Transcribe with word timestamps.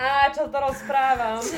A 0.00 0.32
čo 0.32 0.48
to 0.48 0.56
rozprávam? 0.56 1.44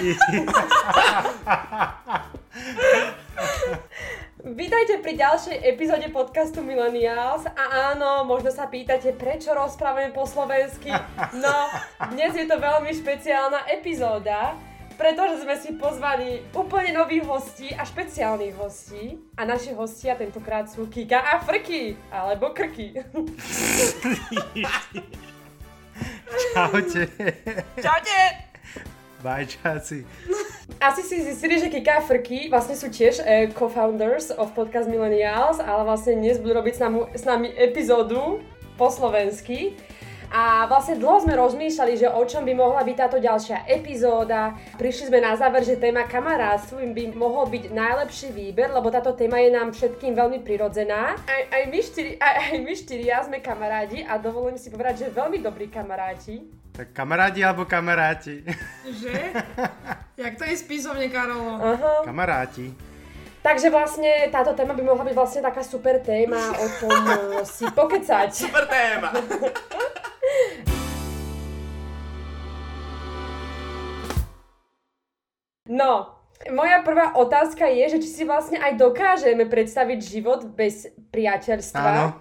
Vítajte 4.42 4.98
pri 4.98 5.14
ďalšej 5.14 5.62
epizóde 5.62 6.10
podcastu 6.10 6.66
Millennials 6.66 7.46
a 7.46 7.94
áno, 7.94 8.26
možno 8.26 8.50
sa 8.50 8.66
pýtate, 8.66 9.14
prečo 9.14 9.54
rozprávame 9.54 10.10
po 10.10 10.26
slovensky. 10.26 10.90
No, 11.38 11.70
dnes 12.10 12.34
je 12.34 12.50
to 12.50 12.58
veľmi 12.58 12.90
špeciálna 12.90 13.70
epizóda, 13.70 14.58
pretože 14.98 15.46
sme 15.46 15.54
si 15.62 15.78
pozvali 15.78 16.42
úplne 16.50 16.98
nových 16.98 17.22
hostí 17.30 17.70
a 17.70 17.86
špeciálnych 17.86 18.58
hostí. 18.58 19.22
A 19.38 19.46
naši 19.46 19.70
hostia 19.70 20.18
tentokrát 20.18 20.66
sú 20.66 20.90
Kika 20.90 21.22
a 21.22 21.38
Frky, 21.46 21.94
alebo 22.10 22.50
Krky. 22.50 22.98
Čaute. 26.52 27.02
Čaute! 27.76 28.18
Bajčáci. 29.22 30.02
Asi 30.82 31.02
si 31.06 31.22
zistili, 31.22 31.54
že 31.62 31.70
Kika 31.70 32.02
a 32.02 32.02
Frky 32.02 32.50
vlastne 32.50 32.74
sú 32.74 32.90
tiež 32.90 33.22
eh, 33.22 33.46
co-founders 33.54 34.34
of 34.34 34.50
podcast 34.50 34.90
Millennials, 34.90 35.62
ale 35.62 35.86
vlastne 35.86 36.18
dnes 36.18 36.42
budú 36.42 36.58
robiť 36.58 36.74
s 36.74 36.80
nami, 36.82 37.00
s 37.14 37.22
nami 37.22 37.48
epizódu 37.54 38.42
po 38.74 38.90
slovensky. 38.90 39.78
A 40.32 40.64
vlastne 40.64 40.96
dlho 40.96 41.28
sme 41.28 41.36
rozmýšľali, 41.36 41.92
že 42.00 42.08
o 42.08 42.24
čom 42.24 42.48
by 42.48 42.56
mohla 42.56 42.80
byť 42.80 42.96
táto 42.96 43.20
ďalšia 43.20 43.68
epizóda. 43.68 44.56
Prišli 44.80 45.12
sme 45.12 45.20
na 45.20 45.36
záver, 45.36 45.60
že 45.60 45.76
téma 45.76 46.08
kamarátstvu 46.08 46.80
by 46.96 47.12
mohol 47.12 47.44
byť 47.52 47.68
najlepší 47.68 48.32
výber, 48.32 48.72
lebo 48.72 48.88
táto 48.88 49.12
téma 49.12 49.44
je 49.44 49.52
nám 49.52 49.76
všetkým 49.76 50.16
veľmi 50.16 50.40
prirodzená. 50.40 51.20
Aj, 51.28 51.42
aj, 51.52 51.62
my, 51.68 51.80
štyri, 51.84 52.16
aj, 52.16 52.34
aj 52.48 52.58
my 52.64 52.72
štyria 52.72 53.20
sme 53.28 53.44
kamarádi 53.44 54.08
a 54.08 54.16
dovolím 54.16 54.56
si 54.56 54.72
povedať, 54.72 55.04
že 55.04 55.06
veľmi 55.12 55.36
dobrí 55.44 55.68
kamaráti. 55.68 56.48
Tak 56.72 56.96
kamarádi 56.96 57.44
alebo 57.44 57.68
kamaráti? 57.68 58.40
Že? 58.88 59.36
Jak 60.16 60.32
to 60.40 60.48
je 60.48 60.56
spisovne, 60.56 61.12
Karolo? 61.12 61.60
Aha. 61.60 62.08
Kamaráti. 62.08 62.72
Takže 63.44 63.68
vlastne 63.68 64.32
táto 64.32 64.56
téma 64.56 64.72
by 64.72 64.80
mohla 64.80 65.04
byť 65.04 65.16
vlastne 65.18 65.44
taká 65.44 65.60
super 65.60 66.00
téma 66.00 66.40
o 66.56 66.66
tom 66.80 66.94
eh, 67.04 67.44
si 67.44 67.68
pokecať. 67.68 68.32
Super 68.32 68.64
téma! 68.64 69.12
No, 75.72 76.20
moja 76.52 76.84
prvá 76.84 77.16
otázka 77.16 77.64
je, 77.64 77.96
že 77.96 78.04
či 78.04 78.08
si 78.12 78.28
vlastne 78.28 78.60
aj 78.60 78.76
dokážeme 78.76 79.48
predstaviť 79.48 80.04
život 80.04 80.44
bez 80.52 80.92
priateľstva. 81.08 81.80
Áno. 81.80 82.12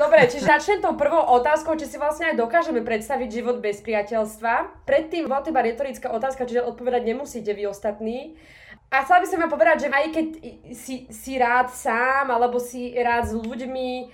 Dobre, 0.00 0.24
čiže 0.24 0.48
začnem 0.48 0.80
tou 0.80 0.96
prvou 0.96 1.20
otázkou, 1.36 1.76
či 1.76 1.84
si 1.84 2.00
vlastne 2.00 2.32
aj 2.32 2.40
dokážeme 2.40 2.80
predstaviť 2.80 3.28
život 3.28 3.60
bez 3.60 3.84
priateľstva. 3.84 4.88
Predtým 4.88 5.28
bola 5.28 5.44
to 5.44 5.52
iba 5.52 5.60
retorická 5.60 6.08
otázka, 6.08 6.48
čiže 6.48 6.64
odpovedať 6.64 7.12
nemusíte 7.12 7.52
vy 7.52 7.68
ostatní. 7.68 8.40
A 8.88 9.04
chcela 9.04 9.20
by 9.20 9.28
som 9.28 9.44
vám 9.44 9.52
povedať, 9.52 9.84
že 9.84 9.92
aj 9.92 10.06
keď 10.16 10.26
si, 10.72 11.12
si 11.12 11.36
rád 11.36 11.68
sám, 11.68 12.32
alebo 12.32 12.56
si 12.56 12.96
rád 12.96 13.28
s 13.28 13.36
ľuďmi, 13.36 14.08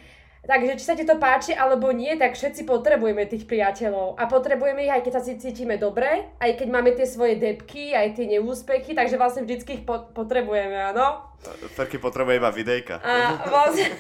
takže 0.49 0.81
či 0.81 0.85
sa 0.89 0.97
ti 0.97 1.05
to 1.05 1.21
páči 1.21 1.53
alebo 1.53 1.93
nie, 1.93 2.17
tak 2.17 2.33
všetci 2.33 2.65
potrebujeme 2.65 3.29
tých 3.29 3.45
priateľov. 3.45 4.17
A 4.17 4.25
potrebujeme 4.25 4.89
ich 4.89 4.93
aj 4.93 5.05
keď 5.05 5.13
sa 5.21 5.23
si 5.23 5.37
cítime 5.37 5.77
dobre, 5.77 6.33
aj 6.41 6.57
keď 6.57 6.69
máme 6.73 6.97
tie 6.97 7.05
svoje 7.05 7.37
depky, 7.37 7.93
aj 7.93 8.17
tie 8.17 8.25
neúspechy, 8.25 8.97
takže 8.97 9.21
vlastne 9.21 9.45
vždycky 9.45 9.79
ich 9.79 9.85
po- 9.85 10.09
potrebujeme, 10.17 10.97
áno? 10.97 11.29
Ferky 11.77 12.01
potrebuje 12.01 12.41
iba 12.41 12.49
videjka. 12.49 13.05
A 13.05 13.45
vlastne... 13.47 13.93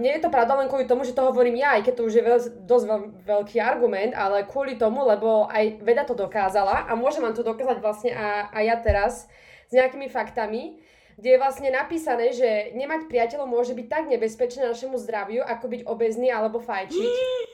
Nie 0.00 0.16
je 0.16 0.24
to 0.24 0.32
pravda 0.32 0.56
len 0.56 0.72
kvôli 0.72 0.88
tomu, 0.88 1.04
že 1.04 1.12
to 1.12 1.20
hovorím 1.20 1.60
ja, 1.60 1.76
aj 1.76 1.84
keď 1.84 1.94
to 2.00 2.06
už 2.08 2.14
je 2.16 2.24
veľ, 2.24 2.38
dosť 2.64 2.84
veľ, 2.88 3.00
veľký 3.28 3.60
argument, 3.60 4.16
ale 4.16 4.48
kvôli 4.48 4.80
tomu, 4.80 5.04
lebo 5.04 5.46
aj 5.52 5.84
veda 5.84 6.08
to 6.08 6.16
dokázala 6.16 6.88
a 6.88 6.96
môžem 6.96 7.20
vám 7.20 7.36
to 7.36 7.44
dokázať 7.44 7.78
vlastne 7.78 8.10
a, 8.16 8.48
a 8.48 8.58
ja 8.64 8.80
teraz 8.80 9.28
s 9.68 9.72
nejakými 9.72 10.08
faktami, 10.08 10.81
kde 11.16 11.28
je 11.36 11.38
vlastne 11.40 11.68
napísané, 11.72 12.32
že 12.32 12.72
nemať 12.76 13.08
priateľov 13.08 13.48
môže 13.48 13.72
byť 13.76 13.86
tak 13.88 14.04
nebezpečné 14.08 14.68
našemu 14.70 14.96
zdraviu, 15.00 15.42
ako 15.44 15.66
byť 15.68 15.80
obezný 15.88 16.28
alebo 16.32 16.60
fajčiť. 16.60 17.12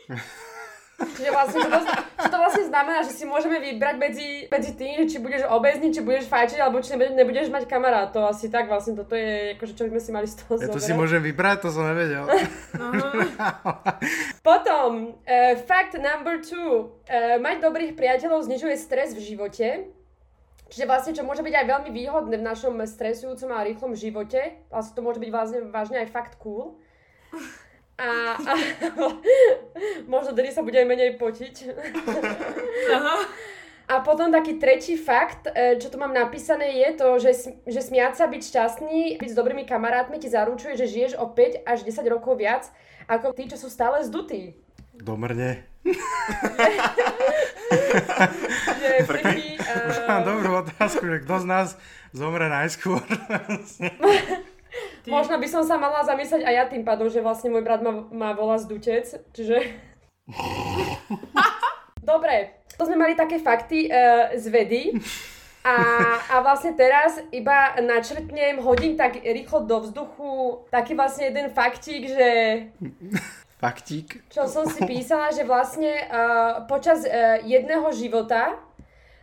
Čiže 0.99 1.31
vlastne, 1.31 1.63
čo 1.63 1.71
to, 1.71 1.79
čo 2.19 2.27
to 2.27 2.39
vlastne 2.43 2.65
znamená, 2.67 3.07
že 3.07 3.15
si 3.15 3.23
môžeme 3.23 3.63
vybrať 3.63 3.97
medzi, 4.03 4.51
medzi 4.51 4.75
tým, 4.75 5.07
že 5.07 5.15
či 5.15 5.19
budeš 5.23 5.47
obezný, 5.47 5.95
či 5.95 6.03
budeš 6.03 6.27
fajčiť, 6.27 6.59
alebo 6.59 6.83
či 6.83 6.99
nebudeš, 6.99 7.55
mať 7.55 7.71
kamarátov. 7.71 8.27
Asi 8.27 8.51
tak 8.51 8.67
vlastne 8.67 8.99
toto 8.99 9.15
je, 9.15 9.55
akože 9.55 9.79
čo 9.79 9.87
by 9.87 9.91
sme 9.95 10.03
si 10.03 10.11
mali 10.11 10.27
z 10.27 10.43
toho 10.43 10.59
Ja 10.59 10.75
to 10.75 10.83
si 10.83 10.91
môžem 10.99 11.23
vybrať, 11.23 11.63
to 11.63 11.71
som 11.71 11.87
nevedel. 11.87 12.27
Potom, 14.49 15.15
uh, 15.23 15.55
fact 15.71 15.95
number 15.95 16.43
two. 16.43 16.91
Uh, 17.07 17.39
mať 17.39 17.63
dobrých 17.63 17.95
priateľov 17.95 18.51
znižuje 18.51 18.75
stres 18.75 19.15
v 19.15 19.23
živote. 19.23 19.87
Čiže 20.69 20.85
vlastne, 20.85 21.17
čo 21.17 21.25
môže 21.25 21.41
byť 21.41 21.55
aj 21.55 21.67
veľmi 21.67 21.91
výhodné 21.91 22.37
v 22.37 22.45
našom 22.45 22.77
stresujúcom 22.85 23.49
a 23.57 23.65
rýchlom 23.65 23.97
živote. 23.97 24.61
Vlastne 24.69 24.95
to 24.95 25.05
môže 25.05 25.17
byť 25.17 25.31
vlastne, 25.33 25.59
vážne 25.73 26.05
aj 26.05 26.13
fakt 26.13 26.37
cool. 26.37 26.77
A, 27.97 28.37
a 28.37 28.53
možno 30.13 30.37
tedy 30.37 30.53
sa 30.53 30.61
budeme 30.61 30.93
menej 30.93 31.17
potiť. 31.17 31.73
Aha. 32.93 33.17
A 33.89 34.05
potom 34.05 34.29
taký 34.29 34.61
tretí 34.61 35.01
fakt, 35.01 35.49
e, 35.49 35.81
čo 35.81 35.89
tu 35.89 35.97
mám 35.97 36.13
napísané, 36.13 36.77
je 36.77 36.91
to, 37.01 37.09
že, 37.17 37.33
že 37.65 37.81
smiať 37.81 38.21
sa, 38.21 38.29
byť 38.29 38.43
šťastný, 38.45 39.17
byť 39.17 39.31
s 39.33 39.39
dobrými 39.41 39.65
kamarátmi 39.65 40.21
ti 40.21 40.29
zaručuje, 40.29 40.77
že 40.77 40.85
žiješ 40.85 41.17
o 41.17 41.33
5 41.33 41.65
až 41.65 41.89
10 41.89 42.05
rokov 42.13 42.37
viac 42.37 42.69
ako 43.09 43.33
tí, 43.33 43.49
čo 43.49 43.57
sú 43.57 43.73
stále 43.73 44.05
zdutí. 44.05 44.61
Domrne. 44.93 45.65
Že 48.79 49.05
frky, 49.69 50.09
Mám 50.09 50.25
dobrú 50.25 50.51
otázku, 50.65 51.05
že 51.05 51.17
kto 51.25 51.35
z 51.45 51.47
nás 51.47 51.69
zomre 52.17 52.49
najskôr? 52.49 53.05
Ty, 55.05 55.09
možno 55.17 55.37
by 55.37 55.49
som 55.49 55.63
sa 55.65 55.77
mala 55.77 56.05
zamyslieť 56.05 56.43
aj 56.45 56.55
ja 56.55 56.65
tým 56.67 56.85
pádom, 56.85 57.13
že 57.13 57.21
vlastne 57.21 57.53
môj 57.53 57.63
brat 57.65 57.85
ma, 57.85 58.09
ma 58.09 58.29
volá 58.33 58.57
zdutec, 58.57 59.05
čiže... 59.37 59.77
Dobre, 62.09 62.65
to 62.81 62.89
sme 62.89 62.97
mali 62.97 63.13
také 63.13 63.37
fakty 63.37 63.93
uh, 63.93 64.33
z 64.33 64.47
vedy. 64.49 64.83
A, 65.67 65.77
a 66.33 66.35
vlastne 66.41 66.73
teraz 66.73 67.21
iba 67.35 67.77
načrtnem, 67.83 68.63
hodím 68.63 68.97
tak 68.97 69.21
rýchlo 69.21 69.69
do 69.69 69.85
vzduchu 69.85 70.65
taký 70.73 70.97
vlastne 70.97 71.29
jeden 71.29 71.53
faktík, 71.53 72.09
že 72.09 72.29
Faktík. 73.59 74.23
čo 74.31 74.47
som 74.47 74.65
si 74.71 74.81
písala, 74.87 75.35
že 75.35 75.43
vlastne 75.43 75.91
uh, 76.09 76.65
počas 76.71 77.03
uh, 77.03 77.43
jedného 77.43 77.91
života 77.91 78.55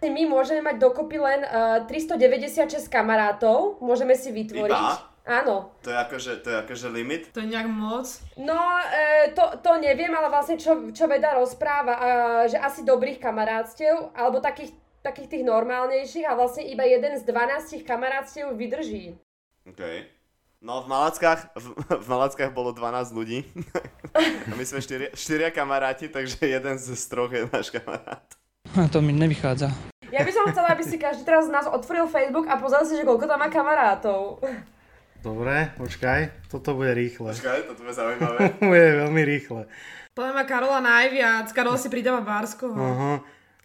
my 0.10 0.28
môžeme 0.30 0.62
mať 0.66 0.82
dokopy 0.82 1.18
len 1.18 1.42
uh, 1.46 1.86
396 1.88 2.90
kamarátov, 2.90 3.80
môžeme 3.80 4.14
si 4.14 4.34
vytvoriť. 4.34 4.72
Iba? 4.72 5.16
Áno. 5.26 5.74
To 5.82 5.90
je 5.90 5.98
akože, 5.98 6.32
to 6.46 6.48
je 6.54 6.58
akože 6.62 6.88
limit? 6.94 7.34
to 7.34 7.42
je 7.42 7.50
nejak 7.50 7.66
moc. 7.66 8.06
No, 8.38 8.54
e, 8.86 9.34
to, 9.34 9.58
to 9.58 9.82
neviem, 9.82 10.14
ale 10.14 10.30
vlastne 10.30 10.62
čo, 10.62 10.94
čo 10.94 11.10
veda 11.10 11.34
rozpráva, 11.34 11.94
a, 11.98 12.02
že 12.46 12.62
asi 12.62 12.86
dobrých 12.86 13.18
kamarátstiev, 13.18 14.14
alebo 14.14 14.38
takých, 14.38 14.78
takých 15.02 15.34
tých 15.34 15.44
normálnejších 15.50 16.30
a 16.30 16.38
vlastne 16.38 16.70
iba 16.70 16.86
jeden 16.86 17.18
z 17.18 17.26
12 17.26 17.82
kamarátstiev 17.82 18.54
vydrží. 18.54 19.18
OK. 19.66 19.82
No 20.62 20.86
v 20.86 20.88
Malackách, 20.94 21.58
v, 21.58 21.66
v 22.06 22.08
Malackách 22.10 22.54
bolo 22.54 22.70
12 22.70 23.18
ľudí. 23.18 23.46
A 24.50 24.54
my 24.54 24.66
sme 24.66 24.82
štyria, 24.82 25.10
štyria 25.14 25.50
kamaráti, 25.50 26.10
takže 26.10 26.42
jeden 26.42 26.78
z 26.78 27.02
troch 27.10 27.34
je 27.34 27.50
náš 27.50 27.74
kamarát. 27.74 28.26
A 28.78 28.90
to 28.90 29.02
mi 29.02 29.14
nevychádza. 29.14 29.70
Ja 30.14 30.22
by 30.22 30.32
som 30.34 30.46
chcela, 30.52 30.74
aby 30.74 30.84
si 30.86 30.98
každý 30.98 31.26
teraz 31.26 31.50
z 31.50 31.54
nás 31.54 31.66
otvoril 31.66 32.06
Facebook 32.10 32.46
a 32.46 32.60
pozrel 32.60 32.86
si, 32.86 32.98
že 32.98 33.08
koľko 33.08 33.26
tam 33.26 33.42
má 33.42 33.50
kamarátov. 33.50 34.42
Dobre, 35.26 35.74
počkaj, 35.82 36.50
toto 36.54 36.78
bude 36.78 36.94
rýchle. 36.94 37.34
Počkaj, 37.34 37.66
toto 37.66 37.82
bude 37.82 37.96
zaujímavé. 37.98 38.38
bude 38.62 38.88
veľmi 39.06 39.22
rýchle. 39.26 39.66
Podľa 40.14 40.32
mňa 40.38 40.46
Karola 40.46 40.80
najviac. 40.86 41.50
Karol 41.52 41.82
si 41.82 41.90
pridáva 41.90 42.22
Bárskoho. 42.22 42.78
Aha. 42.78 43.14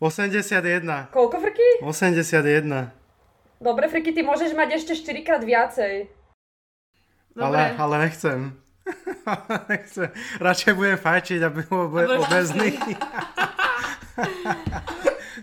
81. 0.00 1.12
Koľko 1.12 1.36
frky? 1.36 1.84
81. 1.84 3.00
Dobre, 3.60 3.92
Friky, 3.92 4.16
ty 4.16 4.24
môžeš 4.24 4.56
mať 4.56 4.80
ešte 4.80 4.96
4 4.96 5.20
krát 5.20 5.44
viacej. 5.44 6.08
Dobre. 7.36 7.76
Ale, 7.76 7.76
ale 7.76 7.94
nechcem. 8.08 8.56
Ale 9.28 9.54
nechcem. 9.76 10.08
Radšej 10.40 10.72
budem 10.72 10.96
fajčiť, 10.96 11.40
aby 11.44 11.60
bol 11.68 11.84
A 11.84 11.88
budeš 11.92 12.24
obezný. 12.24 12.72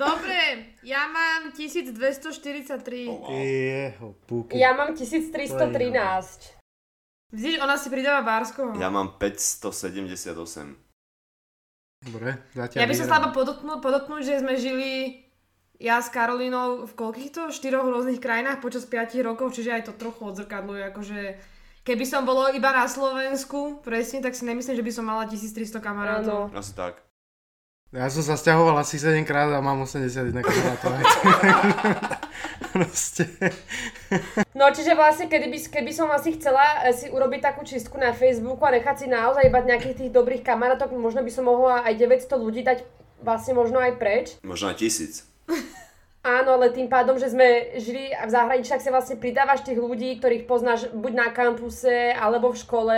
Dobre, 0.01 0.37
ja 0.87 1.03
mám 1.11 1.51
1243. 1.51 3.11
Oh, 3.11 3.27
wow. 3.27 3.35
Jeho. 3.35 4.07
Ja 4.55 4.71
mám 4.71 4.95
1313. 4.95 6.55
Vidíš, 7.35 7.59
ona 7.59 7.75
si 7.75 7.91
pridáva 7.91 8.23
Bárskoho. 8.23 8.71
Ja 8.79 8.87
mám 8.87 9.19
578. 9.19 10.79
Dobre, 12.07 12.39
zatiaľ 12.55 12.79
Ja 12.79 12.87
by 12.87 12.95
som 12.95 13.05
chcela 13.11 13.35
podotknúť, 13.35 13.83
podotknúť, 13.83 14.21
že 14.23 14.39
sme 14.39 14.55
žili 14.55 15.27
ja 15.75 15.99
s 15.99 16.07
Karolínou 16.07 16.87
v 16.87 16.93
koľkých 16.95 17.35
to? 17.35 17.43
Štyroch 17.51 17.83
rôznych 17.83 18.23
krajinách 18.23 18.63
počas 18.63 18.87
5 18.87 19.19
rokov, 19.27 19.51
čiže 19.59 19.75
aj 19.75 19.91
to 19.91 19.93
trochu 19.99 20.23
odzrkadluje, 20.23 20.87
akože 20.93 21.19
Keby 21.87 22.03
som 22.03 22.27
bolo 22.27 22.51
iba 22.51 22.67
na 22.75 22.83
Slovensku, 22.83 23.79
presne, 23.79 24.19
tak 24.19 24.35
si 24.35 24.43
nemyslím, 24.43 24.75
že 24.75 24.83
by 24.83 24.91
som 24.91 25.07
mala 25.07 25.23
1300 25.23 25.79
kamarátov. 25.79 26.51
Áno. 26.51 26.59
Asi 26.59 26.75
tak. 26.75 27.06
Ja 27.95 28.11
som 28.11 28.19
sa 28.19 28.35
stiahoval 28.35 28.75
asi 28.83 28.99
7 28.99 29.23
krát 29.23 29.47
a 29.47 29.63
mám 29.63 29.87
81 29.87 30.43
kamarátov. 30.43 30.91
Proste. 32.75 33.23
No 34.51 34.67
čiže 34.75 34.91
vlastne, 34.91 35.31
kedy 35.31 35.47
by, 35.47 35.57
keby 35.71 35.91
som 35.95 36.11
asi 36.11 36.35
chcela 36.35 36.83
eh, 36.83 36.91
si 36.91 37.07
urobiť 37.07 37.39
takú 37.39 37.63
čistku 37.63 37.95
na 37.95 38.11
Facebooku 38.11 38.59
a 38.67 38.75
nechať 38.75 38.95
si 38.99 39.07
naozaj 39.07 39.47
iba 39.47 39.63
nejakých 39.63 40.03
tých 40.03 40.11
dobrých 40.11 40.43
kamarátov, 40.43 40.91
možno 40.99 41.23
by 41.23 41.31
som 41.31 41.47
mohla 41.47 41.79
aj 41.87 41.95
900 41.95 42.27
ľudí 42.35 42.67
dať 42.67 42.83
vlastne 43.23 43.55
možno 43.55 43.79
aj 43.79 43.95
preč. 43.95 44.35
Možno 44.43 44.67
aj 44.67 44.83
tisíc. 44.83 45.23
Áno, 46.25 46.59
ale 46.59 46.73
tým 46.75 46.91
pádom, 46.91 47.15
že 47.15 47.31
sme 47.31 47.77
žili 47.79 48.11
v 48.11 48.31
zahraničí, 48.31 48.67
tak 48.73 48.83
si 48.83 48.91
vlastne 48.91 49.15
pridávaš 49.15 49.63
tých 49.63 49.79
ľudí, 49.79 50.17
ktorých 50.19 50.43
poznáš 50.49 50.91
buď 50.91 51.13
na 51.13 51.27
kampuse, 51.31 52.11
alebo 52.11 52.51
v 52.51 52.57
škole, 52.59 52.97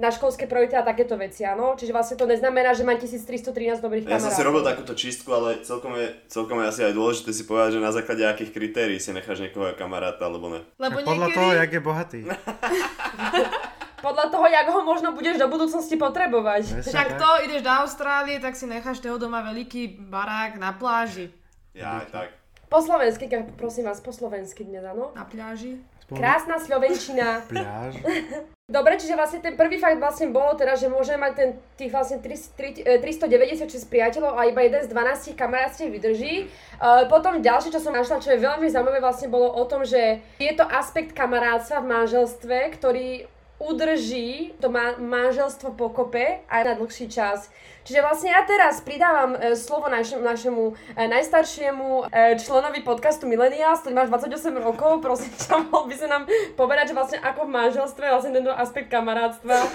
na 0.00 0.08
školské 0.08 0.48
projekty 0.48 0.78
a 0.78 0.86
takéto 0.86 1.18
veci, 1.18 1.44
áno. 1.44 1.76
Čiže 1.76 1.92
vlastne 1.92 2.16
to 2.16 2.24
neznamená, 2.24 2.72
že 2.72 2.86
mám 2.86 2.96
1313 2.96 3.84
dobrých 3.84 4.08
Ja 4.08 4.16
som 4.16 4.32
kamarátov. 4.32 4.38
si 4.38 4.42
robil 4.46 4.62
takúto 4.62 4.92
čistku, 4.96 5.28
ale 5.34 5.60
celkom 5.66 5.92
je, 5.98 6.14
celkom 6.32 6.56
je 6.62 6.66
asi 6.72 6.80
aj 6.88 6.94
dôležité 6.96 7.30
si 7.36 7.44
povedať, 7.44 7.76
že 7.76 7.80
na 7.84 7.92
základe 7.92 8.22
akých 8.24 8.50
kritérií 8.54 8.96
si 9.02 9.12
necháš 9.12 9.44
niekoho 9.44 9.76
kamaráta, 9.76 10.30
alebo 10.30 10.48
ne. 10.48 10.60
Lebo 10.80 11.04
Podľa 11.04 11.28
niekedy... 11.28 11.36
toho, 11.36 11.50
jak 11.52 11.70
je 11.74 11.82
bohatý. 11.82 12.20
Podľa 14.06 14.26
toho, 14.32 14.46
jak 14.48 14.66
ho 14.72 14.80
možno 14.80 15.12
budeš 15.12 15.36
do 15.36 15.52
budúcnosti 15.52 16.00
potrebovať. 16.00 16.80
Však 16.80 17.08
tak. 17.16 17.20
to, 17.20 17.28
ideš 17.44 17.60
do 17.60 17.68
Austrálie, 17.68 18.40
tak 18.40 18.56
si 18.56 18.64
necháš 18.64 19.04
toho 19.04 19.20
doma 19.20 19.44
veľký 19.44 20.08
barák 20.08 20.56
na 20.56 20.72
pláži. 20.72 21.28
Ja 21.76 22.00
aj 22.00 22.08
tak. 22.08 22.39
Po 22.70 22.78
slovensky, 22.78 23.26
prosím 23.58 23.90
vás, 23.90 23.98
po 23.98 24.14
slovensky 24.14 24.62
dnes, 24.62 24.86
áno. 24.86 25.10
Na 25.18 25.26
pláži. 25.26 25.82
Krásna 26.06 26.62
slovenčina. 26.62 27.42
Pľáž. 27.50 27.98
Dobre, 28.70 28.94
čiže 28.94 29.18
vlastne 29.18 29.42
ten 29.42 29.58
prvý 29.58 29.82
fakt 29.82 29.98
vlastne 29.98 30.30
bolo 30.30 30.54
teda, 30.54 30.78
že 30.78 30.86
môžeme 30.86 31.26
mať 31.26 31.32
ten, 31.34 31.50
tých 31.74 31.90
vlastne 31.90 32.22
3, 32.22 32.86
3, 32.86 32.86
e, 32.86 33.02
396 33.02 33.90
priateľov 33.90 34.38
a 34.38 34.46
iba 34.46 34.62
jeden 34.62 34.86
z 34.86 34.88
12 34.94 35.34
kamarátstiev 35.34 35.90
vydrží. 35.90 36.46
E, 36.46 36.94
potom 37.10 37.42
ďalšie, 37.42 37.74
čo 37.74 37.82
som 37.82 37.90
našla, 37.90 38.22
čo 38.22 38.30
je 38.30 38.38
veľmi 38.38 38.70
zaujímavé, 38.70 39.02
vlastne 39.02 39.26
bolo 39.26 39.50
o 39.50 39.66
tom, 39.66 39.82
že 39.82 40.22
je 40.38 40.52
to 40.54 40.62
aspekt 40.62 41.10
kamarátstva 41.10 41.82
v 41.82 41.90
manželstve, 41.90 42.78
ktorý 42.78 43.26
udrží 43.60 44.56
to 44.56 44.72
ma- 44.72 44.96
manželstvo 44.96 45.76
pokope 45.76 46.40
aj 46.48 46.62
na 46.64 46.72
dlhší 46.80 47.12
čas. 47.12 47.52
Čiže 47.84 48.00
vlastne 48.04 48.32
ja 48.32 48.44
teraz 48.44 48.80
pridávam 48.80 49.36
e, 49.36 49.56
slovo 49.56 49.88
našemu, 49.88 50.20
našemu 50.24 50.62
e, 50.96 51.08
najstaršiemu 51.08 52.08
e, 52.08 52.36
členovi 52.40 52.80
podcastu 52.84 53.28
Millennials, 53.28 53.84
ktorý 53.84 53.94
máš 53.96 54.08
28 54.12 54.56
rokov, 54.60 55.00
prosím 55.04 55.32
ťa, 55.32 55.52
mohol 55.68 55.88
by 55.88 55.94
sa 55.96 56.06
nám 56.08 56.22
povedať, 56.56 56.92
že 56.92 56.96
vlastne 56.96 57.18
ako 57.20 57.40
v 57.48 57.50
manželstve, 57.50 58.04
vlastne 58.08 58.32
tento 58.36 58.52
aspekt 58.52 58.88
kamarátstva 58.88 59.56
e, 59.60 59.68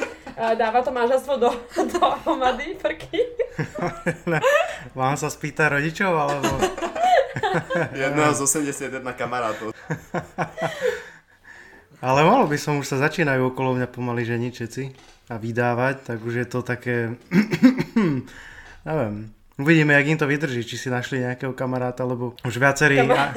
dáva 0.58 0.80
to 0.82 0.90
manželstvo 0.94 1.34
do, 1.38 1.50
do 1.94 2.02
hromady, 2.26 2.78
prky. 2.78 3.22
Mám 4.98 5.18
sa 5.18 5.30
spýtať 5.30 5.82
rodičov, 5.82 6.12
alebo... 6.14 6.50
Jedného 7.96 8.32
z 8.36 8.40
81 8.44 9.02
kamarátov. 9.16 9.72
Ale 12.04 12.28
malo 12.28 12.48
by 12.48 12.58
som, 12.60 12.80
už 12.80 12.88
sa 12.88 12.98
začínajú 13.00 13.56
okolo 13.56 13.80
mňa 13.80 13.88
pomaly 13.88 14.28
ženiť 14.28 14.52
všetci 14.52 14.84
a 15.32 15.36
vydávať, 15.40 15.96
tak 16.04 16.18
už 16.22 16.34
je 16.44 16.48
to 16.48 16.60
také... 16.62 17.16
Neviem. 18.88 19.32
Uvidíme, 19.56 19.96
jak 19.96 20.08
im 20.08 20.20
to 20.20 20.28
vydrží, 20.28 20.68
či 20.68 20.76
si 20.76 20.92
našli 20.92 21.24
nejakého 21.24 21.56
kamaráta, 21.56 22.04
lebo 22.04 22.36
už 22.44 22.60
viacerí... 22.60 23.00
A... 23.00 23.32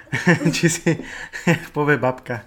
či 0.56 0.68
si, 0.68 0.90
povie 1.72 1.96
babka, 1.96 2.44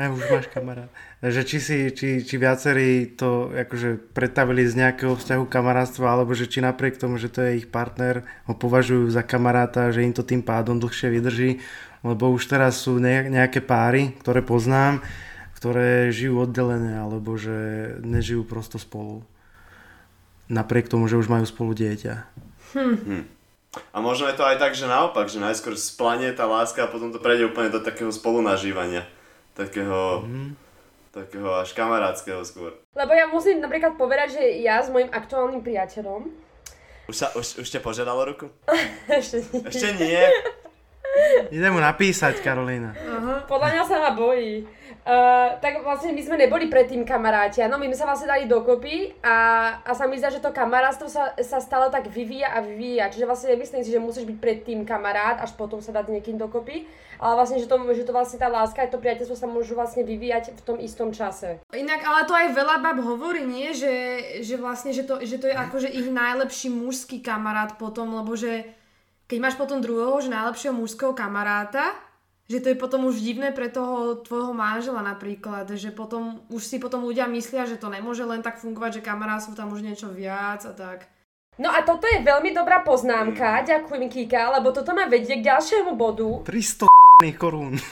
ja, 0.00 0.08
už 0.08 0.32
máš 0.32 0.48
kamarát. 0.48 0.88
Že 1.20 1.42
či, 1.44 1.58
si, 1.60 1.78
či, 1.92 2.08
či 2.24 2.34
viacerí 2.40 3.12
to 3.20 3.52
akože 3.52 4.16
predstavili 4.16 4.64
z 4.64 4.80
nejakého 4.80 5.12
vzťahu 5.12 5.44
kamarátstva, 5.44 6.16
alebo 6.16 6.32
že 6.32 6.48
či 6.48 6.64
napriek 6.64 6.96
tomu, 6.96 7.20
že 7.20 7.28
to 7.28 7.44
je 7.44 7.60
ich 7.60 7.68
partner, 7.68 8.24
ho 8.48 8.56
považujú 8.56 9.12
za 9.12 9.20
kamaráta, 9.20 9.92
že 9.92 10.00
im 10.00 10.16
to 10.16 10.24
tým 10.24 10.40
pádom 10.40 10.80
dlhšie 10.80 11.12
vydrží, 11.12 11.60
lebo 12.00 12.32
už 12.32 12.46
teraz 12.46 12.80
sú 12.80 12.96
ne- 12.96 13.28
nejaké 13.28 13.60
páry, 13.60 14.16
ktoré 14.20 14.40
poznám, 14.40 15.04
ktoré 15.56 16.08
žijú 16.08 16.48
oddelené, 16.48 16.96
alebo 16.96 17.36
že 17.36 17.52
nežijú 18.00 18.48
prosto 18.48 18.80
spolu. 18.80 19.20
Napriek 20.48 20.88
tomu, 20.88 21.06
že 21.06 21.20
už 21.20 21.28
majú 21.28 21.44
spolu 21.44 21.76
dieťa. 21.76 22.14
A 23.94 23.96
možno 24.02 24.26
je 24.26 24.34
to 24.34 24.42
aj 24.42 24.58
tak, 24.58 24.74
že 24.74 24.90
naopak, 24.90 25.30
že 25.30 25.38
najskôr 25.38 25.78
splanie 25.78 26.34
tá 26.34 26.42
láska 26.42 26.86
a 26.86 26.90
potom 26.90 27.14
to 27.14 27.22
prejde 27.22 27.46
úplne 27.46 27.70
do 27.70 27.78
takého 27.78 28.10
spolunažívania. 28.10 29.06
Takého, 29.54 30.26
takého 31.14 31.54
až 31.54 31.70
kamarátskeho 31.70 32.42
skôr. 32.42 32.74
Lebo 32.96 33.12
ja 33.14 33.30
musím 33.30 33.62
napríklad 33.62 33.94
povedať, 33.94 34.40
že 34.40 34.42
ja 34.64 34.82
s 34.82 34.90
mojim 34.90 35.12
aktuálnym 35.12 35.62
priateľom, 35.62 36.26
Už, 37.06 37.14
sa, 37.14 37.30
už, 37.34 37.62
už 37.62 37.68
ťa 37.68 37.78
požiadalo 37.82 38.26
ruku? 38.26 38.50
ešte 39.06 39.42
nie. 39.44 39.60
Ešte 39.66 39.88
nie. 39.98 40.22
Idem 41.50 41.74
mu 41.74 41.80
napísať, 41.82 42.38
Karolína. 42.40 42.94
Podľa 43.50 43.68
mňa 43.74 43.82
sa 43.86 43.96
ma 43.98 44.10
bojí. 44.14 44.62
Uh, 45.00 45.56
tak 45.64 45.80
vlastne 45.80 46.12
my 46.12 46.20
sme 46.20 46.36
neboli 46.36 46.68
predtým 46.68 47.08
kamaráti, 47.08 47.64
no 47.64 47.80
my 47.80 47.88
sme 47.88 47.96
sa 47.96 48.04
vlastne 48.04 48.28
dali 48.28 48.44
dokopy 48.44 49.16
a, 49.24 49.36
a 49.80 49.96
sa 49.96 50.04
mi 50.04 50.20
zdá, 50.20 50.28
že 50.28 50.44
to 50.44 50.52
kamarátstvo 50.52 51.08
sa, 51.08 51.32
sa 51.40 51.56
stále 51.56 51.88
tak 51.88 52.12
vyvíja 52.12 52.52
a 52.52 52.60
vyvíja. 52.60 53.08
Čiže 53.08 53.24
vlastne 53.24 53.56
nemyslím 53.56 53.80
si, 53.80 53.96
že 53.96 53.96
musíš 53.96 54.28
byť 54.28 54.36
predtým 54.36 54.84
kamarát, 54.84 55.40
až 55.40 55.56
potom 55.56 55.80
sa 55.80 55.96
dať 55.96 56.04
s 56.04 56.14
niekým 56.20 56.36
dokopy. 56.36 56.84
Ale 57.16 57.32
vlastne, 57.32 57.56
že 57.56 57.68
to, 57.68 57.76
že 57.96 58.04
to 58.04 58.12
vlastne 58.12 58.40
tá 58.40 58.52
láska 58.52 58.84
a 58.84 58.92
to 58.92 59.00
priateľstvo 59.00 59.36
sa 59.36 59.48
môžu 59.48 59.72
vlastne 59.72 60.04
vyvíjať 60.04 60.56
v 60.56 60.60
tom 60.64 60.76
istom 60.76 61.16
čase. 61.16 61.64
Inak, 61.72 62.00
ale 62.04 62.28
to 62.28 62.36
aj 62.36 62.48
veľa 62.52 62.76
bab 62.84 63.00
hovorí, 63.00 63.44
nie? 63.44 63.72
Že, 63.72 63.94
že 64.44 64.54
vlastne, 64.60 64.92
že 64.92 65.08
to, 65.08 65.20
že 65.24 65.40
to 65.40 65.48
je 65.48 65.56
akože 65.64 65.88
ich 65.88 66.12
najlepší 66.12 66.68
mužský 66.68 67.24
kamarát 67.24 67.80
potom, 67.80 68.20
lebo 68.20 68.36
že 68.36 68.68
keď 69.30 69.38
máš 69.38 69.54
potom 69.54 69.78
druhého, 69.78 70.18
že 70.18 70.34
najlepšieho 70.34 70.74
mužského 70.74 71.14
kamaráta, 71.14 71.94
že 72.50 72.58
to 72.58 72.74
je 72.74 72.82
potom 72.82 73.06
už 73.06 73.22
divné 73.22 73.54
pre 73.54 73.70
toho 73.70 74.18
tvojho 74.26 74.50
manžela 74.50 75.06
napríklad, 75.06 75.70
že 75.78 75.94
potom 75.94 76.42
už 76.50 76.58
si 76.66 76.82
potom 76.82 77.06
ľudia 77.06 77.30
myslia, 77.30 77.62
že 77.62 77.78
to 77.78 77.86
nemôže 77.86 78.26
len 78.26 78.42
tak 78.42 78.58
fungovať, 78.58 78.98
že 78.98 79.06
kamarátstvo 79.06 79.54
tam 79.54 79.70
už 79.70 79.86
niečo 79.86 80.10
viac 80.10 80.66
a 80.66 80.74
tak. 80.74 81.06
No 81.62 81.70
a 81.70 81.86
toto 81.86 82.10
je 82.10 82.26
veľmi 82.26 82.50
dobrá 82.50 82.82
poznámka, 82.82 83.62
ďakujem 83.62 84.10
Kika, 84.10 84.58
lebo 84.58 84.74
toto 84.74 84.90
ma 84.90 85.06
vedie 85.06 85.38
k 85.38 85.46
ďalšiemu 85.46 85.94
bodu. 85.94 86.42
300 86.42 86.90
korún. 87.42 87.78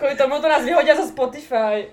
Kvôli 0.00 0.16
tomu 0.16 0.40
to 0.40 0.48
nás 0.48 0.64
vyhodia 0.64 0.96
zo 0.96 1.04
Spotify. 1.04 1.92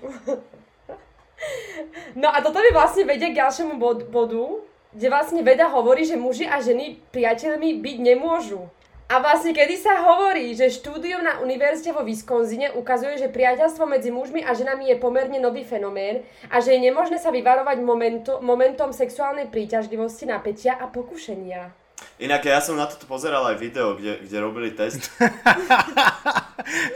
No 2.12 2.28
a 2.28 2.44
toto 2.44 2.60
mi 2.60 2.68
vlastne 2.68 3.08
vedie 3.08 3.32
k 3.32 3.40
ďalšiemu 3.40 3.80
bod- 3.80 4.12
bodu, 4.12 4.60
kde 4.94 5.06
vlastne 5.06 5.40
veda 5.46 5.70
hovorí, 5.70 6.02
že 6.02 6.18
muži 6.18 6.46
a 6.50 6.58
ženy 6.58 6.98
priateľmi 7.14 7.78
byť 7.78 7.96
nemôžu. 8.02 8.66
A 9.10 9.18
vlastne 9.18 9.50
kedy 9.50 9.74
sa 9.74 10.06
hovorí, 10.06 10.54
že 10.54 10.70
štúdium 10.70 11.26
na 11.26 11.42
univerzite 11.42 11.90
vo 11.90 12.06
Wisconsine 12.06 12.70
ukazuje, 12.78 13.18
že 13.18 13.26
priateľstvo 13.26 13.82
medzi 13.82 14.14
mužmi 14.14 14.38
a 14.46 14.54
ženami 14.54 14.86
je 14.86 15.02
pomerne 15.02 15.42
nový 15.42 15.66
fenomén 15.66 16.22
a 16.46 16.62
že 16.62 16.78
je 16.78 16.86
nemožné 16.86 17.18
sa 17.18 17.34
vyvarovať 17.34 17.82
momento, 17.82 18.38
momentom 18.38 18.94
sexuálnej 18.94 19.50
príťažlivosti, 19.50 20.30
napätia 20.30 20.78
a 20.78 20.86
pokušenia. 20.86 21.74
Inak 22.20 22.44
ja 22.44 22.60
som 22.60 22.76
na 22.76 22.84
toto 22.84 23.08
pozeral 23.08 23.42
aj 23.48 23.56
video, 23.56 23.96
kde, 23.96 24.20
kde 24.24 24.36
robili 24.40 24.70
test. 24.72 25.08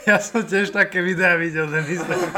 Ja 0.05 0.21
som 0.21 0.45
tiež 0.45 0.71
také 0.71 1.01
videá 1.03 1.35
videl, 1.35 1.67
že 1.67 1.81
myslím. 1.83 2.31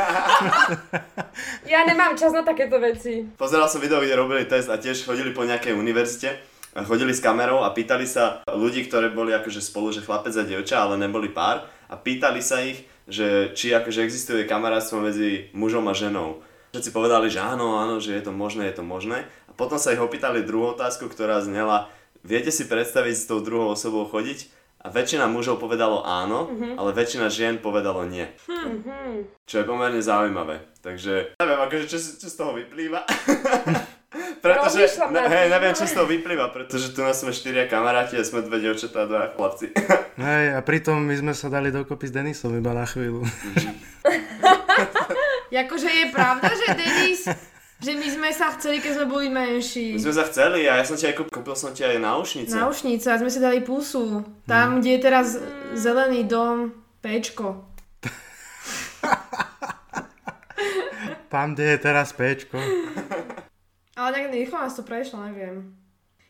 Ja 1.69 1.85
nemám 1.85 2.15
čas 2.17 2.33
na 2.33 2.47
takéto 2.47 2.79
veci. 2.81 3.27
Pozeral 3.37 3.67
som 3.69 3.83
video, 3.83 4.01
kde 4.01 4.15
robili 4.17 4.47
test 4.47 4.71
a 4.71 4.79
tiež 4.79 5.05
chodili 5.05 5.35
po 5.35 5.43
nejakej 5.45 5.75
univerzite. 5.75 6.39
a 6.73 6.87
Chodili 6.87 7.13
s 7.13 7.21
kamerou 7.21 7.61
a 7.67 7.75
pýtali 7.75 8.07
sa 8.09 8.41
ľudí, 8.49 8.87
ktorí 8.87 9.13
boli 9.13 9.35
akože 9.35 9.61
spolu, 9.61 9.93
že 9.93 10.07
chlapec 10.07 10.33
a 10.39 10.47
dievča, 10.47 10.81
ale 10.81 10.97
neboli 10.97 11.29
pár. 11.29 11.67
A 11.91 11.99
pýtali 11.99 12.41
sa 12.41 12.63
ich, 12.63 12.87
že 13.11 13.53
či 13.53 13.75
akože 13.75 14.01
existuje 14.07 14.49
kamarátstvo 14.49 15.03
medzi 15.03 15.51
mužom 15.53 15.85
a 15.91 15.95
ženou. 15.95 16.41
Všetci 16.73 16.91
povedali, 16.95 17.29
že 17.29 17.43
áno, 17.43 17.77
áno, 17.81 18.01
že 18.01 18.17
je 18.17 18.23
to 18.25 18.33
možné, 18.33 18.71
je 18.71 18.81
to 18.81 18.85
možné. 18.87 19.29
A 19.49 19.53
potom 19.53 19.77
sa 19.77 19.93
ich 19.93 20.01
opýtali 20.01 20.47
druhú 20.47 20.73
otázku, 20.73 21.09
ktorá 21.11 21.43
znela, 21.43 21.91
viete 22.27 22.51
si 22.51 22.67
predstaviť 22.67 23.15
s 23.15 23.29
tou 23.31 23.39
druhou 23.39 23.73
osobou 23.73 24.05
chodiť? 24.11 24.51
A 24.87 24.93
väčšina 24.93 25.27
mužov 25.27 25.59
povedalo 25.59 26.07
áno, 26.07 26.47
ale 26.79 26.95
väčšina 26.95 27.27
žien 27.27 27.59
povedalo 27.59 28.07
nie. 28.07 28.23
Čo 29.43 29.63
je 29.63 29.65
pomerne 29.67 29.99
zaujímavé. 29.99 30.63
Takže 30.79 31.35
neviem, 31.43 31.59
akože 31.59 31.85
čo, 31.91 31.99
čo 31.99 32.29
z 32.31 32.37
toho 32.39 32.55
vyplýva. 32.55 33.03
pretože, 34.45 34.87
ne, 35.11 35.23
hej, 35.27 35.47
neviem, 35.51 35.75
čo 35.75 35.85
z 35.91 35.93
toho 35.99 36.07
vyplýva, 36.07 36.55
pretože 36.55 36.95
tu 36.95 37.03
nás 37.03 37.19
sme 37.19 37.35
štyria 37.35 37.67
kamaráti 37.67 38.15
a 38.15 38.23
sme 38.23 38.47
dve 38.47 38.63
dievčatá 38.63 39.05
a 39.05 39.09
dva 39.11 39.23
chlapci. 39.35 39.75
Hej, 40.27 40.57
a 40.57 40.61
pritom 40.65 41.03
my 41.03 41.15
sme 41.19 41.33
sa 41.37 41.53
dali 41.53 41.69
dokopy 41.69 42.09
s 42.09 42.13
Denisom 42.15 42.57
iba 42.57 42.73
na 42.73 42.87
chvíľu. 42.89 43.27
Jakože 45.57 45.89
je 45.91 46.07
pravda, 46.11 46.49
že 46.51 46.67
Denis, 46.75 47.23
že 47.77 47.93
my 47.93 48.09
sme 48.09 48.31
sa 48.33 48.57
chceli, 48.57 48.81
keď 48.81 48.93
sme 48.97 49.07
boli 49.07 49.29
menší. 49.29 50.01
My 50.01 50.01
sme 50.01 50.17
sa 50.17 50.25
chceli 50.25 50.65
a 50.65 50.81
ja 50.81 50.85
som 50.89 50.97
ti 50.97 51.05
aj 51.05 51.13
kúpil, 51.13 51.33
kúpil 51.45 51.57
som 51.57 51.77
ti 51.77 51.85
aj 51.85 52.01
náušnice. 52.01 52.57
Náušnice 52.57 53.07
a 53.13 53.21
sme 53.21 53.29
si 53.29 53.37
dali 53.37 53.61
pusu. 53.61 54.25
Mhm. 54.25 54.49
Tam, 54.49 54.67
hmm. 54.73 54.79
kde 54.81 54.91
je 54.97 55.01
teraz 55.01 55.27
zelený 55.77 56.25
dom, 56.25 56.73
pečko. 57.05 57.69
Tam, 61.33 61.53
kde 61.53 61.77
je 61.77 61.79
teraz 61.83 62.17
pečko. 62.17 62.57
Ale 63.97 64.09
tak 64.13 64.33
rýchlo 64.33 64.57
nás 64.57 64.77
to 64.77 64.85
prešlo, 64.85 65.21
neviem. 65.27 65.77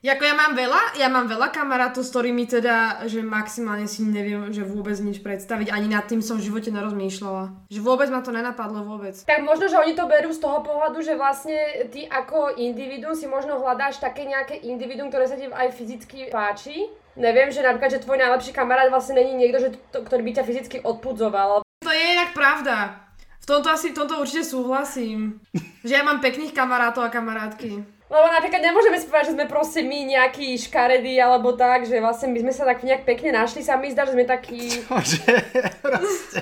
Jako 0.06 0.22
ja 0.22 0.38
mám 0.38 0.54
veľa, 0.54 1.02
ja 1.02 1.10
mám 1.10 1.26
veľa 1.26 1.50
kamarátov, 1.50 2.06
s 2.06 2.14
ktorými 2.14 2.46
teda, 2.46 3.02
že 3.10 3.26
maximálne 3.26 3.90
si 3.90 4.06
neviem, 4.06 4.54
že 4.54 4.62
vôbec 4.62 4.94
nič 5.02 5.18
predstaviť, 5.18 5.74
ani 5.74 5.90
nad 5.90 6.06
tým 6.06 6.22
som 6.22 6.38
v 6.38 6.46
živote 6.46 6.70
nerozmýšľala. 6.70 7.66
Že 7.66 7.80
vôbec 7.82 8.06
ma 8.14 8.22
to 8.22 8.30
nenapadlo 8.30 8.86
vôbec. 8.86 9.18
Tak 9.26 9.42
možno, 9.42 9.66
že 9.66 9.74
oni 9.74 9.98
to 9.98 10.06
berú 10.06 10.30
z 10.30 10.38
toho 10.38 10.62
pohľadu, 10.62 11.02
že 11.02 11.18
vlastne 11.18 11.58
ty 11.90 12.06
ako 12.06 12.54
individuum 12.54 13.18
si 13.18 13.26
možno 13.26 13.58
hľadáš 13.58 13.98
také 13.98 14.30
nejaké 14.30 14.62
individuum, 14.62 15.10
ktoré 15.10 15.26
sa 15.26 15.34
ti 15.34 15.50
aj 15.50 15.74
fyzicky 15.74 16.30
páči. 16.30 16.86
Neviem, 17.18 17.50
že 17.50 17.66
napríklad, 17.66 17.98
že 17.98 18.04
tvoj 18.06 18.22
najlepší 18.22 18.54
kamarát 18.54 18.86
vlastne 18.94 19.18
není 19.18 19.34
niekto, 19.34 19.58
že 19.58 19.74
to, 19.90 20.06
ktorý 20.06 20.22
by 20.22 20.32
ťa 20.38 20.46
fyzicky 20.46 20.76
odpudzoval. 20.86 21.66
To 21.82 21.90
je 21.90 22.04
inak 22.14 22.30
pravda. 22.30 23.10
V 23.42 23.46
tomto 23.50 23.74
asi, 23.74 23.90
v 23.90 23.98
tomto 23.98 24.22
určite 24.22 24.46
súhlasím. 24.46 25.42
Že 25.82 25.92
ja 25.98 26.06
mám 26.06 26.22
pekných 26.22 26.54
kamarátov 26.54 27.02
a 27.02 27.10
kamarátky. 27.10 27.95
Lebo 28.06 28.22
napríklad 28.30 28.62
nemôžeme 28.62 29.02
si 29.02 29.10
povedať, 29.10 29.34
že 29.34 29.34
sme 29.34 29.50
proste 29.50 29.82
my 29.82 29.98
nejakí 30.06 30.54
škaredí 30.62 31.18
alebo 31.18 31.58
tak, 31.58 31.90
že 31.90 31.98
vlastne 31.98 32.30
my 32.30 32.38
sme 32.38 32.52
sa 32.54 32.62
tak 32.62 32.86
nejak 32.86 33.02
pekne 33.02 33.34
našli, 33.34 33.66
sa 33.66 33.74
mi 33.74 33.90
zdá, 33.90 34.06
že 34.06 34.14
sme 34.14 34.22
takí... 34.22 34.62
Že 35.06 35.38
proste, 35.82 36.40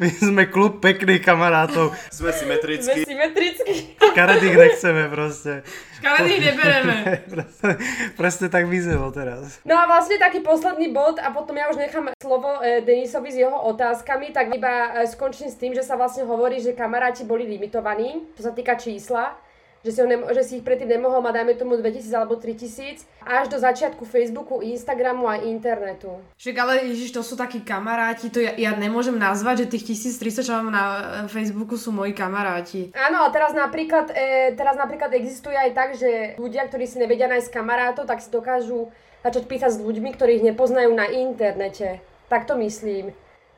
my 0.00 0.08
sme 0.08 0.42
klub 0.48 0.80
pekných 0.80 1.20
kamarátov. 1.20 1.92
Sme 2.08 2.32
Sme 2.32 2.56
symetrickí. 2.56 3.04
symetrickí. 3.04 3.96
Škaredých 4.00 4.56
nechceme 4.56 5.04
proste. 5.12 5.52
Škaredých 6.00 6.40
nebereme. 6.52 6.96
Proste, 7.28 7.68
proste 8.16 8.46
tak 8.48 8.64
vyzelo 8.68 9.12
teraz. 9.12 9.60
No 9.68 9.76
a 9.76 9.84
vlastne 9.88 10.16
taký 10.16 10.40
posledný 10.40 10.92
bod 10.92 11.20
a 11.20 11.28
potom 11.28 11.56
ja 11.56 11.68
už 11.68 11.76
nechám 11.76 12.08
slovo 12.20 12.60
e, 12.64 12.80
Denisovi 12.84 13.32
s 13.32 13.40
jeho 13.40 13.56
otázkami, 13.68 14.32
tak 14.32 14.52
iba 14.52 15.00
e, 15.00 15.08
skončím 15.08 15.48
s 15.52 15.60
tým, 15.60 15.72
že 15.76 15.84
sa 15.84 15.96
vlastne 15.96 16.24
hovorí, 16.24 16.60
že 16.60 16.76
kamaráti 16.76 17.24
boli 17.28 17.44
limitovaní, 17.44 18.24
čo 18.36 18.48
sa 18.48 18.52
týka 18.52 18.76
čísla 18.80 19.36
že 19.84 19.90
si, 19.92 19.98
ho 20.02 20.06
nemo- 20.08 20.26
že 20.32 20.42
si 20.42 20.52
ich 20.58 20.64
predtým 20.64 20.88
nemohol 20.88 21.22
mať, 21.22 21.42
dajme 21.42 21.52
tomu 21.54 21.72
2000 21.78 22.10
alebo 22.16 22.34
3000, 22.38 23.06
až 23.22 23.46
do 23.50 23.58
začiatku 23.58 24.02
Facebooku, 24.02 24.62
Instagramu 24.62 25.28
a 25.30 25.42
internetu. 25.42 26.18
Však 26.38 26.56
ale 26.58 26.72
Ježiš, 26.90 27.14
to 27.14 27.22
sú 27.22 27.38
takí 27.38 27.62
kamaráti, 27.62 28.30
to 28.30 28.42
ja, 28.42 28.56
ja 28.58 28.72
nemôžem 28.74 29.14
nazvať, 29.14 29.66
že 29.66 29.78
tých 29.78 29.94
1300, 29.94 30.46
čo 30.46 30.52
mám 30.58 30.70
na 30.74 30.84
e, 30.84 31.02
Facebooku, 31.30 31.78
sú 31.78 31.94
moji 31.94 32.16
kamaráti. 32.16 32.90
Áno, 32.96 33.22
a 33.22 33.28
teraz 33.30 33.54
napríklad, 33.54 34.10
e, 34.10 34.54
teraz 34.58 34.74
napríklad 34.74 35.14
existuje 35.14 35.54
aj 35.54 35.70
tak, 35.74 35.88
že 35.94 36.34
ľudia, 36.40 36.66
ktorí 36.66 36.86
si 36.86 36.98
nevedia 36.98 37.30
nájsť 37.30 37.50
kamarátov, 37.52 38.10
tak 38.10 38.22
si 38.22 38.30
dokážu 38.30 38.90
začať 39.26 39.44
písať 39.50 39.70
s 39.74 39.82
ľuďmi, 39.82 40.14
ktorých 40.14 40.46
nepoznajú 40.54 40.94
na 40.94 41.10
internete. 41.10 41.98
Tak 42.30 42.46
to 42.46 42.54
myslím. 42.58 43.10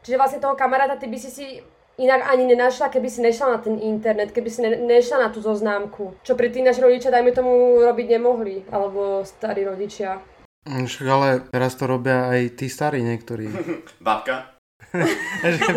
Čiže 0.05 0.17
vlastne 0.17 0.41
toho 0.41 0.57
kamaráta 0.57 0.97
ty 0.97 1.09
by 1.09 1.19
si 1.21 1.31
si 1.33 1.47
inak 1.99 2.23
ani 2.31 2.47
nenašla, 2.47 2.89
keby 2.89 3.09
si 3.11 3.21
nešla 3.21 3.47
na 3.53 3.59
ten 3.59 3.77
internet, 3.77 4.31
keby 4.31 4.49
si 4.49 4.63
ne- 4.63 4.79
nešla 4.79 5.19
na 5.19 5.29
tú 5.35 5.43
zoznámku. 5.43 6.15
Čo 6.23 6.39
pri 6.39 6.55
tí 6.55 6.63
naši 6.63 6.81
rodičia, 6.81 7.11
dajme 7.11 7.35
tomu, 7.35 7.83
robiť 7.83 8.07
nemohli. 8.17 8.71
Alebo 8.71 9.27
starí 9.27 9.67
rodičia. 9.67 10.23
Mm, 10.65 10.87
Však 10.87 11.07
ale 11.11 11.29
teraz 11.51 11.75
to 11.75 11.85
robia 11.91 12.31
aj 12.31 12.55
tí 12.55 12.67
starí 12.71 13.03
niektorí. 13.03 13.51
Babka. 14.07 14.55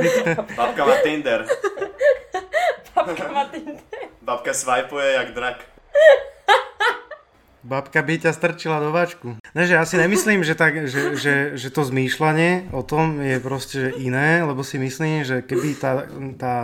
Babka 0.60 0.82
má 0.86 0.96
Tinder. 1.02 1.42
Babka 2.96 3.26
má 3.34 3.44
Tinder. 3.50 3.82
Babka 4.22 4.54
swipeuje 4.54 5.18
jak 5.18 5.34
drak. 5.34 5.58
Babka 7.62 8.02
by 8.02 8.26
ťa 8.26 8.34
strčila 8.34 8.82
do 8.82 8.90
vačku. 8.90 9.38
Ne, 9.54 9.64
že 9.70 9.78
ja 9.78 9.86
si 9.86 9.94
nemyslím, 10.02 10.42
že, 10.42 10.58
tak, 10.58 10.90
že, 10.90 11.14
že, 11.14 11.36
že 11.54 11.70
to 11.70 11.86
zmýšľanie 11.86 12.74
o 12.74 12.82
tom 12.82 13.22
je 13.22 13.38
proste 13.38 13.94
iné, 14.02 14.42
lebo 14.42 14.66
si 14.66 14.82
myslím, 14.82 15.22
že 15.22 15.46
keby 15.46 15.78
tá, 15.78 16.10
tá 16.42 16.56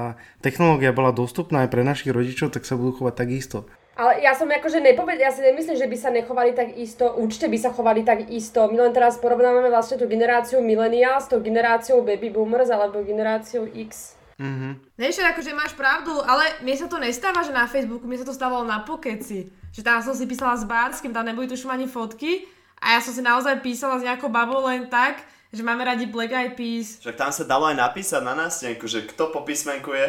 technológia 0.41 0.89
bola 0.89 1.13
dostupná 1.13 1.65
aj 1.65 1.69
pre 1.69 1.85
našich 1.85 2.09
rodičov, 2.09 2.49
tak 2.49 2.65
sa 2.65 2.73
budú 2.73 3.01
chovať 3.01 3.13
takisto. 3.13 3.69
Ale 3.97 4.21
ja 4.21 4.37
som 4.37 4.45
akože 4.45 4.77
nepoved, 4.77 5.17
ja 5.17 5.33
si 5.33 5.41
nemyslím, 5.41 5.73
že 5.73 5.89
by 5.89 5.97
sa 5.97 6.09
nechovali 6.13 6.53
tak 6.53 6.77
isto, 6.77 7.17
určite 7.17 7.49
by 7.49 7.57
sa 7.57 7.73
chovali 7.73 8.05
tak 8.05 8.29
isto. 8.29 8.69
My 8.69 8.85
len 8.85 8.93
teraz 8.93 9.17
porovnávame 9.17 9.73
vlastne 9.73 9.97
tú 9.97 10.05
generáciu 10.05 10.61
millennials 10.61 11.25
s 11.25 11.33
tou 11.33 11.41
generáciou 11.41 12.05
baby 12.05 12.29
boomers 12.29 12.69
alebo 12.69 13.01
generáciou 13.01 13.65
X. 13.65 14.16
Mhm. 14.37 14.93
Vieš, 14.93 15.25
akože 15.25 15.57
máš 15.57 15.73
pravdu, 15.73 16.13
ale 16.21 16.61
mne 16.61 16.77
sa 16.77 16.85
to 16.85 17.01
nestáva, 17.01 17.41
že 17.41 17.49
na 17.49 17.65
Facebooku, 17.65 18.05
mne 18.05 18.21
sa 18.21 18.29
to 18.29 18.37
stávalo 18.37 18.69
na 18.69 18.85
pokeci. 18.85 19.49
Že 19.73 19.81
tam 19.81 19.97
som 20.05 20.13
si 20.13 20.29
písala 20.29 20.53
s 20.53 20.65
Bárským, 20.65 21.09
tam 21.09 21.25
neboli 21.25 21.49
tuším 21.49 21.73
ani 21.73 21.89
fotky 21.89 22.45
a 22.77 22.97
ja 22.97 22.99
som 23.01 23.13
si 23.13 23.25
naozaj 23.25 23.65
písala 23.65 23.97
s 23.97 24.05
nejakou 24.05 24.29
babou 24.29 24.61
len 24.69 24.85
tak, 24.93 25.25
že 25.49 25.65
máme 25.65 25.81
radi 25.81 26.05
Black 26.05 26.29
Eyed 26.29 26.53
Peas. 26.53 27.01
Však 27.01 27.17
tam 27.17 27.33
sa 27.33 27.49
dalo 27.49 27.65
aj 27.65 27.81
napísať 27.81 28.21
na 28.21 28.37
nástenku, 28.37 28.85
že 28.85 29.09
kto 29.09 29.33
po 29.33 29.41
písmenku 29.41 29.89
je. 29.97 30.05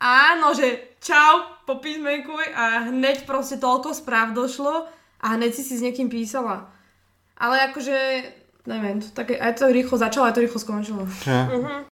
Áno, 0.00 0.56
že 0.56 0.96
čau, 1.00 1.60
po 1.68 1.80
písmenku 1.80 2.32
a 2.56 2.88
hneď 2.88 3.28
proste 3.28 3.60
toľko 3.60 3.92
správ 3.92 4.32
došlo 4.32 4.88
a 5.20 5.26
hneď 5.36 5.52
si 5.52 5.62
si 5.64 5.74
s 5.76 5.84
niekým 5.84 6.08
písala. 6.08 6.68
Ale 7.36 7.60
akože, 7.72 7.96
neviem, 8.66 8.98
to 8.98 9.08
také, 9.14 9.38
aj 9.38 9.62
to 9.62 9.70
rýchlo 9.70 9.96
začalo, 9.96 10.26
aj 10.26 10.34
to 10.34 10.44
rýchlo 10.44 10.58
skončilo. 10.60 11.02
Ja. 11.24 11.46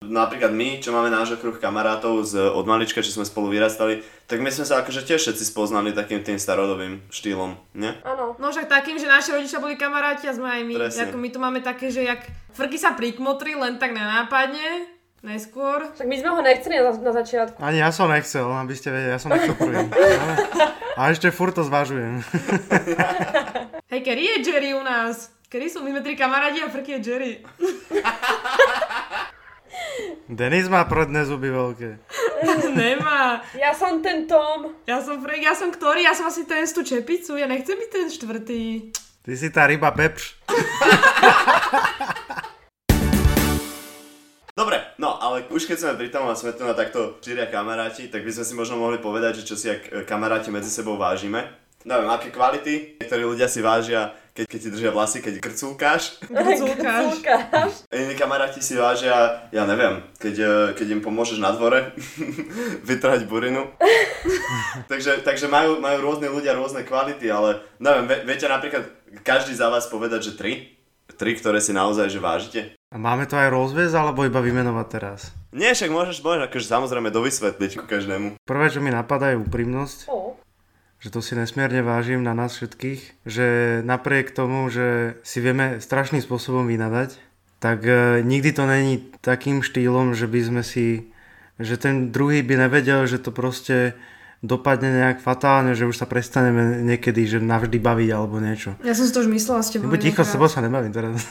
Napríklad 0.01 0.55
my, 0.55 0.79
čo 0.79 0.95
máme 0.95 1.11
náš 1.11 1.35
okruh 1.35 1.59
kamarátov 1.59 2.23
z, 2.23 2.51
od 2.51 2.65
malička, 2.67 3.03
čo 3.03 3.11
sme 3.11 3.27
spolu 3.27 3.51
vyrastali, 3.51 4.03
tak 4.25 4.39
my 4.39 4.47
sme 4.47 4.63
sa 4.63 4.79
akože 4.81 5.03
tiež 5.03 5.19
všetci 5.19 5.43
spoznali 5.43 5.91
takým 5.91 6.23
tým 6.23 6.39
starodobým 6.39 7.03
štýlom, 7.11 7.59
nie? 7.75 7.91
Áno. 8.07 8.39
No 8.39 8.49
však 8.49 8.71
takým, 8.71 8.95
že 8.95 9.11
naši 9.11 9.35
rodičia 9.35 9.59
boli 9.59 9.75
kamaráti 9.75 10.31
a 10.31 10.33
sme 10.35 10.47
aj 10.47 10.61
my. 10.63 10.73
Presne. 10.79 11.01
Ako 11.11 11.15
my 11.19 11.29
tu 11.29 11.37
máme 11.43 11.59
také, 11.59 11.91
že 11.91 12.07
jak 12.07 12.23
frky 12.55 12.79
sa 12.79 12.95
prikmotri 12.95 13.53
len 13.59 13.75
tak 13.75 13.91
nenápadne, 13.91 14.87
neskôr. 15.21 15.91
Však 15.93 16.07
my 16.07 16.15
sme 16.17 16.29
ho 16.33 16.39
nechceli 16.41 16.75
na, 16.79 16.91
na 16.95 17.11
začiatku. 17.11 17.59
Ani 17.61 17.83
ja 17.83 17.91
som 17.93 18.09
nechcel, 18.09 18.47
aby 18.47 18.73
ste 18.73 18.89
vedeli, 18.89 19.13
ja 19.13 19.19
som 19.21 19.29
nechcel 19.29 19.53
prvý. 19.53 19.77
Ale, 19.77 20.33
a 20.97 21.01
ešte 21.11 21.29
furt 21.31 21.53
to 21.53 21.63
zvažujem. 21.67 22.23
Hej, 23.91 24.01
kedy 24.07 24.21
je 24.23 24.35
Jerry 24.47 24.71
u 24.71 24.83
nás? 24.83 25.40
Kedy 25.51 25.67
sú? 25.67 25.83
My 25.83 25.91
sme 25.91 25.99
tri 25.99 26.15
kamaráti 26.15 26.63
a 26.63 26.71
frky 26.71 26.95
je 26.95 27.11
Jerry. 27.11 27.43
Denis 30.39 30.71
má 30.71 30.87
prodné 30.87 31.27
zuby 31.27 31.51
veľké. 31.51 31.99
Nemá. 32.79 33.43
Ja 33.59 33.75
som 33.75 33.99
ten 33.99 34.31
Tom. 34.31 34.71
Ja 34.87 35.03
som 35.03 35.19
Frank, 35.19 35.43
ja 35.43 35.51
som 35.51 35.67
ktorý? 35.67 36.07
Ja 36.07 36.15
som 36.15 36.31
asi 36.31 36.47
ten 36.47 36.63
z 36.63 36.71
tú 36.71 36.87
čepicu, 36.87 37.35
ja 37.35 37.51
nechcem 37.51 37.75
byť 37.75 37.89
ten 37.91 38.07
štvrtý. 38.07 38.95
Ty 39.27 39.33
si 39.35 39.51
tá 39.51 39.67
ryba 39.67 39.91
Pepš. 39.91 40.39
Dobre, 44.55 44.79
no 45.03 45.19
ale 45.19 45.51
už 45.51 45.67
keď 45.67 45.77
sme 45.83 45.99
pri 45.99 46.15
tom 46.15 46.31
a 46.31 46.39
sme 46.39 46.55
tu 46.55 46.63
na 46.63 46.71
takto 46.71 47.19
štyria 47.19 47.51
kamaráti, 47.51 48.07
tak 48.07 48.23
by 48.23 48.31
sme 48.31 48.47
si 48.47 48.55
možno 48.55 48.79
mohli 48.79 49.03
povedať, 49.03 49.43
že 49.43 49.51
čo 49.51 49.59
si 49.59 49.67
jak 49.67 50.07
kamaráti 50.07 50.47
medzi 50.47 50.71
sebou 50.71 50.95
vážime. 50.95 51.43
Neviem, 51.83 52.07
aké 52.07 52.31
kvality 52.31 53.03
niektorí 53.03 53.27
ľudia 53.27 53.51
si 53.51 53.59
vážia, 53.59 54.15
keď, 54.31 54.45
keď 54.47 54.59
ti 54.63 54.69
držia 54.71 54.91
vlasy, 54.95 55.17
keď 55.19 55.33
krcúkáš. 55.43 56.23
Grculkáš. 56.31 57.19
Grculkáš. 57.19 57.71
Iní 57.91 58.15
kamaráti 58.15 58.63
si 58.63 58.79
vážia, 58.79 59.43
ja 59.51 59.63
neviem, 59.67 59.99
keď, 60.17 60.35
eh, 60.39 60.51
keď 60.75 60.87
im 60.99 61.01
pomôžeš 61.03 61.43
na 61.43 61.51
dvore 61.51 61.91
vytrhať 62.89 63.27
burinu. 63.27 63.67
takže, 64.91 65.19
takže 65.27 65.51
majú, 65.51 65.83
majú 65.83 65.97
rôzne 65.99 66.31
ľudia 66.31 66.55
rôzne 66.55 66.87
kvality, 66.87 67.27
ale 67.27 67.59
neviem, 67.83 68.07
vie, 68.07 68.17
viete 68.23 68.47
napríklad 68.47 68.87
každý 69.27 69.51
za 69.51 69.67
vás 69.67 69.91
povedať, 69.91 70.31
že 70.31 70.39
tri? 70.39 70.79
Tri, 71.11 71.35
ktoré 71.35 71.59
si 71.59 71.75
naozaj 71.75 72.07
že 72.07 72.23
vážite? 72.23 72.61
A 72.91 72.95
máme 72.95 73.27
to 73.27 73.35
aj 73.35 73.51
rozviesť, 73.51 73.95
alebo 73.99 74.23
iba 74.23 74.39
vymenovať 74.39 74.87
teraz? 74.87 75.19
Nie, 75.51 75.75
však 75.75 75.91
môžeš, 75.91 76.23
môžeš 76.23 76.47
akože 76.47 76.67
samozrejme 76.67 77.11
dovysvetliť 77.11 77.71
ku 77.79 77.85
každému. 77.87 78.39
Prvé, 78.47 78.65
čo 78.71 78.79
mi 78.79 78.91
napadá, 78.91 79.35
je 79.35 79.43
úprimnosť. 79.43 80.07
O, 80.07 80.39
že 81.01 81.09
to 81.09 81.19
si 81.25 81.33
nesmierne 81.33 81.81
vážim 81.81 82.21
na 82.21 82.37
nás 82.37 82.53
všetkých, 82.53 83.25
že 83.25 83.81
napriek 83.81 84.29
tomu, 84.29 84.69
že 84.69 85.17
si 85.25 85.41
vieme 85.41 85.81
strašným 85.81 86.21
spôsobom 86.21 86.69
vynadať, 86.69 87.17
tak 87.57 87.81
e, 87.89 88.21
nikdy 88.21 88.53
to 88.53 88.69
není 88.69 89.01
takým 89.25 89.65
štýlom, 89.65 90.13
že 90.13 90.29
by 90.29 90.39
sme 90.45 90.61
si, 90.61 91.09
že 91.57 91.81
ten 91.81 92.13
druhý 92.13 92.45
by 92.45 92.69
nevedel, 92.69 93.09
že 93.09 93.17
to 93.17 93.33
proste 93.33 93.97
dopadne 94.45 94.93
nejak 94.93 95.25
fatálne, 95.25 95.73
že 95.73 95.89
už 95.89 95.97
sa 95.97 96.05
prestaneme 96.05 96.85
niekedy, 96.85 97.25
že 97.25 97.37
navždy 97.41 97.81
baviť 97.81 98.09
alebo 98.13 98.37
niečo. 98.37 98.77
Ja 98.85 98.93
som 98.93 99.05
si 99.05 99.13
to 99.13 99.25
už 99.25 99.29
myslela 99.33 99.61
s 99.65 99.73
tebou. 99.73 99.89
Buď 99.89 100.13
ticho, 100.13 100.21
s 100.21 100.33
tebou 100.37 100.49
sa 100.49 100.61
nebavím 100.61 100.93
teraz. 100.93 101.21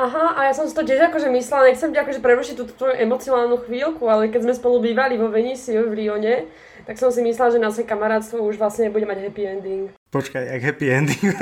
Aha, 0.00 0.40
a 0.40 0.40
ja 0.48 0.52
som 0.56 0.64
si 0.64 0.72
to 0.72 0.88
tiež 0.88 1.12
akože 1.12 1.28
myslela, 1.28 1.68
nechcem 1.68 1.92
ti 1.92 2.00
akože 2.00 2.24
prerušiť 2.24 2.54
túto 2.56 2.72
tvoju 2.72 2.96
emocionálnu 2.96 3.60
chvíľku, 3.68 4.08
ale 4.08 4.32
keď 4.32 4.48
sme 4.48 4.56
spolu 4.56 4.80
bývali 4.80 5.20
vo 5.20 5.28
Venisiu 5.28 5.88
v 5.92 5.96
Rione, 6.00 6.48
tak 6.86 6.98
som 6.98 7.14
si 7.14 7.22
myslela, 7.22 7.54
že 7.54 7.62
naše 7.62 7.82
kamarátstvo 7.86 8.42
už 8.42 8.58
vlastne 8.58 8.90
bude 8.90 9.06
mať 9.06 9.18
happy 9.28 9.42
ending. 9.46 9.84
Počkaj, 10.12 10.44
jak 10.44 10.62
happy 10.62 10.86
ending. 10.92 11.22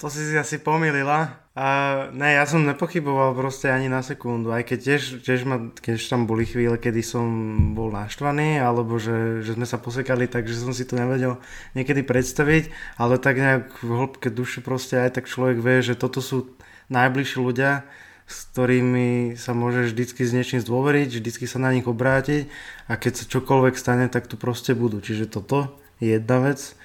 to 0.00 0.06
si 0.12 0.28
si 0.28 0.34
asi 0.36 0.60
pomýlila. 0.60 1.48
A 1.58 1.66
ne, 2.14 2.38
ja 2.38 2.46
som 2.46 2.62
nepochyboval 2.62 3.34
proste 3.34 3.66
ani 3.66 3.90
na 3.90 3.98
sekundu, 3.98 4.54
aj 4.54 4.62
keď 4.62 4.78
tiež, 4.78 5.02
tiež 5.26 5.42
ma, 5.42 5.74
keď 5.74 5.98
tam 6.06 6.30
boli 6.30 6.46
chvíle, 6.46 6.78
kedy 6.78 7.02
som 7.02 7.26
bol 7.74 7.90
naštvaný, 7.90 8.62
alebo 8.62 8.94
že, 9.02 9.42
že 9.42 9.58
sme 9.58 9.66
sa 9.66 9.82
posekali 9.82 10.30
tak, 10.30 10.46
že 10.46 10.54
som 10.54 10.70
si 10.70 10.86
to 10.86 10.94
nevedel 10.94 11.42
niekedy 11.74 12.06
predstaviť, 12.06 12.70
ale 12.94 13.18
tak 13.18 13.42
nejak 13.42 13.82
v 13.82 13.90
hĺbke 13.90 14.30
duše 14.30 14.62
proste 14.62 15.02
aj 15.02 15.18
tak 15.18 15.26
človek 15.26 15.58
vie, 15.58 15.82
že 15.82 15.98
toto 15.98 16.22
sú 16.22 16.54
najbližší 16.94 17.42
ľudia, 17.42 17.82
s 18.28 18.52
ktorými 18.52 19.40
sa 19.40 19.56
môžeš 19.56 19.96
vždycky 19.96 20.22
s 20.28 20.36
niečím 20.36 20.60
zdôveriť, 20.60 21.08
vždycky 21.16 21.48
sa 21.48 21.56
na 21.56 21.72
nich 21.72 21.88
obrátiť 21.88 22.52
a 22.84 23.00
keď 23.00 23.12
sa 23.16 23.24
čokoľvek 23.24 23.74
stane, 23.74 24.06
tak 24.12 24.28
tu 24.28 24.36
proste 24.36 24.76
budú. 24.76 25.00
Čiže 25.00 25.32
toto 25.32 25.72
je 25.96 26.12
jedna 26.20 26.52
vec. 26.52 26.76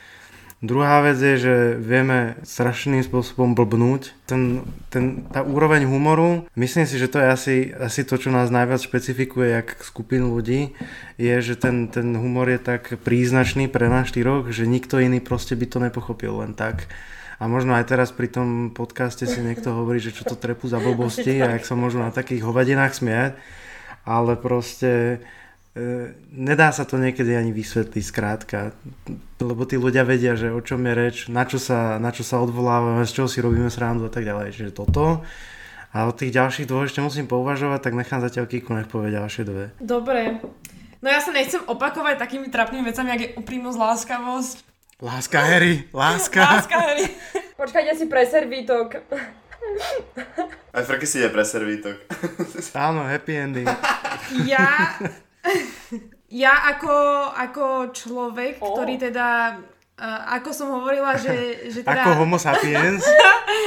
Druhá 0.63 1.03
vec 1.03 1.19
je, 1.19 1.35
že 1.35 1.55
vieme 1.75 2.39
strašným 2.47 3.03
spôsobom 3.03 3.51
blbnúť. 3.51 4.15
Ten, 4.23 4.63
ten, 4.87 5.27
tá 5.27 5.43
úroveň 5.43 5.83
humoru, 5.83 6.47
myslím 6.55 6.87
si, 6.87 6.95
že 6.95 7.11
to 7.11 7.19
je 7.19 7.27
asi, 7.27 7.55
asi 7.75 8.07
to, 8.07 8.15
čo 8.15 8.31
nás 8.31 8.47
najviac 8.47 8.79
špecifikuje 8.79 9.51
jak 9.59 9.75
skupinu 9.83 10.31
ľudí, 10.31 10.71
je, 11.19 11.35
že 11.43 11.59
ten, 11.59 11.91
ten 11.91 12.15
humor 12.15 12.47
je 12.47 12.63
tak 12.63 12.95
príznačný 13.03 13.67
pre 13.67 13.91
náš 13.91 14.15
štyroch, 14.15 14.55
že 14.55 14.63
nikto 14.63 15.03
iný 15.03 15.19
proste 15.19 15.59
by 15.59 15.67
to 15.67 15.83
nepochopil 15.83 16.39
len 16.39 16.55
tak. 16.55 16.87
A 17.41 17.49
možno 17.49 17.73
aj 17.73 17.89
teraz 17.89 18.09
pri 18.13 18.29
tom 18.29 18.69
podcaste 18.69 19.25
si 19.25 19.41
niekto 19.41 19.73
hovorí, 19.73 19.97
že 19.97 20.13
čo 20.13 20.25
to 20.27 20.37
trepu 20.37 20.69
za 20.69 20.77
blbosti 20.77 21.41
a 21.41 21.57
jak 21.57 21.65
sa 21.65 21.73
môžu 21.73 22.01
na 22.01 22.13
takých 22.13 22.45
hovadinách 22.45 22.93
smiať. 22.93 23.31
Ale 24.03 24.35
proste 24.35 25.23
e, 25.73 26.11
nedá 26.35 26.69
sa 26.75 26.83
to 26.83 26.99
niekedy 26.99 27.33
ani 27.33 27.55
vysvetliť 27.55 28.03
skrátka. 28.03 28.75
Lebo 29.39 29.63
tí 29.63 29.79
ľudia 29.79 30.03
vedia, 30.03 30.35
že 30.35 30.51
o 30.51 30.59
čom 30.59 30.83
je 30.83 30.93
reč, 30.93 31.17
na 31.31 31.47
čo 31.47 31.57
sa, 31.57 31.97
na 31.97 32.11
čo 32.11 32.21
sa 32.21 32.43
odvolávame, 32.43 33.07
z 33.07 33.15
čoho 33.15 33.29
si 33.31 33.39
robíme 33.39 33.71
srandu 33.71 34.07
a 34.07 34.11
tak 34.13 34.27
ďalej. 34.27 34.53
Čiže 34.53 34.71
toto. 34.75 35.23
A 35.93 36.09
od 36.09 36.17
tých 36.17 36.33
ďalších 36.33 36.65
dvoch 36.65 36.89
ešte 36.89 37.05
musím 37.05 37.29
pouvažovať, 37.29 37.79
tak 37.85 37.93
nechám 37.93 38.17
zatiaľ 38.17 38.49
Kiku, 38.49 38.73
nech 38.73 38.89
povie 38.89 39.13
ďalšie 39.13 39.43
dve. 39.45 39.69
Dobre. 39.77 40.41
No 41.05 41.07
ja 41.11 41.21
sa 41.21 41.29
nechcem 41.29 41.61
opakovať 41.69 42.17
takými 42.17 42.49
trapnými 42.49 42.89
vecami, 42.89 43.13
jak 43.13 43.21
je 43.21 43.33
úprimnosť, 43.37 43.77
láskavosť. 43.77 44.72
Láska, 45.03 45.39
Harry, 45.43 45.83
láska. 45.93 46.39
Láska, 46.41 46.79
Harry. 46.79 47.11
Počkajte 47.59 47.91
si 47.91 48.05
pre 48.07 48.23
servítok. 48.23 49.03
Aj 50.71 50.83
Frky 50.87 51.03
si 51.03 51.19
ide 51.19 51.27
pre 51.27 51.43
servítok. 51.43 52.07
Áno, 52.71 53.03
happy 53.03 53.33
ending. 53.35 53.67
Ja, 54.47 54.95
ja 56.31 56.53
ako, 56.71 56.95
ako 57.35 57.63
človek, 57.91 58.63
Oh. 58.63 58.79
ktorý 58.79 58.95
teda, 58.95 59.59
uh, 59.99 60.21
ako 60.39 60.49
som 60.55 60.71
hovorila, 60.71 61.19
že, 61.19 61.67
že 61.67 61.83
teda... 61.83 61.99
Ako 61.99 62.23
homo 62.23 62.39
sapiens, 62.39 63.03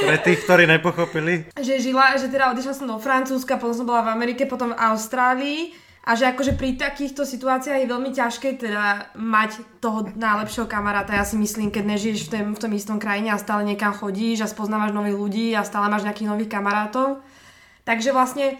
pre 0.09 0.17
tých, 0.17 0.41
ktorí 0.41 0.65
nepochopili. 0.65 1.53
že 1.53 1.77
žila, 1.77 2.17
že 2.17 2.33
teda 2.33 2.49
odišla 2.49 2.73
som 2.73 2.89
do 2.89 2.97
Francúzska, 2.97 3.61
potom 3.61 3.77
som 3.77 3.85
bola 3.85 4.01
v 4.09 4.13
Amerike, 4.17 4.49
potom 4.49 4.73
v 4.73 4.79
Austrálii 4.81 5.69
a 6.07 6.15
že 6.15 6.23
akože 6.31 6.55
pri 6.55 6.79
takýchto 6.79 7.27
situáciách 7.27 7.83
je 7.83 7.91
veľmi 7.91 8.15
ťažké 8.15 8.55
teda 8.55 9.11
mať 9.19 9.83
toho 9.83 10.07
najlepšieho 10.15 10.63
kamaráta, 10.63 11.11
ja 11.11 11.27
si 11.27 11.35
myslím, 11.35 11.67
keď 11.67 11.83
nežiješ 11.83 12.19
v 12.23 12.31
tom, 12.31 12.45
v 12.55 12.61
tom 12.63 12.71
istom 12.71 12.95
krajine 12.95 13.35
a 13.35 13.43
stále 13.43 13.67
niekam 13.67 13.91
chodíš 13.91 14.47
a 14.47 14.47
spoznávaš 14.47 14.95
nových 14.95 15.19
ľudí 15.19 15.47
a 15.51 15.67
stále 15.67 15.91
máš 15.91 16.07
nejakých 16.07 16.31
nových 16.31 16.47
kamarátov. 16.47 17.19
Takže 17.83 18.15
vlastne 18.15 18.55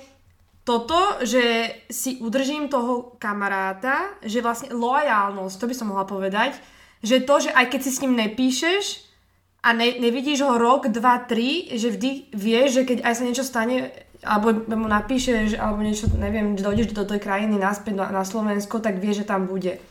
toto, 0.67 0.99
že 1.23 1.71
si 1.87 2.19
udržím 2.19 2.67
toho 2.67 3.15
kamaráta, 3.15 4.19
že 4.27 4.43
vlastne 4.43 4.75
loajálnosť, 4.75 5.55
to 5.55 5.69
by 5.71 5.75
som 5.79 5.87
mohla 5.87 6.03
povedať, 6.03 6.59
že 6.99 7.23
to, 7.23 7.47
že 7.47 7.55
aj 7.55 7.71
keď 7.71 7.79
si 7.79 7.91
s 7.95 8.01
ním 8.03 8.19
nepíšeš, 8.19 9.06
a 9.63 9.73
ne, 9.73 9.97
nevidíš 9.97 10.45
ho 10.45 10.55
rok, 10.57 10.87
dva, 10.93 11.25
tri, 11.25 11.67
že 11.73 11.91
vždy 11.93 12.31
vieš, 12.31 12.81
že 12.81 12.83
keď 12.85 12.97
aj 13.03 13.13
sa 13.17 13.23
niečo 13.25 13.45
stane, 13.45 13.91
alebo 14.21 14.53
mu 14.73 14.87
napíšeš, 14.89 15.57
alebo 15.57 15.81
niečo, 15.81 16.09
neviem, 16.15 16.57
že 16.57 16.65
dojdeš 16.65 16.93
do 16.93 17.05
tej 17.05 17.19
krajiny 17.21 17.57
naspäť 17.57 17.97
na, 17.97 18.05
na 18.13 18.23
Slovensko, 18.23 18.79
tak 18.79 19.01
vieš, 19.01 19.25
že 19.25 19.29
tam 19.29 19.49
bude. 19.49 19.81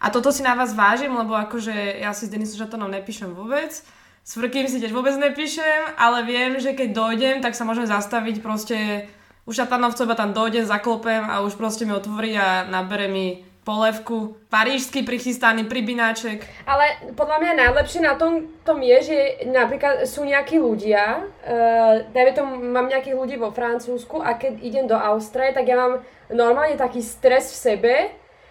A 0.00 0.08
toto 0.08 0.32
si 0.32 0.40
na 0.40 0.56
vás 0.56 0.72
vážim, 0.72 1.12
lebo 1.12 1.36
akože 1.36 2.00
ja 2.00 2.16
si 2.16 2.24
s 2.24 2.32
Denisom 2.32 2.56
Žatonom 2.56 2.88
nepíšem 2.88 3.36
vôbec, 3.36 3.84
s 4.20 4.30
Frkým 4.36 4.68
si 4.68 4.80
tiež 4.80 4.92
vôbec 4.92 5.16
nepíšem, 5.16 5.96
ale 5.96 6.24
viem, 6.24 6.60
že 6.60 6.76
keď 6.76 6.88
dojdem, 6.92 7.36
tak 7.40 7.56
sa 7.56 7.64
môžem 7.64 7.88
zastaviť 7.88 8.44
proste 8.44 9.08
u 9.48 9.50
Šatanovcov, 9.50 10.06
iba 10.06 10.16
tam 10.16 10.36
dojdem, 10.36 10.68
zaklopem 10.68 11.24
a 11.24 11.40
už 11.42 11.56
proste 11.56 11.88
mi 11.88 11.96
otvorí 11.96 12.36
a 12.36 12.68
nabere 12.68 13.08
mi 13.08 13.42
polevku, 13.70 14.34
parížsky 14.50 15.06
prichystaný 15.06 15.70
pribináček. 15.70 16.42
Ale 16.66 17.14
podľa 17.14 17.38
mňa 17.38 17.52
najlepšie 17.62 18.02
na 18.02 18.18
tom, 18.18 18.50
tom 18.66 18.82
je, 18.82 18.98
že 18.98 19.18
napríklad 19.46 20.10
sú 20.10 20.26
nejakí 20.26 20.58
ľudia, 20.58 21.22
uh, 21.22 22.02
dajme 22.10 22.32
tomu, 22.34 22.58
mám 22.58 22.90
nejakých 22.90 23.14
ľudí 23.14 23.38
vo 23.38 23.54
Francúzsku 23.54 24.18
a 24.18 24.34
keď 24.34 24.58
idem 24.58 24.90
do 24.90 24.98
Austrálie, 24.98 25.54
tak 25.54 25.70
ja 25.70 25.78
mám 25.78 26.02
normálne 26.34 26.74
taký 26.74 26.98
stres 26.98 27.54
v 27.54 27.58
sebe, 27.70 27.94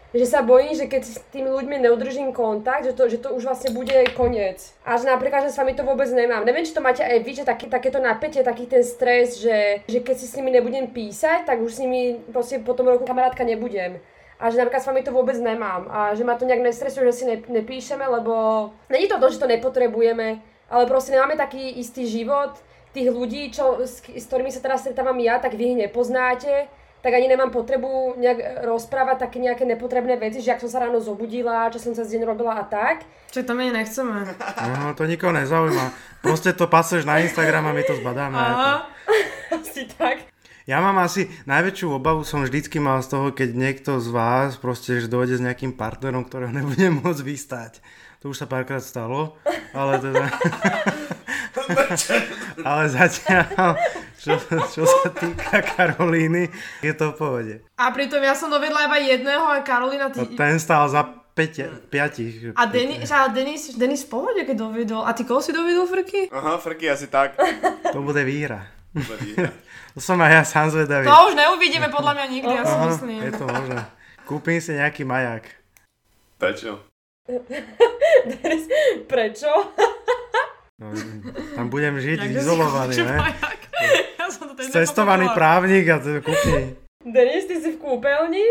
že 0.10 0.25
sa 0.25 0.41
bojím, 0.41 0.73
že 0.73 0.89
keď 0.89 1.01
s 1.05 1.21
tými 1.29 1.53
ľuďmi 1.53 1.86
neudržím 1.86 2.34
kontakt, 2.34 2.82
že 2.82 2.97
to, 2.97 3.05
že 3.05 3.21
to 3.21 3.29
už 3.29 3.45
vlastne 3.45 3.75
bude 3.77 3.93
koniec. 4.17 4.73
A 4.82 4.97
že 4.97 5.05
napríklad, 5.05 5.45
že 5.45 5.53
s 5.53 5.60
vami 5.62 5.77
to 5.77 5.86
vôbec 5.86 6.10
nemám. 6.10 6.41
Neviem, 6.41 6.65
či 6.65 6.73
to 6.73 6.82
máte 6.82 7.05
aj 7.05 7.21
vy, 7.21 7.32
že 7.38 7.45
taký, 7.45 7.69
takéto 7.69 8.01
napätie, 8.01 8.41
taký 8.41 8.65
ten 8.65 8.82
stres, 8.82 9.38
že, 9.38 9.86
že 9.86 9.99
keď 10.01 10.15
si 10.17 10.25
s 10.25 10.34
nimi 10.34 10.49
nebudem 10.49 10.89
písať, 10.89 11.45
tak 11.45 11.62
už 11.62 11.77
s 11.77 11.82
nimi 11.86 12.17
proste 12.34 12.58
po 12.58 12.73
tom 12.73 12.89
roku 12.89 13.05
kamarátka 13.05 13.45
nebudem 13.45 14.01
a 14.39 14.47
že 14.47 14.58
napríklad 14.58 14.82
s 14.82 14.88
vami 14.88 15.04
to 15.04 15.12
vôbec 15.12 15.36
nemám 15.36 15.91
a 15.91 16.15
že 16.15 16.23
ma 16.23 16.39
to 16.39 16.47
nejak 16.47 16.63
nestresuje, 16.63 17.04
že 17.12 17.17
si 17.21 17.25
ne, 17.28 17.43
nepíšeme, 17.43 18.08
lebo 18.08 18.34
není 18.88 19.12
to 19.12 19.19
to, 19.19 19.28
že 19.28 19.43
to 19.43 19.52
nepotrebujeme, 19.52 20.39
ale 20.71 20.84
proste 20.88 21.12
nemáme 21.12 21.36
taký 21.36 21.75
istý 21.75 22.08
život 22.08 22.56
tých 22.95 23.12
ľudí, 23.12 23.52
čo, 23.52 23.84
s, 23.84 23.99
s 24.02 24.25
ktorými 24.25 24.49
sa 24.49 24.63
teraz 24.63 24.82
stretávam 24.82 25.19
ja, 25.19 25.38
tak 25.38 25.60
vy 25.60 25.75
ich 25.75 25.78
nepoznáte, 25.78 26.71
tak 26.99 27.15
ani 27.15 27.32
nemám 27.32 27.52
potrebu 27.52 28.19
nejak 28.19 28.67
rozprávať 28.67 29.28
také 29.28 29.39
nejaké 29.39 29.63
nepotrebné 29.63 30.19
veci, 30.19 30.43
že 30.43 30.52
ak 30.52 30.63
som 30.63 30.71
sa 30.71 30.84
ráno 30.84 30.99
zobudila, 30.99 31.71
čo 31.71 31.80
som 31.80 31.95
sa 31.95 32.04
z 32.04 32.19
deň 32.19 32.21
robila 32.28 32.60
a 32.60 32.63
tak. 32.67 33.08
Čo 33.32 33.47
to 33.47 33.56
my 33.56 33.71
nechceme. 33.71 34.28
No, 34.75 34.91
to 34.99 35.08
nikoho 35.08 35.32
nezaujíma. 35.32 35.86
Proste 36.19 36.52
to 36.52 36.67
pasuješ 36.67 37.08
na 37.08 37.23
Instagram 37.23 37.71
a 37.71 37.75
my 37.75 37.84
to 37.88 37.95
zbadáme. 37.95 38.36
Aha. 38.36 38.88
Asi 39.56 39.88
tak. 39.88 40.28
Ja 40.69 40.86
mám 40.86 41.01
asi 41.01 41.25
najväčšiu 41.49 41.97
obavu 41.97 42.21
som 42.21 42.45
vždycky 42.45 42.77
mal 42.77 43.01
z 43.01 43.17
toho, 43.17 43.34
keď 43.34 43.58
niekto 43.58 43.97
z 43.97 44.13
vás 44.13 44.53
proste 44.53 45.01
že 45.01 45.10
dojde 45.10 45.41
s 45.41 45.45
nejakým 45.45 45.73
partnerom, 45.73 46.29
ktorého 46.29 46.53
nebude 46.62 46.93
môcť 46.93 47.25
vystať. 47.25 47.82
To 48.21 48.29
už 48.29 48.38
sa 48.38 48.45
párkrát 48.45 48.77
stalo, 48.77 49.34
ale 49.73 49.97
teda... 49.97 50.29
ale 52.69 52.84
zatiaľ, 52.86 53.82
čo, 54.21 54.38
čo 54.69 54.86
sa 54.86 55.10
týka 55.10 55.58
Karolíny, 55.73 56.53
je 56.86 56.93
to 56.93 57.12
v 57.12 57.17
pohode. 57.17 57.55
A 57.82 57.89
pritom 57.89 58.21
ja 58.21 58.38
som 58.38 58.53
dovedla 58.53 58.93
iba 58.93 58.97
jedného 59.01 59.49
a 59.49 59.65
Karolina 59.65 60.13
ty... 60.13 60.21
Ten 60.38 60.62
stál 60.62 60.86
za 60.86 61.01
päť, 61.34 61.65
piatich. 61.89 62.53
A 62.53 62.69
Denis, 62.69 63.10
ale 63.10 63.34
Denis, 63.34 63.73
Denis 63.73 64.05
v 64.05 64.21
pohode, 64.21 64.45
keď 64.45 64.69
dovedol. 64.69 65.01
A 65.01 65.17
ty 65.17 65.25
koho 65.25 65.41
si 65.41 65.49
dovedol, 65.49 65.89
Frky? 65.89 66.29
Aha, 66.29 66.62
Frky 66.62 66.93
asi 66.93 67.10
tak. 67.10 67.41
To 67.89 68.05
bude 68.05 68.21
výhra. 68.21 68.79
To 69.97 69.99
som 69.99 70.21
aj 70.21 70.32
ja 70.32 70.43
sám 70.45 70.67
zvedavý. 70.69 71.10
To 71.10 71.28
už 71.28 71.34
neuvidíme 71.34 71.89
podľa 71.89 72.13
mňa 72.13 72.25
nikdy, 72.30 72.54
ja 72.54 72.63
si 72.63 72.78
myslím. 72.88 73.19
je 73.25 73.32
to 73.34 73.45
možné. 73.49 73.82
Kúpim 74.23 74.62
si 74.62 74.78
nejaký 74.78 75.02
maják. 75.04 75.43
Prečo? 76.38 76.86
Prečo? 79.10 79.52
No, 80.80 80.95
tam 81.60 81.67
budem 81.67 81.99
žiť 81.99 82.19
Jak 82.23 82.32
izolovaný, 82.39 82.95
ne? 83.04 83.17
majak? 83.19 83.60
Ja 84.19 84.28
som 84.28 84.52
to 84.52 84.60
Cestovaný 84.60 85.32
právnik 85.32 85.88
a 85.88 86.04
to 86.04 86.19
kúpni. 86.19 86.75
Denis, 87.00 87.48
ty 87.48 87.56
si 87.64 87.72
v 87.72 87.80
kúpeľni? 87.80 88.44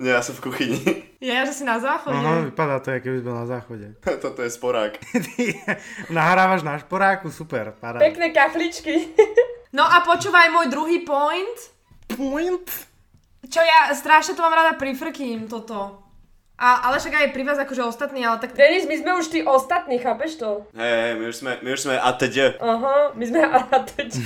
Nie, 0.00 0.16
ja 0.16 0.24
som 0.24 0.32
v 0.32 0.48
kuchyni. 0.48 0.80
Je, 1.20 1.28
že 1.28 1.52
si 1.52 1.60
na 1.60 1.76
záchode. 1.76 2.16
Aha, 2.16 2.48
vypadá 2.48 2.80
to, 2.80 2.88
keby 2.96 3.20
sme 3.20 3.32
na 3.36 3.44
záchode. 3.44 3.92
Toto 4.24 4.40
je 4.40 4.48
sporák. 4.48 4.96
Ty 4.96 5.44
nahrávaš 6.16 6.64
na 6.64 6.80
šporáku, 6.80 7.28
super, 7.28 7.76
paráda. 7.76 8.00
Pekné 8.00 8.32
kachličky. 8.32 8.92
No 9.76 9.84
a 9.84 10.00
počúvaj 10.00 10.48
môj 10.56 10.72
druhý 10.72 11.04
point. 11.04 11.58
Point. 12.08 12.64
Čo 13.44 13.60
ja 13.60 13.92
strašne 13.92 14.32
to 14.32 14.40
mám 14.40 14.56
rada 14.56 14.72
pri 14.72 14.96
Frkým, 14.96 15.52
toto. 15.52 16.00
A, 16.56 16.88
ale 16.88 16.96
však 16.96 17.12
aj 17.12 17.28
pri 17.36 17.44
vás 17.44 17.60
akože 17.60 17.84
ostatní, 17.84 18.24
ale 18.24 18.40
tak... 18.40 18.56
Denis, 18.56 18.88
my 18.88 18.96
sme 18.96 19.20
už 19.20 19.28
tí 19.28 19.44
ostatní, 19.44 20.00
chápeš 20.00 20.40
to? 20.40 20.64
Hej, 20.72 20.94
hej, 20.96 21.12
my 21.20 21.24
už 21.28 21.36
sme, 21.36 21.52
my 21.60 21.68
už 21.76 21.80
sme 21.84 21.94
ATD. 22.00 22.56
Aha, 22.56 23.12
my 23.12 23.24
sme 23.28 23.40
arateči. 23.44 24.24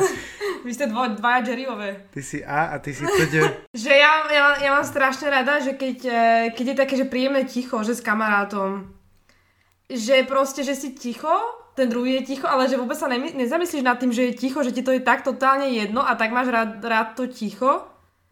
Vy 0.64 0.70
ste 0.74 0.86
dvo, 0.86 1.08
dvaja 1.16 1.40
Jerryové. 1.46 2.12
Ty 2.12 2.20
si 2.20 2.44
A 2.44 2.72
a 2.72 2.78
ty 2.78 2.92
si 2.92 3.00
TD. 3.00 3.34
Že 3.82 3.92
ja, 3.96 4.12
ja, 4.28 4.40
mám- 4.44 4.60
ja 4.60 4.70
mám 4.76 4.84
strašne 4.84 5.32
rada, 5.32 5.60
že 5.60 5.72
keď, 5.72 5.96
eh, 6.04 6.44
keď 6.52 6.64
je 6.66 6.76
také, 6.76 6.94
že 6.96 7.08
príjemné 7.08 7.44
ticho, 7.44 7.80
že 7.80 7.96
s 7.96 8.04
kamarátom. 8.04 8.92
Že 9.90 10.28
proste, 10.28 10.62
že 10.62 10.78
si 10.78 10.94
ticho, 10.94 11.32
ten 11.74 11.88
druhý 11.90 12.20
je 12.20 12.34
ticho, 12.34 12.46
ale 12.46 12.68
že 12.68 12.78
vôbec 12.78 12.94
sa 12.94 13.08
nezamyslíš 13.10 13.82
nad 13.82 13.98
tým, 13.98 14.12
že 14.14 14.30
je 14.30 14.38
ticho, 14.38 14.62
že 14.62 14.70
ti 14.70 14.84
to 14.84 14.94
je 14.94 15.00
tak 15.02 15.24
totálne 15.26 15.66
jedno 15.72 16.04
a 16.04 16.14
tak 16.14 16.30
máš 16.30 16.46
rád, 16.52 16.78
rád 16.84 17.18
to 17.18 17.26
ticho. 17.26 17.89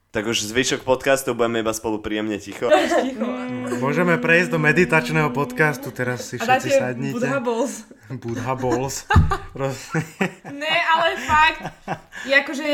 Tak 0.09 0.25
už 0.25 0.41
zvyšok 0.41 0.89
podcastu 0.89 1.37
budeme 1.37 1.61
iba 1.61 1.69
spolu 1.77 2.01
príjemne 2.01 2.41
ticho. 2.41 2.65
Ticho. 3.05 3.29
Môžeme 3.77 4.17
prejsť 4.17 4.57
do 4.57 4.59
meditačného 4.59 5.29
podcastu, 5.37 5.93
teraz 5.93 6.33
si 6.33 6.41
A 6.41 6.49
všetci 6.49 6.49
dáte 6.49 6.71
sadnite. 6.73 7.15
Buddha 7.21 7.41
Balls. 7.45 7.75
Buddha 8.25 8.55
Balls. 8.57 8.97
Ne, 10.49 10.77
ale 10.81 11.07
fakt. 11.29 11.61
Je 12.25 12.33
akože, 12.33 12.69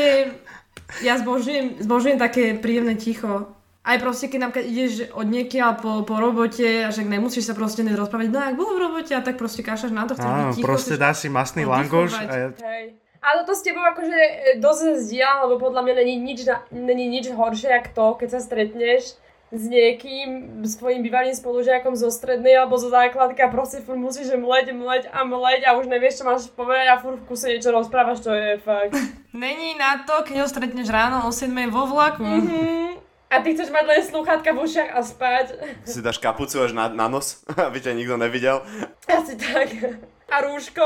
ja 1.03 1.19
zbožujem, 1.19 1.83
zbožujem 1.83 2.15
také 2.15 2.55
príjemné 2.55 2.95
ticho. 2.95 3.51
Aj 3.83 3.99
proste, 3.99 4.31
keď 4.31 4.39
napríklad 4.49 4.65
ideš 4.71 4.93
od 5.11 5.27
niekiaľ 5.27 5.71
po, 5.77 5.91
po 6.07 6.15
robote 6.17 6.87
a 6.87 6.89
že 6.89 7.03
nemusíš 7.05 7.51
sa 7.51 7.53
proste 7.53 7.85
nerozprávať, 7.85 8.31
no 8.31 8.39
ak 8.41 8.55
bolo 8.57 8.79
v 8.79 8.81
robote 8.81 9.13
a 9.13 9.21
tak 9.21 9.37
proste 9.37 9.61
kašaš 9.61 9.93
na 9.93 10.09
to, 10.09 10.17
chceš 10.17 10.25
byť 10.25 10.41
Áno, 10.41 10.53
ticho. 10.57 10.65
proste 10.65 10.95
dá 10.97 11.13
si 11.13 11.29
masný 11.29 11.69
langoš 11.69 12.17
a 12.17 12.23
ja, 12.33 12.49
Hej. 12.55 13.04
Ale 13.25 13.41
to 13.41 13.57
s 13.57 13.65
tebou 13.65 13.81
akože 13.81 14.13
e, 14.13 14.33
dosť 14.61 15.01
zdieľam, 15.01 15.49
lebo 15.49 15.57
podľa 15.57 15.81
mňa 15.81 15.93
není 16.05 16.15
nič, 16.21 16.45
není 16.69 17.09
nič 17.09 17.33
horšie, 17.33 17.73
jak 17.73 17.89
to, 17.89 18.13
keď 18.21 18.37
sa 18.37 18.39
stretneš 18.45 19.17
s 19.49 19.63
niekým, 19.65 20.61
s 20.65 20.77
tvojim 20.77 21.01
bývalým 21.05 21.33
spolužiakom 21.33 21.93
zo 21.97 22.09
strednej 22.09 22.57
alebo 22.57 22.77
zo 22.81 22.89
základky 22.89 23.41
a 23.45 23.49
proste 23.49 23.81
furt 23.81 23.97
musíš 23.97 24.33
mleť, 24.33 24.73
mleť 24.73 25.03
a 25.09 25.21
mleť 25.25 25.61
a 25.65 25.77
už 25.77 25.89
nevieš, 25.89 26.21
čo 26.21 26.23
máš 26.25 26.49
povedať 26.53 26.85
a 26.91 27.01
furt 27.01 27.21
v 27.21 27.27
kuse 27.29 27.49
niečo 27.49 27.73
rozprávaš, 27.73 28.21
to 28.21 28.29
je 28.33 28.61
fakt. 28.61 28.93
Není 29.33 29.77
na 29.77 30.05
to, 30.05 30.21
keď 30.21 30.45
ho 30.45 30.47
stretneš 30.49 30.89
ráno 30.89 31.25
o 31.25 31.31
7 31.33 31.49
vo 31.69 31.89
vlaku. 31.89 32.25
Mhm. 32.25 33.01
A 33.25 33.41
ty 33.41 33.57
chceš 33.57 33.73
mať 33.73 33.85
len 33.89 34.01
sluchátka 34.05 34.53
v 34.53 34.63
ušiach 34.63 34.89
a 34.95 35.01
spať. 35.01 35.45
Si 35.83 35.99
dáš 35.99 36.21
kapucu 36.21 36.61
až 36.61 36.77
na, 36.77 36.87
na 36.93 37.09
nos, 37.09 37.41
aby 37.67 37.81
ťa 37.81 37.97
nikto 37.97 38.15
nevidel. 38.21 38.61
Asi 39.09 39.33
tak. 39.33 39.97
A 40.29 40.35
rúško. 40.45 40.85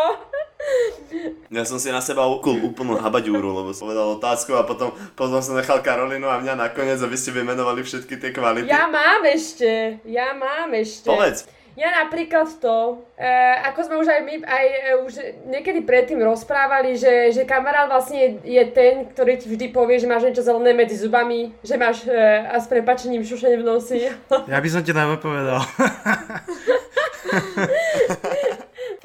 Ja 1.50 1.65
som 1.65 1.82
si 1.82 1.89
na 1.89 1.98
seba 1.98 2.30
ukul 2.30 2.62
úplnú 2.62 3.02
habaďúru, 3.02 3.50
lebo 3.50 3.74
som 3.74 3.89
povedal 3.89 4.22
otázku 4.22 4.54
a 4.54 4.67
potom, 4.67 4.93
potom 5.17 5.41
som 5.41 5.58
nechal 5.58 5.82
Karolinu 5.82 6.30
a 6.30 6.38
mňa 6.38 6.54
nakoniec, 6.54 7.02
aby 7.02 7.17
ste 7.17 7.34
vymenovali 7.34 7.82
všetky 7.82 8.22
tie 8.22 8.30
kvality. 8.30 8.69
Ja 8.69 8.86
mám 8.86 9.26
ešte. 9.26 9.98
Ja 10.06 10.38
mám 10.38 10.69
ešte. 10.78 11.10
Povedz. 11.10 11.50
Ja 11.80 11.95
napríklad 12.04 12.60
to, 12.60 13.08
e, 13.15 13.24
ako 13.72 13.80
sme 13.88 13.95
už 14.04 14.12
aj 14.12 14.22
my 14.28 14.36
aj 14.43 14.65
e, 14.67 15.00
už 15.00 15.13
niekedy 15.48 15.88
predtým 15.88 16.19
rozprávali, 16.19 17.00
že, 17.00 17.32
že 17.32 17.48
kamarát 17.48 17.88
vlastne 17.88 18.36
je 18.43 18.63
ten, 18.76 19.08
ktorý 19.08 19.39
ti 19.39 19.48
vždy 19.48 19.72
povie, 19.72 19.95
že 19.95 20.04
máš 20.04 20.28
niečo 20.28 20.43
zelené 20.43 20.76
medzi 20.76 21.00
zubami, 21.00 21.56
že 21.63 21.80
máš 21.80 22.04
e, 22.04 22.12
a 22.52 22.60
s 22.60 22.67
prepačením 22.67 23.24
šušenie 23.24 23.63
v 23.63 23.65
nosi. 23.65 24.12
Ja 24.52 24.60
by 24.60 24.67
som 24.67 24.84
ti 24.84 24.91
nepovedal. 24.91 25.63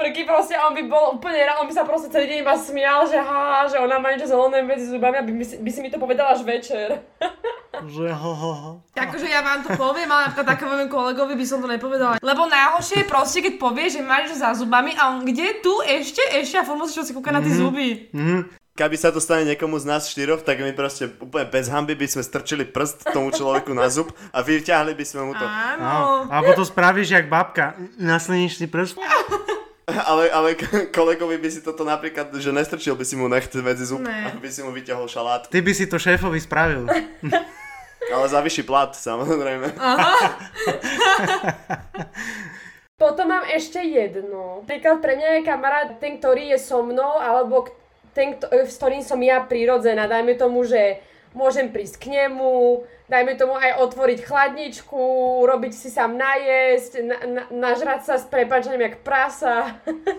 Prky 0.05 0.29
proste, 0.29 0.53
on 0.61 0.77
by 0.77 0.85
bol 0.85 1.17
úplne 1.17 1.41
rád, 1.49 1.65
on 1.65 1.69
by 1.69 1.73
sa 1.73 1.89
proste 1.89 2.13
celý 2.13 2.29
deň 2.29 2.45
iba 2.45 2.53
smial, 2.61 3.09
že 3.09 3.17
ha, 3.17 3.65
že 3.65 3.81
ona 3.81 3.97
má 3.97 4.13
niečo 4.13 4.29
zelené 4.29 4.61
medzi 4.61 4.93
zubami 4.93 5.17
a 5.17 5.25
by, 5.25 5.33
by, 5.33 5.45
si, 5.49 5.57
by 5.57 5.71
si 5.73 5.81
mi 5.81 5.89
to 5.89 5.97
povedala 5.97 6.37
až 6.37 6.45
večer. 6.45 7.01
že 7.89 8.13
ho, 8.13 8.33
ho, 8.37 8.53
ho. 8.53 8.73
Akože 8.93 9.25
ja 9.25 9.41
vám 9.41 9.65
to 9.65 9.73
poviem, 9.81 10.05
ale 10.13 10.29
napríklad 10.29 10.45
takému 10.45 10.93
kolegovi 10.93 11.41
by 11.41 11.47
som 11.49 11.65
to 11.65 11.73
nepovedala. 11.73 12.21
Lebo 12.21 12.45
najhoršie 12.45 13.01
je 13.01 13.07
proste, 13.09 13.41
keď 13.41 13.57
povie, 13.57 13.89
že 13.89 14.05
máš 14.05 14.37
za 14.37 14.53
zubami 14.53 14.93
a 14.93 15.09
on 15.09 15.25
kde 15.25 15.65
tu 15.65 15.73
ešte, 15.81 16.21
ešte 16.37 16.61
a 16.61 16.69
furt 16.69 16.85
musíš 16.85 17.09
si 17.09 17.17
kúkať 17.17 17.33
na 17.33 17.41
tie 17.41 17.57
zuby. 17.57 18.13
Keby 18.77 19.01
sa 19.01 19.09
to 19.09 19.25
stane 19.25 19.49
niekomu 19.49 19.81
z 19.81 19.89
nás 19.89 20.05
štyroch, 20.05 20.45
tak 20.45 20.61
my 20.61 20.77
proste 20.77 21.17
úplne 21.17 21.49
bez 21.49 21.73
hamby 21.73 21.97
by 21.97 22.13
sme 22.13 22.21
strčili 22.21 22.69
prst 22.69 23.09
tomu 23.09 23.33
človeku 23.33 23.73
na 23.73 23.89
zub 23.89 24.13
a 24.37 24.45
vyťahli 24.45 24.93
by 24.93 25.05
sme 25.09 25.31
mu 25.31 25.33
to. 25.33 25.49
Áno. 25.49 26.29
Alebo 26.29 26.53
to 26.53 26.67
spravíš 26.67 27.17
jak 27.17 27.33
babka. 27.33 27.73
Nasleníš 27.97 28.61
si 28.61 28.69
prst. 28.69 29.01
Ale, 30.11 30.33
ale 30.33 30.57
kolegovi 30.89 31.37
by 31.37 31.49
si 31.53 31.61
toto 31.61 31.85
napríklad, 31.85 32.33
že 32.41 32.49
nestrčil 32.49 32.97
by 32.97 33.05
si 33.05 33.21
mu 33.21 33.29
necht 33.29 33.53
medzi 33.53 33.85
zub, 33.85 34.01
Ne. 34.01 34.33
aby 34.33 34.49
si 34.49 34.65
mu 34.65 34.73
vyťahol 34.73 35.05
šalát. 35.05 35.45
Ty 35.53 35.61
by 35.61 35.73
si 35.77 35.85
to 35.85 36.01
šéfovi 36.01 36.41
spravil. 36.41 36.89
Ale 38.15 38.25
za 38.29 38.41
vyšší 38.41 38.65
plat, 38.65 38.97
samozrejme. 38.97 39.77
Potom 43.01 43.27
mám 43.29 43.45
ešte 43.51 43.81
jedno. 43.83 44.65
Napríklad 44.65 45.03
pre 45.03 45.19
mňa 45.19 45.29
je 45.37 45.43
kamarát 45.45 45.89
ten, 45.99 46.17
ktorý 46.17 46.55
je 46.55 46.59
so 46.63 46.81
mnou, 46.81 47.21
alebo 47.21 47.69
ten, 48.15 48.39
s 48.41 48.79
ktorým 48.79 49.03
som 49.03 49.19
ja 49.21 49.43
prirodzená. 49.43 50.07
Dajme 50.07 50.39
tomu, 50.39 50.63
že 50.65 51.03
môžem 51.35 51.69
prísť 51.75 52.07
k 52.07 52.07
nemu, 52.15 52.87
dajme 53.05 53.37
tomu 53.37 53.53
aj 53.59 53.85
otvoriť 53.85 54.19
chladničku, 54.25 55.03
robiť 55.45 55.73
si 55.77 55.93
sám 55.93 56.17
najesť, 56.17 56.93
na, 57.05 57.17
na, 57.27 57.43
nažrať 57.53 58.01
sa 58.07 58.15
s 58.17 58.25
prepačením 58.25 58.81
jak 58.81 59.05
prasa. 59.05 59.77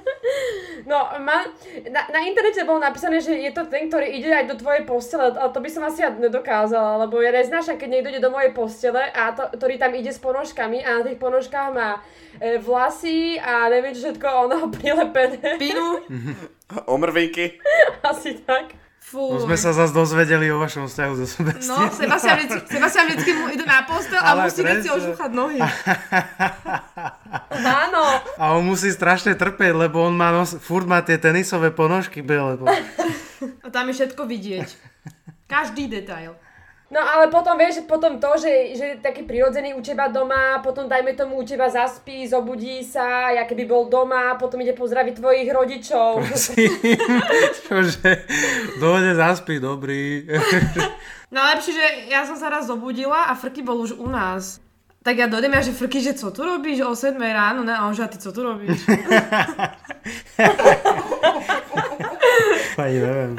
no, 0.91 0.99
ma, 1.17 1.49
na, 1.89 2.01
na 2.13 2.19
internete 2.28 2.67
bolo 2.67 2.84
napísané, 2.84 3.23
že 3.23 3.34
je 3.34 3.51
to 3.56 3.65
ten, 3.65 3.89
ktorý 3.89 4.12
ide 4.12 4.30
aj 4.30 4.45
do 4.54 4.56
tvojej 4.60 4.84
postele, 4.86 5.34
ale 5.34 5.49
to 5.49 5.63
by 5.63 5.69
som 5.71 5.84
asi 5.88 6.06
ja 6.06 6.13
nedokázala, 6.13 7.08
lebo 7.08 7.17
ja 7.23 7.34
neznášam, 7.34 7.82
keď 7.82 7.89
niekto 7.89 8.12
ide 8.13 8.21
do 8.21 8.30
mojej 8.30 8.54
postele 8.54 9.01
a 9.01 9.34
to, 9.34 9.49
ktorý 9.58 9.82
tam 9.82 9.95
ide 9.97 10.13
s 10.13 10.21
ponožkami 10.21 10.86
a 10.86 11.01
na 11.01 11.04
tých 11.10 11.17
ponožkách 11.17 11.69
má 11.73 12.04
e, 12.38 12.62
vlasy 12.62 13.41
a 13.41 13.65
neviem 13.71 13.97
čo 13.97 14.12
všetko 14.12 14.28
ono 14.45 14.69
prilepené. 14.78 15.58
Pinu. 15.58 16.06
Omrvinky. 16.93 17.58
Asi 18.06 18.38
tak. 18.45 18.86
Fú. 19.06 19.22
No 19.32 19.39
sme 19.39 19.54
sa 19.54 19.70
zase 19.70 19.94
dozvedeli 19.94 20.50
o 20.50 20.58
vašom 20.58 20.86
vzťahu 20.86 21.13
so 21.13 21.22
No, 21.22 21.28
Sebastianom. 21.28 21.94
Sebastian 21.94 22.36
vždycky, 22.38 22.60
Sebastian 22.68 23.06
vždycky 23.06 23.32
mu 23.34 23.46
ide 23.48 23.62
na 23.63 23.86
postel 23.86 24.18
a 24.18 24.34
musí 24.36 24.60
keď 24.60 24.76
si 24.76 24.82
presne. 24.82 24.98
ožúchať 24.98 25.32
nohy. 25.32 25.60
Áno. 27.86 28.04
A 28.36 28.44
on 28.52 28.63
musí 28.63 28.89
strašne 28.89 29.34
trpieť, 29.34 29.74
lebo 29.76 30.02
on 30.02 30.13
má 30.13 30.32
nos, 30.32 30.58
furt 30.58 30.84
má 30.84 31.00
tie 31.00 31.15
tenisové 31.15 31.70
ponožky 31.70 32.20
biele. 32.20 32.58
bo- 32.58 32.65
A 33.62 33.68
tam 33.70 33.86
je 33.88 33.96
všetko 33.96 34.26
vidieť. 34.26 34.68
Každý 35.46 35.86
detail. 35.88 36.34
No 36.86 37.02
ale 37.02 37.34
potom 37.34 37.58
vieš, 37.58 37.82
potom 37.89 38.21
to, 38.21 38.30
že, 38.38 38.78
že 38.78 38.86
je 38.86 39.02
taký 39.02 39.26
prirodzený 39.26 39.74
u 39.74 39.82
teba 39.82 40.06
doma, 40.06 40.62
potom 40.62 40.86
dajme 40.86 41.17
tomu 41.17 41.41
u 41.41 41.43
teba 41.43 41.65
zaspí, 41.65 42.30
zobudí 42.30 42.86
sa, 42.86 43.34
ja 43.34 43.50
keby 43.50 43.65
bol 43.65 43.89
doma, 43.89 44.38
potom 44.38 44.62
ide 44.62 44.78
pozdraviť 44.78 45.17
tvojich 45.17 45.50
rodičov. 45.50 46.21
Čože, 47.65 48.10
dojde 48.86 49.12
zaspí, 49.17 49.58
dobrý. 49.58 50.30
Najlepšie, 51.36 51.74
že 51.74 51.86
ja 52.13 52.21
som 52.30 52.38
sa 52.38 52.54
raz 52.54 52.69
zobudila 52.69 53.34
a 53.34 53.34
Frky 53.34 53.65
bol 53.65 53.82
už 53.82 53.98
u 53.98 54.06
nás. 54.06 54.62
Tak 55.02 55.17
ja 55.17 55.26
dojdem 55.26 55.58
a 55.58 55.65
že 55.65 55.74
Frky, 55.74 56.06
že 56.06 56.13
co 56.13 56.30
tu 56.30 56.45
robíš 56.45 56.86
o 56.86 56.93
7 56.93 57.17
ráno? 57.17 57.65
Ne, 57.65 57.74
a 57.74 57.89
on 57.89 57.98
že 57.98 58.06
a 58.06 58.08
ty 58.13 58.17
co 58.21 58.30
tu 58.30 58.45
robíš? 58.45 58.86
Ani 62.78 63.00
neviem. 63.00 63.38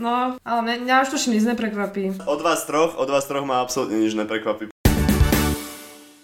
No, 0.00 0.40
ale 0.40 0.60
mňa, 0.64 0.74
mňa 0.80 0.94
už 1.04 1.08
to 1.12 1.28
nic 1.28 1.44
neprekvapí. 1.44 2.24
Od 2.24 2.40
vás 2.40 2.64
troch, 2.64 2.96
od 2.96 3.12
vás 3.12 3.28
troch 3.28 3.44
ma 3.44 3.60
absolútne 3.60 4.00
nič 4.00 4.16
neprekvapí. 4.16 4.72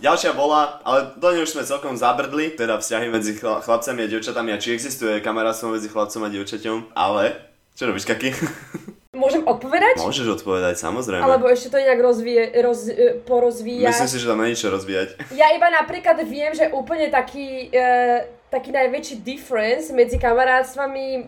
Ďalšia 0.01 0.33
bola, 0.33 0.81
ale 0.81 1.13
do 1.21 1.29
nej 1.29 1.45
už 1.45 1.53
sme 1.53 1.69
celkom 1.69 1.93
zabrdli, 1.93 2.57
teda 2.57 2.81
vzťahy 2.81 3.13
medzi 3.13 3.37
chla- 3.37 3.61
chlapcami 3.61 4.01
a 4.01 4.09
dievčatami 4.09 4.57
a 4.57 4.61
či 4.61 4.73
existuje 4.73 5.21
kamarátstvo 5.21 5.77
medzi 5.77 5.93
chlapcom 5.93 6.25
a 6.25 6.29
dievčaťom, 6.33 6.97
ale... 6.97 7.37
Čo 7.77 7.93
robíš, 7.93 8.09
Kaky? 8.09 8.33
Môžem 9.17 9.45
odpovedať? 9.45 10.01
Môžeš 10.01 10.41
odpovedať, 10.41 10.81
samozrejme. 10.81 11.25
Alebo 11.25 11.49
ešte 11.49 11.73
to 11.73 11.81
nejak 11.81 12.01
rozvie, 12.01 12.49
roz, 12.61 12.89
e, 12.89 13.21
porozvíjať? 13.25 13.93
Myslím 13.93 14.13
si, 14.13 14.21
že 14.21 14.29
tam 14.29 14.41
není 14.41 14.57
čo 14.57 14.69
rozvíjať. 14.73 15.21
Ja 15.33 15.53
iba 15.57 15.69
napríklad 15.73 16.21
viem, 16.29 16.53
že 16.53 16.69
úplne 16.73 17.09
taký, 17.09 17.73
e, 17.73 17.81
taký 18.47 18.71
najväčší 18.71 19.27
difference 19.27 19.91
medzi 19.91 20.23
kamarátstvami 20.23 21.05
e, 21.05 21.21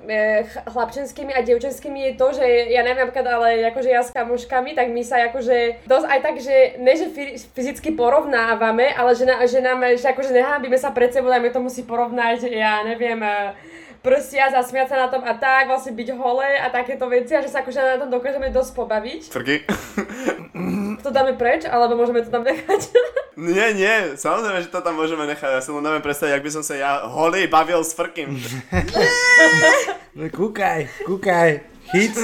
ch- 0.46 0.62
chlapčenskými 0.70 1.34
a 1.34 1.42
dievčenskými 1.42 1.98
je 2.08 2.12
to, 2.14 2.26
že 2.38 2.46
ja 2.70 2.86
neviem 2.86 3.10
napríklad, 3.10 3.26
ale 3.26 3.48
akože 3.74 3.90
ja 3.90 4.06
s 4.06 4.14
kamoškami, 4.14 4.78
tak 4.78 4.94
my 4.94 5.02
sa 5.02 5.26
akože 5.26 5.82
dosť 5.90 6.06
aj 6.06 6.20
tak, 6.22 6.36
že 6.38 6.56
ne, 6.78 6.94
že 6.94 7.06
fyzicky 7.58 7.98
porovnávame, 7.98 8.94
ale 8.94 9.18
že, 9.18 9.26
na, 9.26 9.42
že 9.50 9.58
nám, 9.58 9.82
že 9.98 10.06
akože 10.06 10.30
nehábime 10.30 10.78
sa 10.78 10.94
pred 10.94 11.10
sebou, 11.10 11.26
dajme 11.26 11.50
tomu 11.50 11.68
si 11.74 11.82
porovnať, 11.82 12.46
ja 12.54 12.86
neviem, 12.86 13.18
e, 13.18 13.50
prstia, 13.98 14.54
zasmiať 14.54 14.94
sa 14.94 14.96
na 15.02 15.08
tom 15.10 15.26
a 15.26 15.34
tak, 15.34 15.66
vlastne 15.66 15.90
byť 15.98 16.08
holé 16.14 16.54
a 16.62 16.70
takéto 16.70 17.10
veci 17.10 17.34
a 17.34 17.42
že 17.42 17.50
sa 17.50 17.66
akože 17.66 17.82
na 17.82 17.98
tom 17.98 18.14
dokážeme 18.14 18.46
dosť 18.54 18.72
pobaviť. 18.78 19.20
Frky? 19.34 19.56
To 21.08 21.16
dáme 21.16 21.40
preč, 21.40 21.64
alebo 21.64 21.96
môžeme 21.96 22.20
to 22.20 22.28
tam 22.28 22.44
nechať? 22.44 22.92
nie, 23.48 23.80
nie, 23.80 24.12
samozrejme, 24.20 24.60
že 24.60 24.68
to 24.68 24.84
tam 24.84 24.92
môžeme 24.92 25.24
nechať. 25.24 25.56
Ja 25.56 25.64
si 25.64 25.72
len 25.72 25.80
neviem 25.80 26.04
predstaviť, 26.04 26.36
ak 26.36 26.44
by 26.44 26.52
som 26.52 26.60
sa 26.60 26.76
ja 26.76 27.08
holý 27.08 27.48
bavil 27.48 27.80
s 27.80 27.96
Frkým. 27.96 28.36
No, 30.18 30.26
kúkaj, 30.34 31.06
kúkaj. 31.06 31.62
Chyc. 31.94 32.16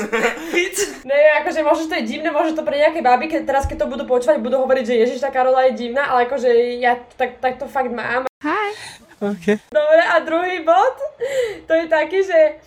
Ne, 1.07 1.21
akože 1.39 1.63
možno 1.63 1.87
to 1.87 1.95
je 2.03 2.11
divné, 2.11 2.35
možno 2.35 2.59
to 2.59 2.67
pre 2.67 2.75
nejaké 2.75 3.07
baby, 3.07 3.31
keď 3.31 3.47
teraz 3.47 3.71
keď 3.71 3.87
to 3.87 3.93
budú 3.93 4.03
počúvať, 4.03 4.43
budú 4.43 4.59
hovoriť, 4.67 4.83
že 4.83 4.99
Ježiš, 4.99 5.23
tá 5.23 5.31
Karola 5.31 5.71
je 5.71 5.79
divná, 5.79 6.11
ale 6.11 6.27
akože 6.27 6.51
ja 6.83 6.99
tak, 7.15 7.39
tak 7.39 7.63
to 7.63 7.71
fakt 7.71 7.95
mám. 7.95 8.27
Okay. 9.23 9.63
Dobre, 9.71 10.03
a 10.11 10.17
druhý 10.27 10.59
bod, 10.67 10.97
to 11.71 11.73
je 11.73 11.87
taký, 11.87 12.27
že 12.27 12.59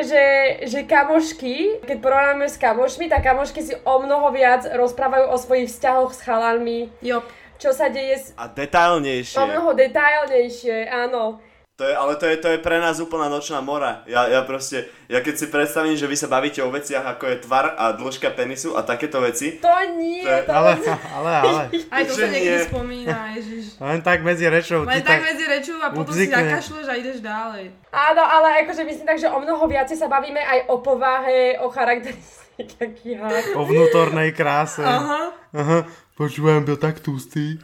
že, 0.00 0.24
že 0.64 0.88
kamošky, 0.88 1.84
keď 1.84 1.96
porovnáme 2.00 2.48
s 2.48 2.56
kamošmi, 2.56 3.12
tak 3.12 3.20
kamošky 3.22 3.60
si 3.60 3.74
o 3.76 3.94
mnoho 4.00 4.32
viac 4.32 4.64
rozprávajú 4.64 5.28
o 5.28 5.36
svojich 5.36 5.68
vzťahoch 5.68 6.16
s 6.16 6.24
chalanmi, 6.24 6.88
Jop. 7.04 7.28
čo 7.60 7.76
sa 7.76 7.92
deje 7.92 8.16
s, 8.16 8.24
A 8.34 8.48
detailnejšie. 8.48 9.36
o 9.36 9.44
mnoho 9.44 9.76
detailnejšie, 9.76 10.88
áno. 10.88 11.38
To 11.72 11.88
je, 11.88 11.96
ale 11.96 12.20
to 12.20 12.28
je, 12.28 12.36
to 12.36 12.48
je 12.52 12.58
pre 12.60 12.76
nás 12.76 13.00
úplná 13.00 13.32
nočná 13.32 13.64
mora. 13.64 14.04
Ja, 14.04 14.28
ja 14.28 14.44
proste, 14.44 14.92
ja 15.08 15.24
keď 15.24 15.34
si 15.34 15.46
predstavím, 15.48 15.96
že 15.96 16.04
vy 16.04 16.14
sa 16.14 16.28
bavíte 16.28 16.60
o 16.60 16.68
veciach 16.68 17.16
ako 17.16 17.24
je 17.32 17.36
tvar 17.42 17.72
a 17.74 17.96
dĺžka 17.96 18.28
penisu 18.36 18.76
a 18.76 18.84
takéto 18.84 19.24
veci, 19.24 19.56
To 19.56 19.72
nie, 19.96 20.20
To 20.20 20.28
je- 20.28 20.44
to... 20.44 20.52
Ale, 20.52 20.70
ale, 21.16 21.30
ale. 21.32 21.62
Aj 21.96 22.02
to 22.04 22.12
sa 22.12 22.28
niekedy 22.28 22.60
nie. 22.60 22.68
spomína, 22.68 23.16
ježiš. 23.34 23.64
Len 23.80 24.04
tak 24.04 24.20
medzi 24.20 24.44
rečou. 24.46 24.84
Len 24.84 25.00
tak 25.00 25.24
tak, 25.24 25.32
medzi 25.32 25.44
rečou 25.48 25.80
a 25.80 25.88
potom 25.88 26.12
si 26.12 26.28
ubzikne. 26.28 26.44
zakašľeš 26.44 26.86
a 26.86 26.94
ideš 26.94 27.18
ďalej. 27.24 27.64
Áno, 27.88 28.22
ale 28.22 28.48
akože 28.62 28.82
myslím 28.84 29.06
tak, 29.08 29.18
že 29.18 29.32
o 29.32 29.38
mnoho 29.40 29.64
viacej 29.64 29.96
sa 29.96 30.12
bavíme 30.12 30.44
aj 30.44 30.58
o 30.68 30.76
povahe, 30.78 31.56
o 31.56 31.72
charakteristikách. 31.72 33.44
o 33.58 33.64
vnútornej 33.64 34.36
kráse. 34.36 34.84
Aha. 34.84 35.32
Aha. 35.56 35.78
Počúvam, 36.12 36.64
byl 36.64 36.76
tak 36.76 37.00
tustý. 37.00 37.56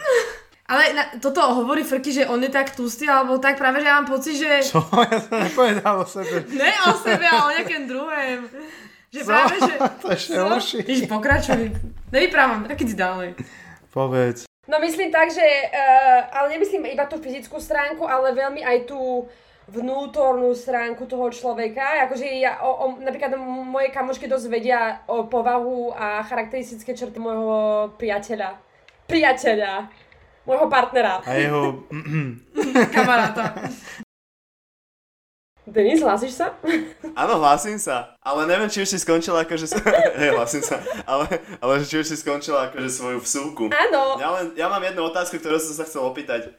Ale 0.69 0.93
na, 0.93 1.05
toto 1.17 1.41
hovorí 1.41 1.81
Frky, 1.81 2.13
že 2.13 2.29
on 2.29 2.45
je 2.45 2.53
tak 2.53 2.77
tustý, 2.77 3.09
alebo 3.09 3.41
tak 3.41 3.57
práve, 3.57 3.81
že 3.81 3.89
ja 3.89 3.97
mám 3.97 4.05
pocit, 4.05 4.37
že... 4.37 4.69
Čo? 4.69 4.85
Ja 5.09 5.19
som 5.25 5.41
nepovedal 5.41 5.95
o 5.97 6.05
sebe. 6.05 6.45
Ne 6.53 6.73
o 6.85 6.93
sebe, 6.93 7.25
ale 7.25 7.41
o 7.41 7.55
nejakém 7.57 7.83
druhém. 7.89 8.45
Že 9.09 9.21
Co? 9.25 9.29
práve, 9.33 9.55
že... 9.65 9.73
To 10.05 10.07
je 10.13 10.17
ešte. 10.21 10.77
Víš, 10.85 11.01
pokračuj. 11.09 11.73
Nevyprávam, 12.13 12.69
tak 12.69 12.85
ísť 12.85 13.01
ďalej. 13.01 13.31
Povedz. 13.89 14.45
No 14.69 14.77
myslím 14.85 15.09
tak, 15.09 15.33
že, 15.33 15.41
uh, 15.41 16.29
ale 16.37 16.53
nemyslím 16.53 16.93
iba 16.93 17.09
tú 17.09 17.17
fyzickú 17.17 17.57
stránku, 17.57 18.05
ale 18.05 18.37
veľmi 18.37 18.61
aj 18.61 18.93
tú 18.93 19.25
vnútornú 19.73 20.53
stránku 20.53 21.09
toho 21.09 21.33
človeka. 21.33 22.05
Akože 22.05 22.29
ja, 22.37 22.61
o, 22.61 22.69
o, 22.69 22.85
napríklad 23.01 23.41
moje 23.41 23.89
kamošky 23.89 24.29
dosť 24.29 24.47
vedia 24.53 25.01
o 25.09 25.25
povahu 25.25 25.97
a 25.97 26.21
charakteristické 26.29 26.93
črty 26.93 27.17
môjho 27.17 27.89
priateľa. 27.97 28.61
Priateľa. 29.09 29.89
Môjho 30.49 30.67
partnera. 30.73 31.21
A 31.29 31.37
jeho... 31.37 31.85
Kamaráta. 32.97 33.69
Denis, 35.69 36.01
hlásiš 36.01 36.41
sa? 36.41 36.57
Áno, 37.13 37.37
hlásim 37.45 37.77
sa, 37.77 38.17
ale 38.25 38.49
neviem, 38.49 38.73
či 38.73 38.81
už 38.81 38.89
si 38.89 38.99
skončila 39.05 39.45
akože... 39.45 39.69
Hej, 40.21 40.33
hlásim 40.33 40.65
sa, 40.65 40.81
ale, 41.05 41.29
ale 41.61 41.85
či 41.85 42.01
už 42.01 42.09
si 42.09 42.17
skončila 42.17 42.73
akože 42.73 42.89
svoju 42.89 43.21
vsúku. 43.21 43.69
Áno. 43.69 44.17
Ja, 44.17 44.29
len, 44.41 44.47
ja 44.57 44.73
mám 44.73 44.81
jednu 44.81 45.05
otázku, 45.05 45.37
ktorú 45.37 45.61
som 45.61 45.77
sa 45.77 45.85
chcel 45.85 46.09
opýtať. 46.09 46.57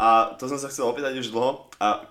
A 0.00 0.38
to 0.40 0.48
som 0.48 0.56
sa 0.56 0.72
chcel 0.72 0.88
opýtať 0.88 1.18
už 1.20 1.34
dlho 1.34 1.68
a 1.82 2.06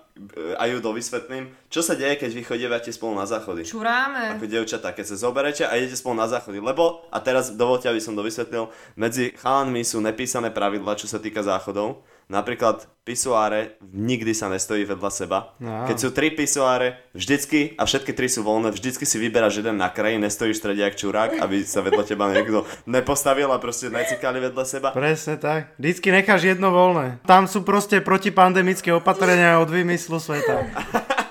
aj 0.60 0.68
ju 0.68 0.78
dovysvetlím. 0.84 1.56
Čo 1.72 1.80
sa 1.80 1.96
deje, 1.96 2.20
keď 2.20 2.30
vy 2.36 2.42
chodívate 2.44 2.92
spolu 2.92 3.16
na 3.16 3.24
záchody? 3.24 3.64
Čuráme. 3.64 4.36
Ako 4.36 4.44
dievčatá, 4.44 4.92
keď 4.92 5.08
sa 5.08 5.16
zoberete 5.16 5.64
a 5.64 5.72
idete 5.80 5.96
spolu 5.96 6.20
na 6.20 6.28
záchody. 6.28 6.60
Lebo, 6.60 7.08
a 7.08 7.16
teraz 7.24 7.56
dovolte, 7.56 7.88
aby 7.88 7.98
som 7.98 8.12
dovysvetlil, 8.12 8.68
medzi 8.94 9.32
chalanmi 9.40 9.80
sú 9.80 10.04
nepísané 10.04 10.52
pravidla, 10.52 11.00
čo 11.00 11.08
sa 11.08 11.16
týka 11.16 11.40
záchodov. 11.40 12.04
Napríklad 12.30 12.86
pisuáre 13.02 13.82
nikdy 13.82 14.30
sa 14.30 14.46
nestojí 14.46 14.86
vedľa 14.86 15.10
seba. 15.10 15.38
No. 15.58 15.90
Keď 15.90 15.96
sú 15.98 16.08
tri 16.14 16.30
pisuáre, 16.30 17.02
vždycky, 17.12 17.74
a 17.74 17.82
všetky 17.82 18.14
tri 18.14 18.30
sú 18.30 18.46
voľné, 18.46 18.70
vždycky 18.70 19.02
si 19.02 19.18
vyberáš 19.18 19.58
jeden 19.58 19.78
na 19.78 19.90
kraji, 19.90 20.22
nestojíš 20.22 20.58
v 20.58 20.62
strede 20.62 20.80
jak 20.86 20.94
čurák, 20.94 21.42
aby 21.42 21.66
sa 21.66 21.82
vedľa 21.82 22.04
teba 22.06 22.30
niekto 22.30 22.62
nepostavil 22.86 23.50
a 23.50 23.58
proste 23.58 23.90
necikali 23.90 24.38
vedľa 24.38 24.64
seba. 24.66 24.88
Presne 24.94 25.34
tak. 25.38 25.74
Vždycky 25.82 26.14
necháš 26.14 26.54
jedno 26.54 26.70
voľné. 26.70 27.18
Tam 27.26 27.50
sú 27.50 27.66
proste 27.66 27.98
protipandemické 27.98 28.94
opatrenia 28.94 29.58
od 29.58 29.66
vymyslu 29.66 30.22
sveta. 30.22 30.62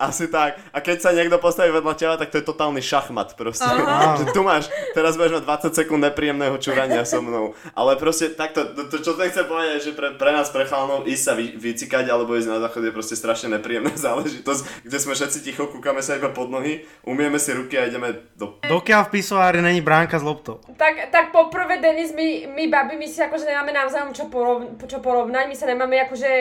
Asi 0.00 0.32
tak. 0.32 0.56
A 0.72 0.80
keď 0.80 1.04
sa 1.04 1.12
niekto 1.12 1.36
postaví 1.36 1.68
vedľa 1.68 1.92
teba, 1.92 2.16
tak 2.16 2.32
to 2.32 2.40
je 2.40 2.48
totálny 2.48 2.80
šachmat 2.80 3.36
proste. 3.36 3.68
Že 4.24 4.32
tu 4.32 4.40
máš, 4.40 4.72
teraz 4.96 5.20
budeš 5.20 5.44
mať 5.44 5.68
20 5.68 5.76
sekúnd 5.76 6.00
nepríjemného 6.08 6.56
čurania 6.56 7.04
so 7.04 7.20
mnou. 7.20 7.52
Ale 7.76 8.00
proste 8.00 8.32
takto, 8.32 8.64
to, 8.72 8.88
to 8.88 9.04
čo 9.04 9.12
to 9.12 9.28
chcem 9.28 9.44
povedať, 9.44 9.76
je, 9.76 9.90
že 9.90 9.92
pre, 9.92 10.16
pre 10.16 10.32
nás 10.32 10.48
pre 10.48 10.64
chalanov 10.64 11.04
ísť 11.04 11.22
sa 11.22 11.32
vy, 11.36 11.52
vycikať 11.52 12.08
alebo 12.08 12.32
ísť 12.32 12.48
na 12.48 12.58
záchod 12.64 12.88
je 12.88 12.92
proste 12.96 13.12
strašne 13.12 13.52
nepríjemná 13.60 13.92
záležitosť, 14.08 14.88
kde 14.88 14.96
sme 14.96 15.12
všetci 15.12 15.38
ticho, 15.44 15.68
kúkame 15.68 16.00
sa 16.00 16.16
iba 16.16 16.32
pod 16.32 16.48
nohy, 16.48 16.88
umieme 17.04 17.36
si 17.36 17.52
ruky 17.52 17.76
a 17.76 17.84
ideme 17.84 18.24
do... 18.40 18.56
Dokiaľ 18.64 19.12
v 19.12 19.20
pisoári 19.20 19.60
není 19.60 19.84
bránka 19.84 20.16
s 20.16 20.24
loptou. 20.24 20.64
Tak, 20.80 21.12
tak 21.12 21.28
poprvé, 21.28 21.76
Denis, 21.76 22.16
my, 22.16 22.48
my 22.56 22.64
babi, 22.72 22.96
my 22.96 23.04
si 23.04 23.20
akože 23.20 23.44
nemáme 23.44 23.76
navzájom 23.76 24.16
čo, 24.16 24.32
porov, 24.32 24.80
čo 24.88 25.04
porovnať, 25.04 25.44
my 25.44 25.56
sa 25.56 25.68
nemáme 25.68 26.00
akože, 26.08 26.32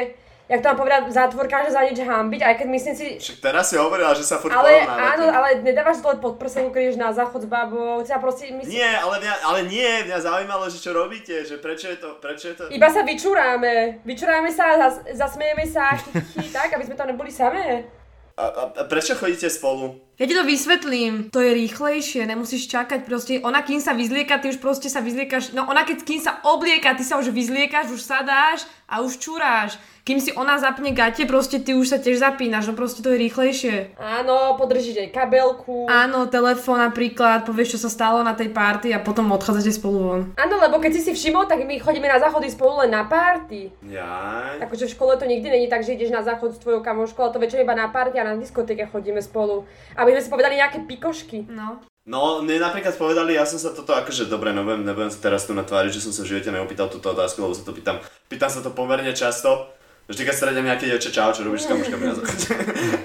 jak 0.49 0.65
to 0.65 0.67
mám 0.73 0.77
povedať, 0.81 1.13
zátvorka, 1.13 1.61
že 1.69 1.77
za 1.77 1.85
nič 1.85 2.01
hambiť, 2.01 2.41
aj 2.41 2.53
keď 2.57 2.67
myslím 2.73 2.95
si, 2.97 3.05
Však 3.21 3.37
teraz 3.37 3.69
si 3.69 3.77
hovorila, 3.77 4.17
že 4.17 4.25
sa 4.25 4.41
furt 4.41 4.49
ale 4.49 4.81
áno, 4.81 5.29
ale 5.29 5.61
nedávaš 5.61 6.01
dole 6.01 6.17
pod 6.17 6.41
prsenku, 6.41 6.73
keď 6.73 6.97
na 6.97 7.13
záchod 7.13 7.45
s 7.45 7.47
babou, 7.47 8.01
teda 8.01 8.17
proste 8.17 8.49
my 8.49 8.65
si, 8.65 8.81
Nie, 8.81 8.97
ale 8.97 9.21
mňa, 9.21 9.33
ale 9.45 9.59
nie, 9.69 10.09
mňa 10.09 10.17
zaujímalo, 10.25 10.65
že 10.73 10.81
čo 10.81 10.91
robíte, 10.97 11.45
že 11.45 11.61
prečo 11.61 11.93
je 11.93 12.01
to, 12.01 12.17
prečo 12.17 12.49
je 12.49 12.55
to... 12.57 12.63
iba 12.73 12.89
sa 12.89 13.05
vyčuráme, 13.05 14.01
vyčuráme 14.01 14.49
sa, 14.49 14.73
zas, 14.81 14.95
zasmejeme 15.13 15.69
sa, 15.69 15.93
chy, 16.01 16.49
tak, 16.49 16.73
aby 16.73 16.83
sme 16.89 16.97
tam 16.97 17.13
neboli 17.13 17.29
samé. 17.29 17.85
A, 18.33 18.43
a, 18.49 18.63
a 18.73 18.81
prečo 18.89 19.13
chodíte 19.13 19.45
spolu? 19.53 20.08
Ja 20.19 20.27
ti 20.27 20.35
to 20.35 20.43
vysvetlím. 20.43 21.31
To 21.31 21.39
je 21.39 21.55
rýchlejšie, 21.55 22.27
nemusíš 22.27 22.67
čakať 22.67 23.07
proste. 23.07 23.39
Ona 23.39 23.63
kým 23.63 23.79
sa 23.79 23.95
vyzlieka, 23.95 24.43
ty 24.43 24.51
už 24.51 24.59
proste 24.59 24.91
sa 24.91 24.99
vyzliekaš. 24.99 25.55
No 25.55 25.63
ona 25.63 25.87
keď 25.87 26.03
kým 26.03 26.19
sa 26.19 26.43
oblieka, 26.43 26.91
ty 26.91 27.07
sa 27.07 27.15
už 27.23 27.31
vyzliekaš, 27.31 27.95
už 27.95 28.03
sadáš 28.03 28.67
a 28.83 28.99
už 28.99 29.15
čuráš. 29.15 29.79
Kým 30.09 30.17
si 30.17 30.33
ona 30.33 30.57
zapne 30.57 30.89
gate, 30.89 31.29
proste 31.29 31.61
ty 31.61 31.77
už 31.77 31.85
sa 31.85 32.01
tiež 32.01 32.17
zapínaš, 32.17 32.65
no 32.65 32.73
proste 32.73 33.05
to 33.05 33.13
je 33.13 33.21
rýchlejšie. 33.29 33.93
Áno, 34.01 34.57
podržíš 34.57 35.05
aj 35.05 35.13
kabelku. 35.13 35.85
Áno, 35.85 36.25
telefón 36.25 36.81
napríklad, 36.81 37.45
povieš, 37.45 37.77
čo 37.77 37.85
sa 37.85 37.93
stalo 37.93 38.25
na 38.25 38.33
tej 38.33 38.49
party 38.49 38.89
a 38.89 39.05
potom 39.05 39.29
odchádzate 39.29 39.69
spolu 39.69 39.99
von. 40.01 40.21
Áno, 40.33 40.57
lebo 40.57 40.81
keď 40.81 40.97
si 40.97 41.01
si 41.05 41.11
všimol, 41.13 41.45
tak 41.45 41.61
my 41.61 41.77
chodíme 41.77 42.09
na 42.09 42.17
záchody 42.17 42.49
spolu 42.49 42.81
len 42.81 42.89
na 42.89 43.05
party. 43.05 43.69
Jaj. 43.85 44.65
Akože 44.65 44.89
v 44.89 44.93
škole 44.97 45.13
to 45.13 45.29
nikdy 45.29 45.45
není 45.45 45.69
tak, 45.69 45.85
že 45.85 45.93
ideš 45.93 46.09
na 46.09 46.25
záchod 46.25 46.57
s 46.57 46.63
tvojou 46.63 46.81
kamoškou, 46.81 47.29
ale 47.29 47.33
to 47.37 47.43
väčšinou 47.45 47.61
iba 47.69 47.77
na 47.77 47.93
party 47.93 48.17
a 48.17 48.33
na 48.33 48.33
diskotéke 48.33 48.89
chodíme 48.89 49.21
spolu. 49.21 49.69
Aby 49.93 50.08
sme 50.17 50.23
si 50.23 50.33
povedali 50.33 50.55
nejaké 50.57 50.85
pikošky. 50.85 51.45
No. 51.51 51.83
No, 52.09 52.41
mne 52.41 52.57
napríklad 52.57 52.97
povedali, 52.97 53.37
ja 53.37 53.45
som 53.45 53.61
sa 53.61 53.69
toto 53.69 53.93
akože, 53.93 54.33
dobre, 54.33 54.49
no 54.49 54.65
nebudem, 54.65 54.81
nebudem 54.81 55.13
sa 55.13 55.21
teraz 55.21 55.45
tu 55.45 55.53
natváriť, 55.53 55.93
že 55.93 56.01
som 56.01 56.13
sa 56.15 56.25
v 56.25 56.33
živote 56.33 56.49
neopýtal 56.49 56.89
túto 56.89 57.13
otázku, 57.13 57.37
lebo 57.45 57.53
sa 57.53 57.61
to 57.61 57.69
pýtam, 57.69 58.01
pýtam 58.25 58.49
sa 58.49 58.65
to 58.65 58.73
pomerne 58.73 59.13
často. 59.13 59.69
Vždy, 60.09 60.25
keď 60.25 60.35
stretnem 60.41 60.65
nejaké 60.65 60.89
dievče, 60.89 61.13
čau, 61.13 61.29
čo 61.29 61.45
robíš 61.45 61.69
s 61.69 61.69
kamoškami 61.69 62.01
na 62.01 62.17
záchode. 62.17 62.49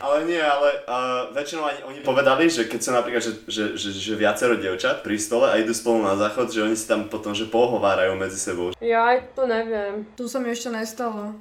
ale 0.08 0.24
nie, 0.24 0.40
ale 0.40 0.68
uh, 0.88 1.28
väčšinou 1.36 1.68
ani 1.68 1.80
oni 1.84 1.98
povedali, 2.00 2.48
že 2.48 2.64
keď 2.64 2.80
sú 2.80 2.90
napríklad, 2.96 3.20
že, 3.20 3.32
že, 3.44 3.64
že, 3.76 3.92
že 3.92 4.12
viacero 4.16 4.56
dievčat 4.56 5.04
pri 5.04 5.20
stole 5.20 5.52
a 5.52 5.60
idú 5.60 5.76
spolu 5.76 6.00
na 6.00 6.16
záchod, 6.16 6.48
že 6.48 6.64
oni 6.64 6.72
si 6.72 6.88
tam 6.88 7.12
potom, 7.12 7.36
že 7.36 7.44
pohovárajú 7.52 8.16
medzi 8.16 8.40
sebou. 8.40 8.72
Ja 8.80 9.20
to 9.36 9.44
neviem. 9.44 10.08
Tu 10.16 10.24
sa 10.32 10.40
mi 10.40 10.48
ešte 10.48 10.72
nestalo. 10.72 11.36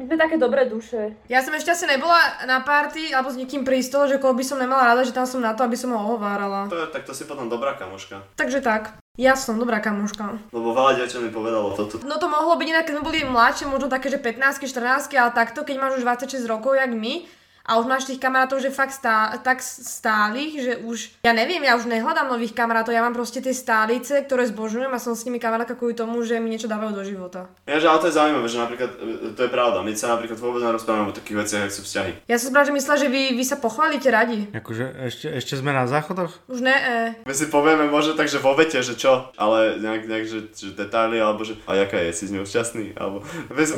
My 0.00 0.08
sme 0.08 0.16
také 0.16 0.40
dobré 0.40 0.64
duše. 0.64 1.12
Ja 1.28 1.44
som 1.44 1.52
ešte 1.52 1.68
asi 1.68 1.84
nebola 1.84 2.16
na 2.48 2.64
party 2.64 3.12
alebo 3.12 3.28
s 3.28 3.36
nikým 3.36 3.60
pri 3.60 3.84
stole, 3.84 4.08
že 4.08 4.16
koho 4.16 4.32
by 4.32 4.40
som 4.40 4.56
nemala 4.56 4.88
rada, 4.88 5.04
že 5.04 5.12
tam 5.12 5.28
som 5.28 5.44
na 5.44 5.52
to, 5.52 5.68
aby 5.68 5.76
som 5.76 5.92
ho 5.92 6.00
ohovárala. 6.00 6.64
To 6.72 6.80
je, 6.80 6.88
tak 6.88 7.04
to 7.04 7.12
si 7.12 7.28
potom 7.28 7.52
dobrá 7.52 7.76
kamoška. 7.76 8.24
Takže 8.40 8.64
tak. 8.64 8.96
Ja 9.20 9.36
som 9.36 9.60
dobrá 9.60 9.84
kamoška. 9.84 10.48
Lebo 10.48 10.72
veľa 10.72 10.96
dievčat 10.96 11.20
mi 11.20 11.28
povedalo 11.28 11.76
toto. 11.76 12.00
No 12.08 12.16
to 12.16 12.24
mohlo 12.24 12.56
byť 12.56 12.68
inak, 12.72 12.88
keď 12.88 12.94
sme 12.96 13.04
boli 13.04 13.20
mladšie, 13.20 13.68
možno 13.68 13.92
také, 13.92 14.08
že 14.08 14.16
15 14.16 14.64
14 14.64 15.12
ale 15.12 15.36
takto, 15.36 15.60
keď 15.60 15.76
máš 15.76 16.00
už 16.00 16.08
26 16.08 16.40
rokov, 16.48 16.72
jak 16.72 16.88
my, 16.88 17.28
a 17.62 17.78
už 17.78 17.86
máš 17.86 18.10
tých 18.10 18.18
kamarátov, 18.18 18.58
že 18.58 18.74
fakt 18.74 18.94
stá, 18.94 19.30
tak 19.42 19.62
stálych, 19.62 20.52
že 20.58 20.72
už, 20.82 21.22
ja 21.22 21.30
neviem, 21.30 21.62
ja 21.62 21.78
už 21.78 21.86
nehľadám 21.86 22.30
nových 22.34 22.54
kamarátov, 22.58 22.90
ja 22.90 23.02
mám 23.02 23.14
proste 23.14 23.38
tie 23.38 23.54
stálice, 23.54 24.26
ktoré 24.26 24.50
zbožujem 24.50 24.90
a 24.90 24.98
som 24.98 25.14
s 25.14 25.22
nimi 25.22 25.38
kamarátka 25.38 25.78
kvôli 25.78 25.94
tomu, 25.94 26.20
že 26.26 26.42
mi 26.42 26.50
niečo 26.50 26.66
dávajú 26.66 26.92
do 26.94 27.04
života. 27.06 27.46
Ja, 27.70 27.78
že 27.78 27.86
ale 27.86 28.02
to 28.02 28.08
je 28.10 28.18
zaujímavé, 28.18 28.46
že 28.50 28.58
napríklad, 28.58 28.90
e, 28.98 29.34
to 29.38 29.40
je 29.46 29.50
pravda, 29.50 29.78
my 29.86 29.92
sa 29.94 30.18
napríklad 30.18 30.38
vôbec 30.42 30.62
nerozprávame 30.62 31.10
o 31.10 31.16
takých 31.16 31.38
veciach, 31.38 31.62
ako 31.70 31.74
sú 31.78 31.82
vzťahy. 31.86 32.12
Ja 32.26 32.36
som 32.38 32.50
práve 32.50 32.70
že 32.72 32.74
myslela, 32.74 32.98
že 32.98 33.08
vy, 33.10 33.22
vy 33.38 33.44
sa 33.46 33.56
pochválite 33.58 34.08
radi. 34.10 34.50
Akože 34.50 34.84
ešte, 35.06 35.26
ešte 35.30 35.54
sme 35.58 35.70
na 35.70 35.86
záchodoch? 35.86 36.34
Už 36.50 36.62
ne, 36.62 36.74
e. 36.74 36.96
My 37.22 37.34
si 37.34 37.46
povieme 37.46 37.86
možno 37.86 38.18
tak, 38.18 38.26
že 38.26 38.42
vo 38.42 38.58
vete, 38.58 38.82
že 38.82 38.98
čo, 38.98 39.30
ale 39.38 39.78
nejak, 39.78 40.02
nejak 40.10 40.24
že, 40.26 40.38
že 40.50 40.70
detaily, 40.74 41.22
alebo 41.22 41.46
že 41.46 41.58
a 41.66 41.78
jaká 41.78 41.98
je, 42.02 42.10
si 42.10 42.24
z 42.26 42.34
ňou 42.38 42.46
šťastný, 42.46 42.98
alebo 42.98 43.22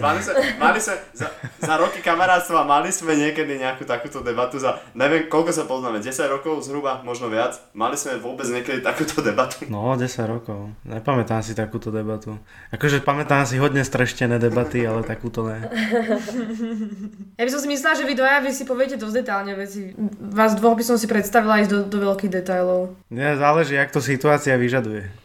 mali 0.01 0.20
sme, 0.20 0.35
mali 0.57 0.79
sme 0.81 0.97
za, 1.12 1.29
za 1.61 1.75
roky 1.77 2.01
kamarátstva, 2.01 2.64
mali 2.64 2.88
sme 2.88 3.16
niekedy 3.16 3.61
nejakú 3.75 3.91
takúto 3.91 4.23
debatu 4.23 4.63
za, 4.63 4.79
neviem 4.95 5.27
koľko 5.27 5.51
sa 5.51 5.67
poznáme, 5.67 5.99
10 5.99 6.15
rokov 6.31 6.63
zhruba, 6.63 7.03
možno 7.03 7.27
viac, 7.27 7.59
mali 7.75 7.99
sme 7.99 8.23
vôbec 8.23 8.47
niekedy 8.47 8.87
takúto 8.87 9.19
debatu. 9.19 9.67
No, 9.67 9.99
10 9.99 10.07
rokov. 10.31 10.71
Nepamätám 10.87 11.43
si 11.43 11.59
takúto 11.59 11.91
debatu. 11.91 12.39
Akože 12.71 13.03
pamätám 13.03 13.43
si 13.43 13.59
hodne 13.59 13.83
streštené 13.83 14.39
debaty, 14.39 14.87
ale 14.87 15.03
takúto 15.03 15.43
ne. 15.43 15.59
Ja 17.35 17.43
by 17.43 17.51
som 17.51 17.67
si 17.67 17.69
myslela, 17.75 17.99
že 17.99 18.07
vy 18.07 18.15
dvaja 18.15 18.39
vy 18.47 18.51
si 18.55 18.63
poviete 18.63 18.95
dosť 18.95 19.15
detálne 19.19 19.59
veci. 19.59 19.91
Vás 20.23 20.55
dvoch 20.55 20.79
by 20.79 20.87
som 20.87 20.95
si 20.95 21.11
predstavila 21.11 21.67
ísť 21.67 21.71
do, 21.75 21.79
do 21.91 21.99
veľkých 21.99 22.31
detailov. 22.31 22.95
Nie, 23.11 23.35
záleží, 23.35 23.75
jak 23.75 23.91
to 23.91 23.99
situácia 23.99 24.55
vyžaduje. 24.55 25.24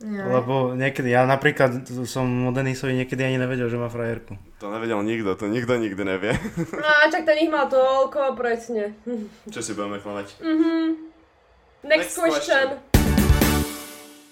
Ja. 0.00 0.24
Lebo 0.40 0.72
niekedy, 0.72 1.12
ja 1.12 1.28
napríklad 1.28 1.84
som 2.08 2.24
o 2.48 2.50
Denisovi 2.56 2.96
niekedy 2.96 3.20
ani 3.20 3.36
nevedel, 3.36 3.68
že 3.68 3.76
má 3.76 3.92
frajerku. 3.92 4.32
To 4.64 4.72
nevedel 4.72 4.96
nikto, 5.04 5.36
to 5.36 5.44
nikto 5.44 5.76
nikdy 5.76 6.00
nevie. 6.08 6.32
No 6.72 6.88
a 6.88 7.12
čak 7.12 7.28
ten 7.28 7.36
ich 7.44 7.52
mal 7.52 7.68
toľko, 7.68 8.32
presne. 8.32 8.96
Čo 9.52 9.60
si 9.60 9.76
budeme 9.76 10.00
klamať? 10.00 10.40
Next, 11.84 11.84
Next 11.84 12.14
question. 12.16 12.89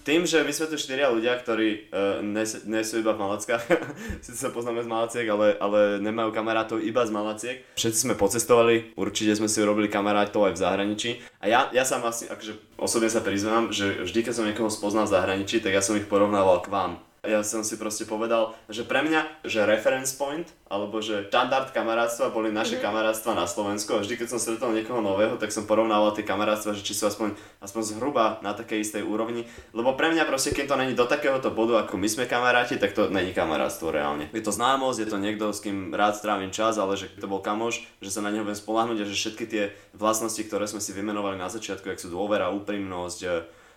Tým, 0.09 0.25
že 0.25 0.40
my 0.40 0.49
sme 0.57 0.73
tu 0.73 0.81
štyria 0.81 1.12
ľudia, 1.12 1.37
ktorí 1.37 1.92
uh, 1.92 2.25
nes, 2.25 2.64
nie 2.64 2.81
sú 2.81 3.05
iba 3.05 3.12
v 3.12 3.21
Malackách, 3.21 3.61
síce 4.25 4.40
sa 4.40 4.49
poznáme 4.49 4.81
z 4.81 4.88
Malaciek, 4.88 5.29
ale, 5.29 5.53
ale 5.61 6.01
nemajú 6.01 6.33
kamarátov 6.33 6.81
iba 6.81 7.05
z 7.05 7.12
Malaciek. 7.12 7.57
Všetci 7.77 8.09
sme 8.09 8.14
pocestovali, 8.16 8.97
určite 8.97 9.37
sme 9.37 9.53
si 9.53 9.61
urobili 9.61 9.92
kamarátov 9.92 10.49
aj 10.49 10.57
v 10.57 10.62
zahraničí. 10.64 11.11
A 11.44 11.53
ja, 11.53 11.68
ja 11.77 11.85
sám 11.85 12.09
asi, 12.09 12.25
akože 12.25 12.81
osobne 12.81 13.12
sa 13.12 13.21
priznám, 13.21 13.68
že 13.68 14.01
vždy, 14.01 14.25
keď 14.25 14.33
som 14.33 14.49
niekoho 14.49 14.73
spoznal 14.73 15.05
v 15.05 15.12
zahraničí, 15.12 15.61
tak 15.61 15.77
ja 15.77 15.85
som 15.85 15.92
ich 15.92 16.09
porovnával 16.09 16.64
k 16.64 16.73
vám. 16.73 16.92
Ja 17.26 17.42
som 17.42 17.66
si 17.66 17.74
proste 17.74 18.07
povedal, 18.07 18.54
že 18.70 18.87
pre 18.87 19.02
mňa, 19.02 19.42
že 19.42 19.66
reference 19.66 20.14
point, 20.14 20.46
alebo 20.70 21.02
že 21.02 21.26
štandard 21.26 21.74
kamarátstva 21.74 22.31
boli 22.31 22.54
naše 22.54 22.78
mm-hmm. 22.78 22.87
kamarátstva 22.87 23.35
na 23.35 23.50
Slovensku 23.50 23.98
a 23.98 24.07
vždy, 24.07 24.14
keď 24.14 24.28
som 24.31 24.38
stretol 24.38 24.70
niekoho 24.70 25.02
nového, 25.02 25.35
tak 25.35 25.50
som 25.50 25.66
porovnával 25.66 26.14
tie 26.14 26.22
kamarátstva, 26.22 26.78
že 26.78 26.87
či 26.87 26.94
sú 26.94 27.11
aspoň, 27.11 27.35
aspoň 27.59 27.83
zhruba 27.90 28.38
na 28.46 28.54
takej 28.54 28.87
istej 28.87 29.02
úrovni. 29.02 29.50
Lebo 29.74 29.98
pre 29.98 30.14
mňa 30.14 30.31
proste, 30.31 30.54
keď 30.54 30.66
to 30.70 30.78
není 30.78 30.94
do 30.94 31.11
takéhoto 31.11 31.50
bodu, 31.50 31.83
ako 31.83 31.98
my 31.98 32.07
sme 32.07 32.31
kamaráti, 32.31 32.78
tak 32.78 32.94
to 32.94 33.11
není 33.11 33.35
kamarátstvo 33.35 33.90
reálne. 33.90 34.31
Je 34.31 34.44
to 34.44 34.54
známosť, 34.54 35.02
je 35.02 35.09
to 35.11 35.18
niekto, 35.18 35.50
s 35.50 35.59
kým 35.59 35.90
rád 35.90 36.14
strávim 36.14 36.54
čas, 36.54 36.78
ale 36.78 36.94
že 36.94 37.11
to 37.18 37.26
bol 37.26 37.42
kamoš, 37.42 37.83
že 37.98 38.14
sa 38.14 38.22
na 38.22 38.31
neho 38.31 38.46
viem 38.46 38.54
spolahnuť 38.54 39.02
a 39.02 39.09
že 39.11 39.18
všetky 39.18 39.44
tie 39.50 39.74
vlastnosti, 39.90 40.40
ktoré 40.46 40.70
sme 40.70 40.78
si 40.78 40.94
vymenovali 40.94 41.35
na 41.35 41.50
začiatku, 41.50 41.90
ak 41.90 41.98
sú 41.98 42.14
dôvera, 42.14 42.54
úprimnosť 42.54 43.20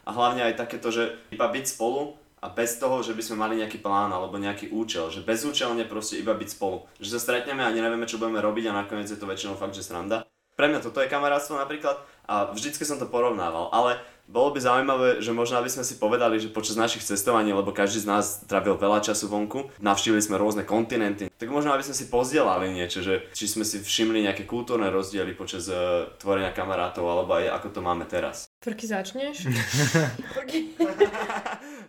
a 0.02 0.10
hlavne 0.14 0.46
aj 0.46 0.62
takéto, 0.62 0.94
že 0.94 1.18
iba 1.34 1.50
byť 1.50 1.66
spolu 1.78 2.21
a 2.42 2.50
bez 2.50 2.82
toho, 2.82 3.06
že 3.06 3.14
by 3.14 3.22
sme 3.22 3.38
mali 3.38 3.62
nejaký 3.62 3.78
plán 3.78 4.10
alebo 4.10 4.42
nejaký 4.42 4.74
účel, 4.74 5.14
že 5.14 5.22
bezúčelne 5.22 5.86
proste 5.86 6.18
iba 6.18 6.34
byť 6.34 6.50
spolu. 6.50 6.90
Že 6.98 7.18
sa 7.18 7.20
stretneme 7.22 7.62
a 7.62 7.70
nevieme, 7.70 8.10
čo 8.10 8.18
budeme 8.18 8.42
robiť 8.42 8.74
a 8.74 8.78
nakoniec 8.82 9.14
je 9.14 9.18
to 9.22 9.30
väčšinou 9.30 9.54
fakt, 9.62 9.78
že 9.78 9.86
sranda. 9.86 10.26
Pre 10.58 10.66
mňa 10.68 10.82
toto 10.82 11.02
je 11.02 11.10
kamarátstvo 11.10 11.62
napríklad 11.62 12.02
a 12.26 12.50
vždycky 12.54 12.82
som 12.82 12.98
to 12.98 13.10
porovnával, 13.10 13.70
ale 13.70 14.02
bolo 14.30 14.56
by 14.56 14.60
zaujímavé, 14.64 15.20
že 15.20 15.36
možno 15.36 15.60
aby 15.60 15.68
sme 15.68 15.84
si 15.84 16.00
povedali, 16.00 16.40
že 16.40 16.54
počas 16.54 16.80
našich 16.80 17.04
cestovaní, 17.04 17.52
lebo 17.52 17.76
každý 17.76 18.06
z 18.06 18.08
nás 18.08 18.26
trávil 18.48 18.80
veľa 18.80 19.04
času 19.04 19.28
vonku, 19.28 19.74
navštívili 19.84 20.24
sme 20.24 20.40
rôzne 20.40 20.64
kontinenty, 20.64 21.28
tak 21.28 21.52
možno 21.52 21.76
aby 21.76 21.84
sme 21.84 21.96
si 21.98 22.08
pozdielali 22.08 22.72
niečo, 22.72 23.04
že 23.04 23.28
či 23.36 23.52
sme 23.52 23.68
si 23.68 23.84
všimli 23.84 24.24
nejaké 24.24 24.48
kultúrne 24.48 24.88
rozdiely 24.88 25.36
počas 25.36 25.68
uh, 25.68 26.08
tvorenia 26.16 26.56
kamarátov, 26.56 27.04
alebo 27.04 27.36
aj 27.36 27.60
ako 27.60 27.68
to 27.76 27.80
máme 27.84 28.08
teraz. 28.08 28.48
Frky 28.64 28.86
začneš? 28.88 29.48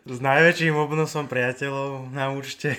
S 0.03 0.18
najväčším 0.18 0.75
obnosom 0.75 1.31
priateľov 1.31 2.11
na 2.11 2.35
účte. 2.35 2.75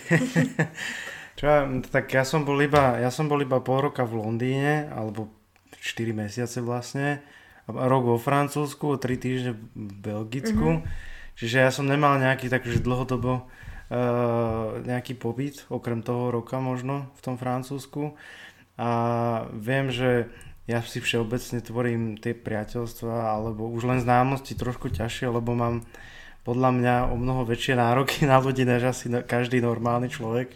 Čo, 1.39 1.47
tak 1.87 2.11
ja 2.11 2.27
som 2.27 2.43
bol 2.43 2.59
iba, 2.59 2.99
ja 2.99 3.07
som 3.09 3.31
bol 3.31 3.39
iba 3.39 3.63
pol 3.63 3.89
roka 3.89 4.03
v 4.03 4.19
Londýne, 4.19 4.91
alebo 4.91 5.31
4 5.79 6.11
mesiace 6.11 6.59
vlastne 6.59 7.23
rok 7.67 8.03
vo 8.03 8.17
Francúzsku, 8.19 8.99
3 8.99 9.15
týždne 9.17 9.51
v 9.75 9.93
Belgicku. 10.03 10.67
Mm-hmm. 10.81 11.11
Čiže 11.39 11.57
ja 11.63 11.69
som 11.73 11.89
nemal 11.89 12.21
nejaký 12.21 12.51
takže 12.51 12.83
dlhodobo 12.83 13.41
uh, 13.41 14.79
nejaký 14.85 15.17
pobyt, 15.17 15.65
okrem 15.71 16.05
toho 16.05 16.29
roka 16.29 16.59
možno 16.61 17.09
v 17.17 17.21
tom 17.23 17.35
Francúzsku. 17.39 18.13
A 18.77 18.89
viem, 19.53 19.89
že 19.89 20.29
ja 20.65 20.79
si 20.79 21.03
všeobecne 21.03 21.59
tvorím 21.59 22.15
tie 22.15 22.31
priateľstva 22.31 23.35
alebo 23.35 23.67
už 23.67 23.83
len 23.83 23.99
známosti 23.99 24.55
trošku 24.55 24.87
ťažšie, 24.93 25.27
lebo 25.27 25.51
mám 25.53 25.83
podľa 26.43 26.69
mňa 26.75 26.95
o 27.11 27.15
mnoho 27.15 27.47
väčšie 27.47 27.75
nároky 27.79 28.23
na 28.27 28.39
ľudí, 28.39 28.63
než 28.67 28.91
asi 28.91 29.11
každý 29.23 29.59
normálny 29.63 30.11
človek. 30.11 30.55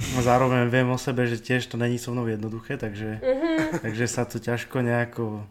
Zároveň 0.00 0.70
viem 0.70 0.88
o 0.88 0.98
sebe, 0.98 1.26
že 1.26 1.42
tiež 1.42 1.66
to 1.66 1.76
není 1.76 1.98
so 1.98 2.14
mnou 2.14 2.24
jednoduché, 2.30 2.78
takže, 2.80 3.20
mm-hmm. 3.20 3.84
takže 3.84 4.06
sa 4.06 4.24
to 4.24 4.40
ťažko 4.40 4.80
nejako 4.80 5.44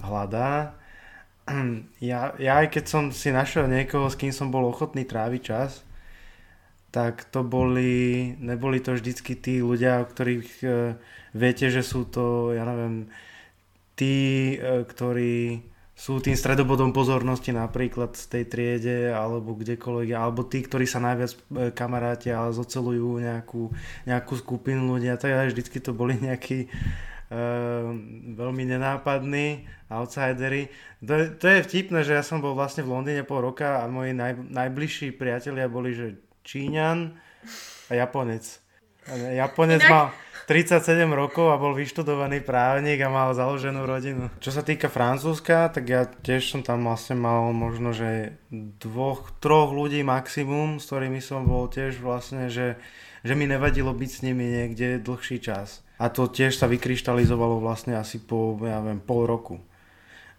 hľadá. 0.00 0.78
Ja, 1.98 2.34
ja 2.38 2.62
aj 2.62 2.70
keď 2.70 2.84
som 2.86 3.04
si 3.10 3.34
našiel 3.34 3.66
niekoho, 3.66 4.06
s 4.06 4.14
kým 4.14 4.30
som 4.30 4.54
bol 4.54 4.62
ochotný 4.66 5.02
tráviť 5.02 5.42
čas, 5.42 5.82
tak 6.92 7.24
to 7.32 7.40
boli, 7.42 8.36
neboli 8.38 8.78
to 8.78 8.94
vždycky 8.94 9.32
tí 9.34 9.64
ľudia, 9.64 10.04
o 10.04 10.06
ktorých 10.06 10.50
e, 10.60 10.66
viete, 11.32 11.66
že 11.72 11.80
sú 11.80 12.04
to, 12.04 12.52
ja 12.52 12.68
neviem, 12.68 13.08
tí, 13.96 14.54
e, 14.60 14.84
ktorí 14.84 15.64
sú 15.96 16.20
tým 16.20 16.36
stredobodom 16.36 16.92
pozornosti 16.92 17.54
napríklad 17.54 18.12
v 18.12 18.26
tej 18.26 18.44
triede 18.44 18.98
alebo 19.08 19.56
kdekoľvek, 19.56 20.08
alebo 20.12 20.44
tí, 20.44 20.60
ktorí 20.60 20.84
sa 20.84 21.00
najviac 21.00 21.32
e, 21.32 21.38
kamarátia 21.72 22.44
a 22.44 22.52
zocelujú 22.52 23.24
nejakú, 23.24 23.72
nejakú 24.04 24.32
skupinu 24.36 24.92
ľudia, 24.92 25.16
tak 25.16 25.32
aj 25.32 25.48
vždycky 25.56 25.80
to 25.80 25.96
boli 25.96 26.20
nejakí 26.20 26.68
veľmi 28.38 28.64
nenápadní 28.70 29.66
outsidery. 29.90 30.70
To, 31.02 31.34
to 31.34 31.46
je 31.50 31.66
vtipné, 31.66 32.06
že 32.06 32.14
ja 32.14 32.22
som 32.22 32.38
bol 32.38 32.54
vlastne 32.54 32.86
v 32.86 32.94
Londýne 32.94 33.26
pol 33.26 33.42
roka 33.42 33.82
a 33.82 33.90
moji 33.90 34.14
naj, 34.14 34.38
najbližší 34.52 35.18
priatelia 35.18 35.66
boli, 35.66 35.96
že 35.96 36.20
Číňan 36.46 37.18
a 37.90 37.92
Japonec. 37.98 38.61
Japonec 39.10 39.82
Inak... 39.82 39.90
mal 39.90 40.06
37 40.46 41.06
rokov 41.14 41.54
a 41.54 41.56
bol 41.56 41.72
vyštudovaný 41.72 42.42
právnik 42.42 42.98
a 43.00 43.08
mal 43.08 43.30
založenú 43.30 43.86
rodinu. 43.86 44.26
Čo 44.42 44.50
sa 44.50 44.62
týka 44.66 44.90
Francúzska, 44.90 45.70
tak 45.70 45.84
ja 45.86 46.02
tiež 46.04 46.42
som 46.50 46.60
tam 46.66 46.82
vlastne 46.82 47.14
mal 47.14 47.54
možno, 47.54 47.94
že 47.94 48.36
dvoch, 48.82 49.30
troch 49.38 49.70
ľudí 49.70 50.02
maximum, 50.02 50.82
s 50.82 50.90
ktorými 50.90 51.22
som 51.22 51.46
bol 51.46 51.70
tiež 51.70 52.02
vlastne, 52.02 52.50
že, 52.50 52.74
že 53.22 53.32
mi 53.38 53.46
nevadilo 53.46 53.94
byť 53.94 54.10
s 54.10 54.20
nimi 54.26 54.44
niekde 54.44 54.98
dlhší 54.98 55.38
čas. 55.38 55.86
A 56.02 56.10
to 56.10 56.26
tiež 56.26 56.58
sa 56.58 56.66
vykryštalizovalo 56.66 57.62
vlastne 57.62 57.94
asi 57.94 58.18
po, 58.18 58.58
ja 58.66 58.82
viem, 58.82 58.98
pol 58.98 59.30
roku. 59.30 59.62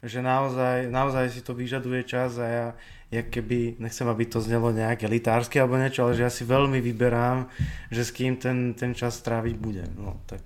Že 0.03 0.19
naozaj, 0.19 0.91
naozaj 0.91 1.31
si 1.31 1.39
to 1.39 1.55
vyžaduje 1.55 2.03
čas 2.03 2.35
a 2.35 2.45
ja, 2.45 2.67
ja 3.07 3.23
keby, 3.23 3.79
nechcem, 3.79 4.03
aby 4.03 4.27
to 4.27 4.43
znelo 4.43 4.75
nejak 4.75 5.07
elitársky 5.07 5.63
alebo 5.63 5.79
niečo, 5.79 6.03
ale 6.03 6.19
že 6.19 6.27
ja 6.27 6.31
si 6.33 6.43
veľmi 6.43 6.83
vyberám, 6.83 7.47
že 7.87 8.03
s 8.03 8.11
kým 8.11 8.35
ten, 8.35 8.75
ten 8.75 8.91
čas 8.91 9.23
stráviť 9.23 9.55
bude. 9.55 9.87
No 9.95 10.19
tak 10.27 10.43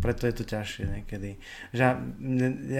preto 0.00 0.24
je 0.24 0.34
to 0.34 0.44
ťažšie 0.48 0.84
niekedy. 0.88 1.36
Že 1.70 1.82
ja, 1.84 1.90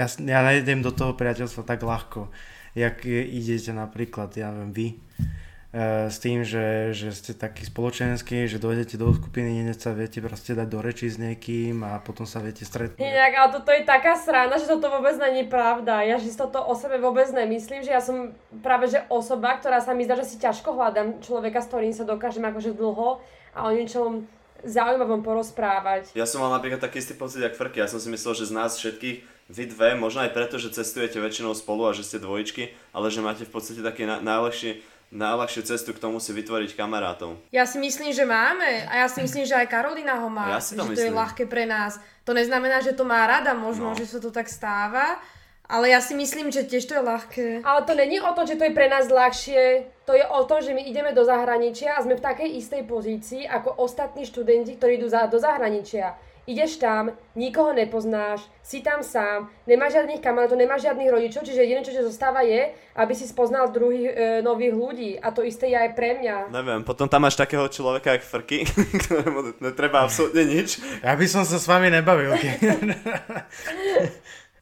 ja, 0.00 0.07
ja 0.09 0.40
nejdem 0.42 0.81
do 0.81 0.90
toho 0.90 1.12
priateľstva 1.12 1.62
tak 1.62 1.85
ľahko, 1.85 2.33
jak 2.72 3.05
idete 3.07 3.70
napríklad, 3.70 4.33
ja 4.35 4.48
viem, 4.50 4.72
vy 4.72 4.87
s 5.72 6.20
tým, 6.20 6.44
že, 6.44 6.92
že 6.92 7.16
ste 7.16 7.32
takí 7.32 7.64
spoločenskí, 7.64 8.44
že 8.44 8.61
dojdete 8.61 9.00
do 9.00 9.08
skupiny, 9.08 9.64
hneď 9.64 9.80
sa 9.80 9.96
viete 9.96 10.20
proste 10.20 10.52
dať 10.52 10.68
do 10.68 10.85
reči 10.85 11.08
s 11.08 11.16
niekým 11.16 11.80
a 11.80 11.96
potom 11.96 12.28
sa 12.28 12.44
viete 12.44 12.68
stretnúť. 12.68 13.00
Inak, 13.00 13.32
ale 13.32 13.48
toto 13.56 13.72
je 13.72 13.80
taká 13.88 14.12
sranda, 14.12 14.61
že 14.61 14.68
toto 14.68 14.92
vôbec 14.92 15.16
není 15.16 15.48
pravda. 15.48 16.04
Ja 16.04 16.20
si 16.20 16.28
toto 16.37 16.61
o 16.61 16.76
sebe 16.76 17.00
vôbec 17.00 17.24
nemyslím, 17.32 17.80
že 17.80 17.96
ja 17.96 18.04
som 18.04 18.37
práve 18.61 18.92
že 18.92 19.00
osoba, 19.08 19.56
ktorá 19.56 19.80
sa 19.80 19.96
mi 19.96 20.04
zdá, 20.04 20.20
že 20.20 20.28
si 20.28 20.37
ťažko 20.37 20.76
hľadám 20.76 21.24
človeka, 21.24 21.64
s 21.64 21.72
ktorým 21.72 21.96
sa 21.96 22.04
dokážem 22.04 22.44
akože 22.44 22.76
dlho 22.76 23.24
a 23.56 23.58
o 23.64 23.72
niečom 23.72 24.28
zaujímavom 24.68 25.24
porozprávať. 25.24 26.12
Ja 26.12 26.28
som 26.28 26.44
mal 26.44 26.52
napríklad 26.52 26.85
taký 26.85 27.00
istý 27.00 27.16
pocit, 27.16 27.42
jak 27.42 27.56
Frky. 27.56 27.80
Ja 27.80 27.88
som 27.88 27.98
si 27.98 28.12
myslel, 28.12 28.44
že 28.44 28.46
z 28.46 28.54
nás 28.54 28.76
všetkých 28.78 29.32
vy 29.50 29.64
dve, 29.68 29.98
možno 29.98 30.22
aj 30.22 30.37
preto, 30.37 30.56
že 30.61 30.70
cestujete 30.70 31.18
väčšinou 31.18 31.56
spolu 31.56 31.90
a 31.90 31.96
že 31.96 32.06
ste 32.06 32.22
dvojičky, 32.22 32.70
ale 32.94 33.11
že 33.11 33.24
máte 33.24 33.42
v 33.42 33.52
podstate 33.52 33.82
taký 33.82 34.06
na- 34.06 34.22
najlepší 34.22 34.80
najľahšiu 35.12 35.62
cestu 35.68 35.92
k 35.92 36.01
tomu 36.01 36.16
si 36.18 36.33
vytvoriť 36.33 36.72
kamarátov. 36.72 37.37
Ja 37.53 37.68
si 37.68 37.77
myslím, 37.77 38.16
že 38.16 38.25
máme 38.25 38.88
a 38.88 39.05
ja 39.05 39.07
si 39.12 39.20
myslím, 39.20 39.44
že 39.44 39.55
aj 39.55 39.68
Karolina 39.68 40.16
ho 40.25 40.33
má. 40.33 40.57
Ja 40.57 40.61
si 40.64 40.72
to 40.72 40.88
že 40.88 40.96
myslím. 40.96 40.96
to 40.96 41.05
je 41.05 41.12
ľahké 41.12 41.44
pre 41.46 41.68
nás. 41.68 42.01
To 42.25 42.33
neznamená, 42.33 42.81
že 42.81 42.96
to 42.96 43.05
má 43.05 43.29
rada, 43.29 43.53
možno, 43.53 43.92
no. 43.92 43.98
že 43.98 44.09
sa 44.09 44.18
to 44.18 44.33
tak 44.33 44.48
stáva, 44.48 45.20
ale 45.68 45.92
ja 45.92 46.01
si 46.01 46.16
myslím, 46.16 46.48
že 46.48 46.64
tiež 46.64 46.88
to 46.88 46.96
je 46.96 47.03
ľahké. 47.05 47.46
Ale 47.64 47.81
to 47.85 47.92
není 47.92 48.20
o 48.20 48.33
tom, 48.33 48.48
že 48.48 48.57
to 48.57 48.64
je 48.64 48.77
pre 48.77 48.88
nás 48.88 49.09
ľahšie, 49.09 49.88
to 50.09 50.16
je 50.16 50.25
o 50.25 50.40
tom, 50.48 50.64
že 50.64 50.72
my 50.72 50.85
ideme 50.85 51.12
do 51.12 51.22
zahraničia 51.25 51.96
a 51.96 52.03
sme 52.03 52.16
v 52.16 52.25
takej 52.25 52.48
istej 52.59 52.83
pozícii 52.88 53.42
ako 53.44 53.85
ostatní 53.85 54.25
študenti, 54.25 54.81
ktorí 54.81 54.96
idú 54.96 55.09
za, 55.12 55.29
do 55.29 55.37
zahraničia. 55.37 56.16
Ideš 56.42 56.83
tam, 56.83 57.14
nikoho 57.38 57.70
nepoznáš, 57.70 58.42
si 58.66 58.83
tam 58.83 59.07
sám, 59.07 59.46
nemáš 59.62 59.94
žiadnych 59.94 60.18
kamarátov, 60.18 60.59
nemáš 60.59 60.83
žiadnych 60.90 61.07
rodičov, 61.07 61.46
čiže 61.46 61.62
jediné, 61.62 61.87
čo 61.87 61.94
ti 61.94 62.02
zostáva 62.02 62.42
je, 62.42 62.74
aby 62.98 63.14
si 63.14 63.31
spoznal 63.31 63.70
druhých 63.70 64.11
e, 64.11 64.14
nových 64.42 64.74
ľudí. 64.74 65.11
A 65.22 65.31
to 65.31 65.46
isté 65.46 65.70
je 65.70 65.78
aj 65.78 65.94
pre 65.94 66.18
mňa. 66.18 66.50
Neviem, 66.50 66.83
potom 66.83 67.07
tam 67.07 67.22
máš 67.22 67.38
takého 67.38 67.62
človeka, 67.70 68.18
jak 68.18 68.26
Frky, 68.26 68.66
ktorému 69.07 69.62
netreba 69.62 70.02
absolútne 70.02 70.42
nič. 70.42 70.83
Ja 71.07 71.14
by 71.14 71.26
som 71.31 71.46
sa 71.46 71.62
s 71.62 71.70
vami 71.70 71.94
nebavil. 71.94 72.35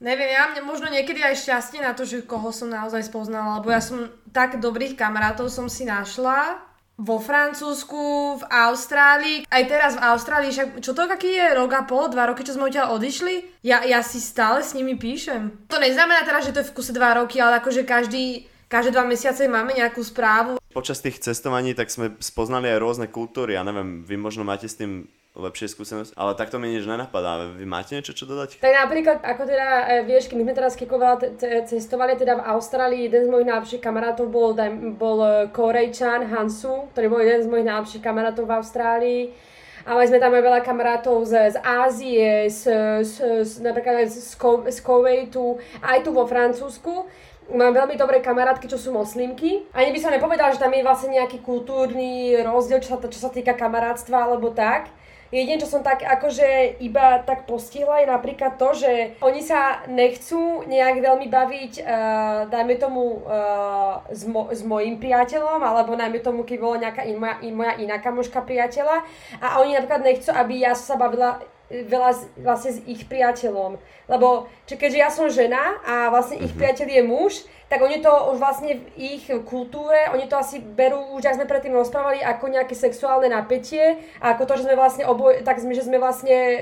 Neviem, 0.00 0.32
ja 0.32 0.48
mne 0.48 0.64
možno 0.64 0.88
niekedy 0.88 1.20
aj 1.20 1.44
šťastie 1.44 1.84
na 1.84 1.92
to, 1.92 2.08
že 2.08 2.24
koho 2.24 2.48
som 2.56 2.72
naozaj 2.72 3.04
spoznala, 3.04 3.60
lebo 3.60 3.68
ja 3.68 3.84
som 3.84 4.08
tak 4.32 4.56
dobrých 4.56 4.96
kamarátov 4.96 5.52
som 5.52 5.68
si 5.68 5.84
našla, 5.84 6.56
vo 7.00 7.16
Francúzsku, 7.16 8.36
v 8.38 8.44
Austrálii, 8.44 9.48
aj 9.48 9.62
teraz 9.64 9.92
v 9.96 10.04
Austrálii, 10.04 10.52
však 10.52 10.68
čo 10.84 10.92
to 10.92 11.08
aký 11.08 11.32
je 11.32 11.56
rok 11.56 11.72
a 11.72 11.82
pol, 11.88 12.12
dva 12.12 12.28
roky, 12.28 12.44
čo 12.44 12.54
sme 12.54 12.68
odtiaľ 12.68 13.00
odišli, 13.00 13.64
ja, 13.64 13.80
ja 13.88 14.04
si 14.04 14.20
stále 14.20 14.60
s 14.60 14.76
nimi 14.76 15.00
píšem. 15.00 15.64
To 15.72 15.80
neznamená 15.80 16.28
teda, 16.28 16.44
že 16.44 16.52
to 16.52 16.60
je 16.60 16.68
v 16.68 16.74
kuse 16.76 16.92
dva 16.92 17.16
roky, 17.16 17.40
ale 17.40 17.64
akože 17.64 17.88
každý, 17.88 18.44
každé 18.68 18.92
dva 18.92 19.08
mesiace 19.08 19.48
máme 19.48 19.72
nejakú 19.72 20.04
správu. 20.04 20.60
Počas 20.70 21.00
tých 21.00 21.18
cestovaní 21.24 21.72
tak 21.72 21.88
sme 21.88 22.14
spoznali 22.20 22.68
aj 22.68 22.78
rôzne 22.78 23.06
kultúry, 23.08 23.56
ja 23.56 23.64
neviem, 23.64 24.04
vy 24.04 24.20
možno 24.20 24.44
máte 24.44 24.68
s 24.68 24.76
tým 24.76 25.08
lepšie 25.38 25.70
skúsenosť, 25.70 26.18
ale 26.18 26.34
takto 26.34 26.58
mi 26.58 26.74
nič 26.74 26.82
nenapadá. 26.90 27.46
Vy 27.54 27.62
máte 27.62 27.94
niečo, 27.94 28.10
čo 28.10 28.26
dodať? 28.26 28.58
Tak 28.58 28.74
napríklad, 28.74 29.22
ako 29.22 29.42
teda, 29.46 29.68
e, 29.86 30.02
vieš, 30.02 30.26
my 30.34 30.42
sme 30.42 30.54
teraz 30.58 30.74
kekovala, 30.74 31.22
cestovali 31.70 32.18
teda 32.18 32.42
v 32.42 32.46
Austrálii, 32.50 33.06
jeden 33.06 33.26
z 33.26 33.30
mojich 33.30 33.46
najlepších 33.46 33.82
kamarátov 33.82 34.26
bol, 34.26 34.58
bol 34.98 35.18
e, 35.22 35.30
Korejčan 35.54 36.26
Hansu, 36.26 36.90
ktorý 36.90 37.06
bol 37.06 37.22
jeden 37.22 37.46
z 37.46 37.48
mojich 37.48 37.68
najlepších 37.70 38.02
kamarátov 38.02 38.50
v 38.50 38.54
Austrálii. 38.58 39.22
A 39.86 39.96
mali 39.96 40.10
sme 40.10 40.20
tam 40.20 40.34
aj 40.34 40.44
veľa 40.44 40.60
kamarátov 40.60 41.24
z, 41.24 41.54
z 41.54 41.56
Ázie, 41.62 42.50
z, 42.52 42.62
z, 43.00 43.14
z, 43.46 43.52
napríklad 43.64 44.10
z, 44.12 44.36
z 44.68 44.78
Kuwaitu, 44.82 45.56
aj 45.80 46.04
tu 46.04 46.10
vo 46.12 46.28
Francúzsku. 46.28 47.08
mám 47.54 47.72
veľmi 47.72 47.96
dobré 47.96 48.20
kamarátky, 48.20 48.68
čo 48.68 48.76
sú 48.76 48.92
moslimky. 48.92 49.64
Ani 49.72 49.94
by 49.94 49.98
som 50.02 50.12
nepovedala, 50.12 50.52
že 50.52 50.60
tam 50.60 50.74
je 50.74 50.84
vlastne 50.84 51.16
nejaký 51.16 51.40
kultúrny 51.40 52.36
rozdiel, 52.44 52.84
čo 52.84 52.92
sa, 52.92 52.98
čo 53.00 53.20
sa 53.24 53.30
týka 53.32 53.56
kamarátstva 53.56 54.28
alebo 54.28 54.52
tak. 54.52 54.99
Jedine, 55.30 55.62
čo 55.62 55.70
som 55.70 55.86
tak 55.86 56.02
akože 56.02 56.82
iba 56.82 57.22
tak 57.22 57.46
postihla 57.46 58.02
je 58.02 58.10
napríklad 58.10 58.58
to, 58.58 58.74
že 58.74 59.14
oni 59.22 59.38
sa 59.46 59.86
nechcú 59.86 60.66
nejak 60.66 60.98
veľmi 60.98 61.30
baviť, 61.30 61.72
uh, 61.86 62.50
dajme 62.50 62.74
tomu, 62.82 63.22
uh, 63.22 64.02
s, 64.10 64.26
mo- 64.26 64.50
s 64.50 64.66
mojim 64.66 64.98
priateľom, 64.98 65.62
alebo 65.62 65.94
najmä 65.94 66.18
tomu, 66.18 66.42
keď 66.42 66.58
bola 66.58 66.76
nejaká 66.82 67.06
in, 67.06 67.22
moja, 67.22 67.38
in, 67.46 67.54
moja 67.54 67.78
iná 67.78 68.02
kamoška 68.02 68.42
priateľa. 68.42 69.06
A 69.38 69.62
oni 69.62 69.78
napríklad 69.78 70.02
nechcú, 70.02 70.34
aby 70.34 70.66
ja 70.66 70.74
sa 70.74 70.98
bavila 70.98 71.38
veľa 71.70 72.10
z, 72.12 72.20
vlastne 72.42 72.70
s 72.74 72.78
ich 72.84 73.06
priateľom. 73.06 73.78
Lebo 74.10 74.50
či 74.66 74.74
keďže 74.74 74.98
ja 74.98 75.10
som 75.10 75.30
žena 75.30 75.78
a 75.86 76.10
vlastne 76.10 76.42
ich 76.42 76.50
priateľ 76.50 76.86
je 76.90 77.02
muž, 77.06 77.32
tak 77.70 77.86
oni 77.86 78.02
to 78.02 78.10
už 78.10 78.42
vlastne 78.42 78.82
v 78.82 78.86
ich 78.98 79.24
kultúre, 79.46 80.10
oni 80.10 80.26
to 80.26 80.34
asi 80.34 80.58
berú, 80.58 81.14
už 81.14 81.22
ak 81.22 81.38
sme 81.38 81.46
predtým 81.46 81.70
rozprávali, 81.70 82.18
ako 82.18 82.50
nejaké 82.50 82.74
sexuálne 82.74 83.30
napätie 83.30 84.02
a 84.18 84.34
ako 84.34 84.42
to, 84.50 84.52
že 84.58 84.66
sme 84.66 84.74
vlastne 84.74 85.06
oboj, 85.06 85.46
tak 85.46 85.62
sme, 85.62 85.78
že 85.78 85.86
sme 85.86 86.02
vlastne 86.02 86.34
e, 86.34 86.58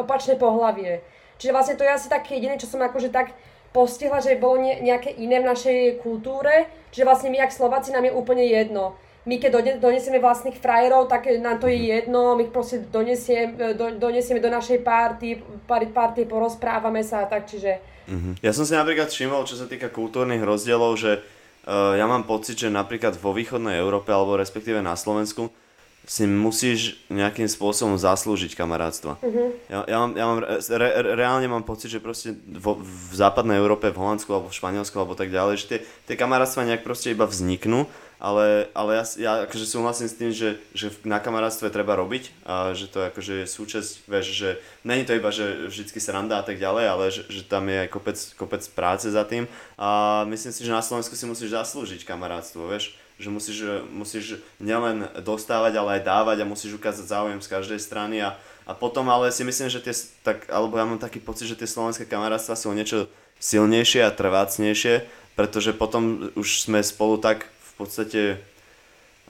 opačné 0.00 0.40
pohlavie. 0.40 1.04
Čiže 1.36 1.52
vlastne 1.52 1.76
to 1.76 1.84
je 1.84 1.92
asi 1.92 2.08
také 2.08 2.40
jediné, 2.40 2.56
čo 2.56 2.64
som 2.64 2.80
akože 2.80 3.12
tak 3.12 3.36
postihla, 3.76 4.24
že 4.24 4.40
bolo 4.40 4.64
ne, 4.64 4.80
nejaké 4.80 5.12
iné 5.12 5.44
v 5.44 5.48
našej 5.52 6.00
kultúre, 6.00 6.72
že 6.88 7.04
vlastne 7.04 7.28
my, 7.28 7.36
jak 7.36 7.52
Slováci, 7.52 7.92
nám 7.92 8.08
je 8.08 8.16
úplne 8.16 8.48
jedno 8.48 8.96
my 9.22 9.38
keď 9.38 9.78
donesieme 9.78 10.18
vlastných 10.18 10.58
frajerov, 10.58 11.06
tak 11.06 11.30
nám 11.38 11.62
to 11.62 11.70
je 11.70 11.78
jedno, 11.94 12.34
my 12.34 12.42
ich 12.42 12.50
proste 12.50 12.82
donesieme 12.90 13.74
do, 13.78 13.94
donesieme 13.94 14.42
do 14.42 14.50
našej 14.50 14.82
party, 14.82 15.38
party, 15.68 16.26
porozprávame 16.26 17.06
sa 17.06 17.22
a 17.22 17.30
tak, 17.30 17.46
čiže... 17.46 17.78
Uh-huh. 18.10 18.34
Ja 18.42 18.50
som 18.50 18.66
si 18.66 18.74
napríklad 18.74 19.14
všimol, 19.14 19.46
čo 19.46 19.54
sa 19.54 19.70
týka 19.70 19.94
kultúrnych 19.94 20.42
rozdielov, 20.42 20.98
že 20.98 21.22
uh, 21.22 21.94
ja 21.94 22.10
mám 22.10 22.26
pocit, 22.26 22.58
že 22.58 22.66
napríklad 22.66 23.14
vo 23.14 23.30
východnej 23.30 23.78
Európe, 23.78 24.10
alebo 24.10 24.34
respektíve 24.34 24.82
na 24.82 24.98
Slovensku, 24.98 25.54
si 26.02 26.26
musíš 26.26 26.98
nejakým 27.14 27.46
spôsobom 27.46 27.94
zaslúžiť 27.94 28.58
kamarátstva. 28.58 29.22
Uh-huh. 29.22 29.54
Ja, 29.70 29.86
ja, 29.86 29.96
mám, 30.02 30.10
ja 30.18 30.24
mám, 30.26 30.38
re, 30.42 30.88
reálne 31.14 31.46
mám 31.46 31.62
pocit, 31.62 31.94
že 31.94 32.02
proste 32.02 32.34
vo, 32.58 32.82
v 32.82 33.14
západnej 33.14 33.62
Európe, 33.62 33.86
v 33.94 34.02
Holandsku 34.02 34.34
alebo 34.34 34.50
v 34.50 34.58
Španielsku 34.58 34.98
alebo 34.98 35.14
tak 35.14 35.30
ďalej, 35.30 35.62
že 35.62 35.66
tie, 35.70 35.78
tie 36.10 36.16
kamarátstva 36.18 36.66
nejak 36.66 36.82
proste 36.82 37.14
iba 37.14 37.22
vzniknú 37.22 37.86
ale, 38.22 38.70
ale 38.70 39.02
ja, 39.02 39.04
ja 39.18 39.32
akože 39.50 39.66
súhlasím 39.66 40.06
s 40.06 40.14
tým, 40.14 40.30
že, 40.30 40.62
že 40.78 40.94
na 41.02 41.18
kamarátstve 41.18 41.74
treba 41.74 41.98
robiť 41.98 42.30
a 42.46 42.70
že 42.70 42.86
to 42.86 43.02
akože 43.10 43.50
súčasť, 43.50 44.06
vieš, 44.06 44.26
že 44.30 44.48
není 44.86 45.02
to 45.02 45.18
iba, 45.18 45.34
že 45.34 45.66
vždycky 45.66 45.98
randa 46.06 46.38
a 46.38 46.46
tak 46.46 46.62
ďalej, 46.62 46.84
ale 46.86 47.04
že, 47.10 47.26
že 47.26 47.42
tam 47.42 47.66
je 47.66 47.82
aj 47.82 47.88
kopec, 47.90 48.18
kopec 48.38 48.62
práce 48.78 49.10
za 49.10 49.26
tým. 49.26 49.50
A 49.74 50.22
myslím 50.30 50.54
si, 50.54 50.62
že 50.62 50.70
na 50.70 50.86
Slovensku 50.86 51.18
si 51.18 51.26
musíš 51.26 51.50
zaslúžiť 51.50 52.06
kamarátstvo, 52.06 52.70
vieš, 52.70 52.94
že 53.18 53.26
musíš, 53.26 53.58
musíš 53.90 54.38
nielen 54.62 55.10
dostávať, 55.18 55.82
ale 55.82 55.98
aj 55.98 56.06
dávať 56.06 56.36
a 56.46 56.50
musíš 56.50 56.78
ukázať 56.78 57.10
záujem 57.10 57.42
z 57.42 57.50
každej 57.50 57.82
strany 57.82 58.22
a, 58.22 58.38
a 58.62 58.70
potom 58.70 59.10
ale 59.10 59.34
si 59.34 59.42
myslím, 59.42 59.66
že 59.66 59.82
tie, 59.82 59.94
tak, 60.22 60.46
alebo 60.46 60.78
ja 60.78 60.86
mám 60.86 61.02
taký 61.02 61.18
pocit, 61.18 61.50
že 61.50 61.58
tie 61.58 61.66
slovenské 61.66 62.06
kamarátstva 62.06 62.54
sú 62.54 62.70
niečo 62.70 63.10
silnejšie 63.42 64.06
a 64.06 64.14
trvácnejšie, 64.14 65.10
pretože 65.34 65.74
potom 65.74 66.30
už 66.38 66.70
sme 66.70 66.78
spolu 66.86 67.18
tak 67.18 67.50
podstate 67.84 68.38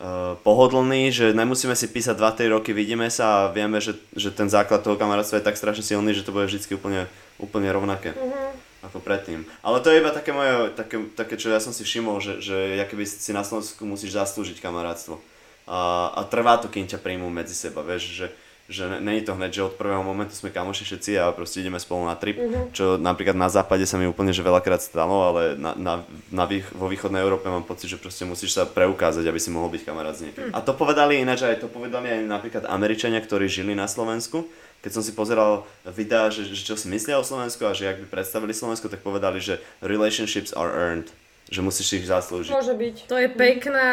uh, 0.01 0.37
pohodlný, 0.45 1.09
že 1.09 1.33
nemusíme 1.33 1.73
si 1.73 1.89
písať 1.89 2.19
2-3 2.19 2.53
roky, 2.53 2.71
vidíme 2.77 3.09
sa 3.09 3.47
a 3.47 3.51
vieme, 3.53 3.81
že, 3.81 3.97
že 4.13 4.35
ten 4.35 4.51
základ 4.53 4.85
toho 4.85 5.01
kamarátstva 5.01 5.41
je 5.41 5.49
tak 5.49 5.61
strašne 5.61 5.85
silný, 5.85 6.13
že 6.13 6.25
to 6.27 6.35
bude 6.35 6.49
vždy 6.49 6.61
úplne, 6.77 7.09
úplne 7.41 7.69
rovnaké. 7.73 8.13
Mm-hmm 8.13 8.73
ako 8.83 8.99
predtým. 8.99 9.47
Ale 9.63 9.79
to 9.79 9.95
je 9.95 10.03
iba 10.03 10.11
také 10.11 10.35
moje, 10.35 10.75
také, 10.75 10.99
také 11.15 11.39
čo 11.39 11.55
ja 11.55 11.63
som 11.63 11.71
si 11.71 11.87
všimol, 11.87 12.19
že, 12.19 12.43
že 12.43 12.77
ja 12.77 12.83
keby 12.83 13.07
si 13.07 13.31
na 13.31 13.47
Slovensku 13.47 13.87
musíš 13.87 14.19
zaslúžiť 14.19 14.59
kamarátstvo. 14.59 15.23
A, 15.71 16.11
a 16.19 16.21
trvá 16.27 16.59
to, 16.59 16.67
kým 16.67 16.91
ťa 16.91 16.99
príjmú 16.99 17.31
medzi 17.31 17.55
seba, 17.55 17.87
vieš, 17.87 18.11
že, 18.11 18.27
že 18.73 18.99
není 18.99 19.21
to 19.21 19.37
hneď, 19.37 19.53
že 19.53 19.69
od 19.69 19.77
prvého 19.77 20.01
momentu 20.01 20.33
sme 20.33 20.49
kamoši 20.49 20.89
všetci 20.89 21.21
a 21.21 21.31
proste 21.37 21.61
ideme 21.61 21.77
spolu 21.77 22.09
na 22.09 22.17
trip, 22.17 22.41
mm-hmm. 22.41 22.73
čo 22.73 22.97
napríklad 22.97 23.37
na 23.37 23.53
západe 23.53 23.85
sa 23.85 24.01
mi 24.01 24.09
úplne 24.09 24.33
že 24.33 24.41
veľakrát 24.41 24.81
stalo, 24.81 25.29
ale 25.29 25.55
na, 25.61 25.77
na, 25.77 25.95
na 26.33 26.45
vých, 26.49 26.65
vo 26.73 26.89
východnej 26.89 27.21
Európe 27.21 27.53
mám 27.53 27.69
pocit, 27.69 27.93
že 27.93 28.01
proste 28.01 28.25
musíš 28.25 28.57
sa 28.57 28.65
preukázať, 28.65 29.29
aby 29.29 29.37
si 29.37 29.53
mohol 29.53 29.69
byť 29.77 29.83
kamarát 29.85 30.17
s 30.17 30.25
niekým. 30.25 30.49
Mm. 30.49 30.57
A 30.57 30.65
to 30.65 30.73
povedali 30.73 31.21
ináč 31.21 31.45
aj 31.45 31.61
to 31.61 31.69
povedali 31.69 32.09
aj 32.09 32.25
napríklad 32.25 32.65
Američania, 32.67 33.21
ktorí 33.21 33.47
žili 33.47 33.77
na 33.77 33.85
Slovensku, 33.85 34.49
keď 34.81 34.91
som 34.99 35.03
si 35.05 35.13
pozeral 35.15 35.69
videá, 35.87 36.33
že, 36.33 36.49
že 36.49 36.65
čo 36.65 36.75
si 36.75 36.89
myslia 36.89 37.21
o 37.21 37.25
Slovensku 37.29 37.63
a 37.69 37.77
že 37.77 37.93
ak 37.93 38.03
by 38.03 38.07
predstavili 38.09 38.57
Slovensko, 38.57 38.89
tak 38.89 39.05
povedali, 39.05 39.39
že 39.39 39.61
relationships 39.85 40.51
are 40.57 40.73
earned 40.73 41.13
že 41.53 41.61
musíš 41.61 42.01
ich 42.01 42.09
zaslúžiť. 42.09 42.49
Môže 42.49 42.73
byť. 42.73 42.97
To 43.13 43.17
je 43.21 43.29
pekné, 43.29 43.89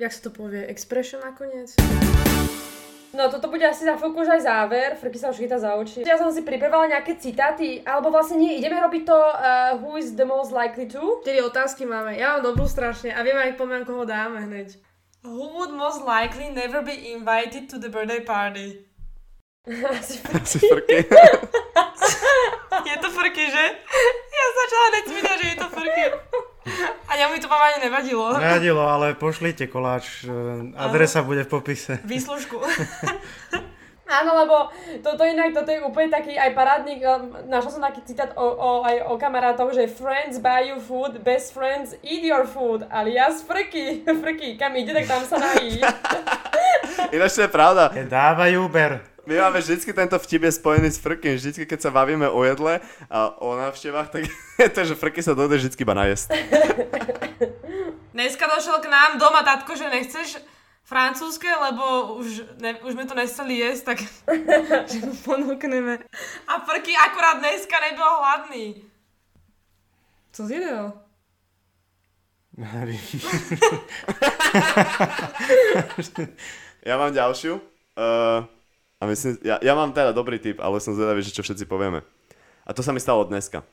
jak 0.00 0.12
sa 0.16 0.20
to 0.24 0.30
povie, 0.32 0.64
expression 0.64 1.20
nakoniec. 1.20 1.76
No 3.12 3.28
toto 3.28 3.52
bude 3.52 3.68
asi 3.68 3.84
za 3.84 4.00
chvíľku 4.00 4.24
už 4.24 4.40
aj 4.40 4.42
záver, 4.48 4.88
Frky 4.96 5.20
sa 5.20 5.28
už 5.28 5.44
chytá 5.44 5.60
za 5.60 5.76
oči. 5.76 6.00
Ja 6.00 6.16
som 6.16 6.32
si 6.32 6.40
pripravila 6.40 6.88
nejaké 6.88 7.20
citáty, 7.20 7.84
alebo 7.84 8.08
vlastne 8.08 8.40
nie, 8.40 8.56
ideme 8.56 8.80
robiť 8.80 9.02
to 9.04 9.12
uh, 9.12 9.76
Who 9.84 10.00
is 10.00 10.16
the 10.16 10.24
most 10.24 10.48
likely 10.48 10.88
to? 10.88 11.20
Tedy 11.20 11.44
otázky 11.44 11.84
máme, 11.84 12.16
ja 12.16 12.36
mám 12.36 12.48
dobrú 12.48 12.64
strašne 12.64 13.12
a 13.12 13.20
viem 13.20 13.36
aj 13.36 13.60
poviem, 13.60 13.84
koho 13.84 14.08
dáme 14.08 14.40
hneď. 14.48 14.80
Who 15.28 15.60
would 15.60 15.76
most 15.76 16.08
likely 16.08 16.56
never 16.56 16.80
be 16.80 17.12
invited 17.12 17.68
to 17.68 17.76
the 17.76 17.92
birthday 17.92 18.24
party? 18.24 18.88
asi 19.92 20.16
Frky. 20.58 21.04
je 22.88 22.96
to 22.96 23.08
Frky, 23.12 23.44
že? 23.44 23.64
Ja 24.32 24.46
začala 24.56 24.86
hneď 24.88 25.04
že 25.12 25.46
je 25.52 25.56
to 25.60 25.68
Frky. 25.68 26.04
A 27.10 27.16
ja 27.16 27.28
mi 27.28 27.40
to 27.40 27.48
vám 27.48 27.60
ani 27.60 27.84
nevadilo. 27.84 28.38
Nevadilo, 28.38 28.82
ale 28.88 29.14
pošlite 29.14 29.66
koláč. 29.66 30.24
E, 30.24 30.32
adresa 30.78 31.22
bude 31.22 31.44
v 31.44 31.50
popise. 31.50 31.98
Výslužku. 32.04 32.56
Áno, 34.12 34.36
lebo 34.44 34.68
toto 35.00 35.24
inak, 35.24 35.56
toto 35.56 35.72
je 35.72 35.80
úplne 35.80 36.12
taký 36.12 36.36
aj 36.36 36.52
parádnik, 36.52 37.00
e, 37.00 37.08
našla 37.48 37.70
som 37.72 37.80
taký 37.80 38.04
citát 38.04 38.36
o, 38.36 38.44
o, 38.44 38.70
aj 38.84 39.08
o 39.08 39.16
kamarátoch, 39.16 39.72
že 39.72 39.88
friends 39.88 40.36
buy 40.36 40.68
you 40.68 40.76
food, 40.80 41.24
best 41.24 41.56
friends 41.56 41.96
eat 42.04 42.20
your 42.20 42.44
food, 42.44 42.84
alias 42.92 43.40
frky, 43.40 44.04
frky, 44.22 44.60
kam 44.60 44.76
ide, 44.76 44.92
tak 44.92 45.08
tam 45.08 45.24
sa 45.24 45.40
nají. 45.40 45.80
Ináč 47.12 47.40
to 47.40 47.44
je 47.44 47.50
pravda. 47.50 47.88
Dávajú 47.92 48.68
Uber. 48.68 49.11
My 49.22 49.38
máme 49.38 49.62
vždycky 49.62 49.94
tento 49.94 50.18
vtip 50.18 50.42
je 50.42 50.58
spojený 50.58 50.90
s 50.90 50.98
frkým. 50.98 51.38
Vždycky, 51.38 51.62
keď 51.62 51.78
sa 51.78 51.94
bavíme 51.94 52.26
o 52.26 52.42
jedle 52.42 52.82
a 53.06 53.30
o 53.38 53.54
návštevách, 53.54 54.10
tak 54.10 54.26
je 54.62 54.68
to, 54.68 54.82
že 54.82 54.98
frky 54.98 55.22
sa 55.22 55.38
dojde 55.38 55.62
vždycky 55.62 55.86
iba 55.86 55.94
najesť. 55.94 56.34
Dneska 58.10 58.50
došiel 58.50 58.82
k 58.82 58.90
nám 58.90 59.22
doma 59.22 59.46
tatko, 59.46 59.78
že 59.78 59.86
nechceš 59.86 60.42
francúzske, 60.82 61.46
lebo 61.46 62.18
už, 62.18 62.58
ne, 62.58 62.82
už 62.82 62.98
sme 62.98 63.06
to 63.06 63.14
nestali 63.14 63.62
jesť, 63.62 63.94
tak 63.94 63.98
že 64.90 64.98
mu 65.06 65.14
ponúkneme. 65.22 66.02
A 66.50 66.52
frky 66.66 66.90
akurát 66.98 67.38
dneska 67.38 67.78
nebol 67.78 68.10
hladný. 68.18 68.82
Co 70.34 70.50
zjedel? 70.50 70.98
ja 76.84 77.00
mám 77.00 77.16
ďalšiu. 77.16 77.56
Uh, 77.96 78.44
a 79.02 79.06
myslím, 79.10 79.34
ja, 79.42 79.58
ja 79.58 79.74
mám 79.74 79.90
teda 79.90 80.14
dobrý 80.14 80.38
tip, 80.38 80.62
ale 80.62 80.78
som 80.78 80.94
zvedavý, 80.94 81.26
že 81.26 81.34
čo 81.34 81.42
všetci 81.42 81.66
povieme. 81.66 82.06
A 82.62 82.70
to 82.70 82.86
sa 82.86 82.94
mi 82.94 83.02
stalo 83.02 83.26
dneska. 83.26 83.66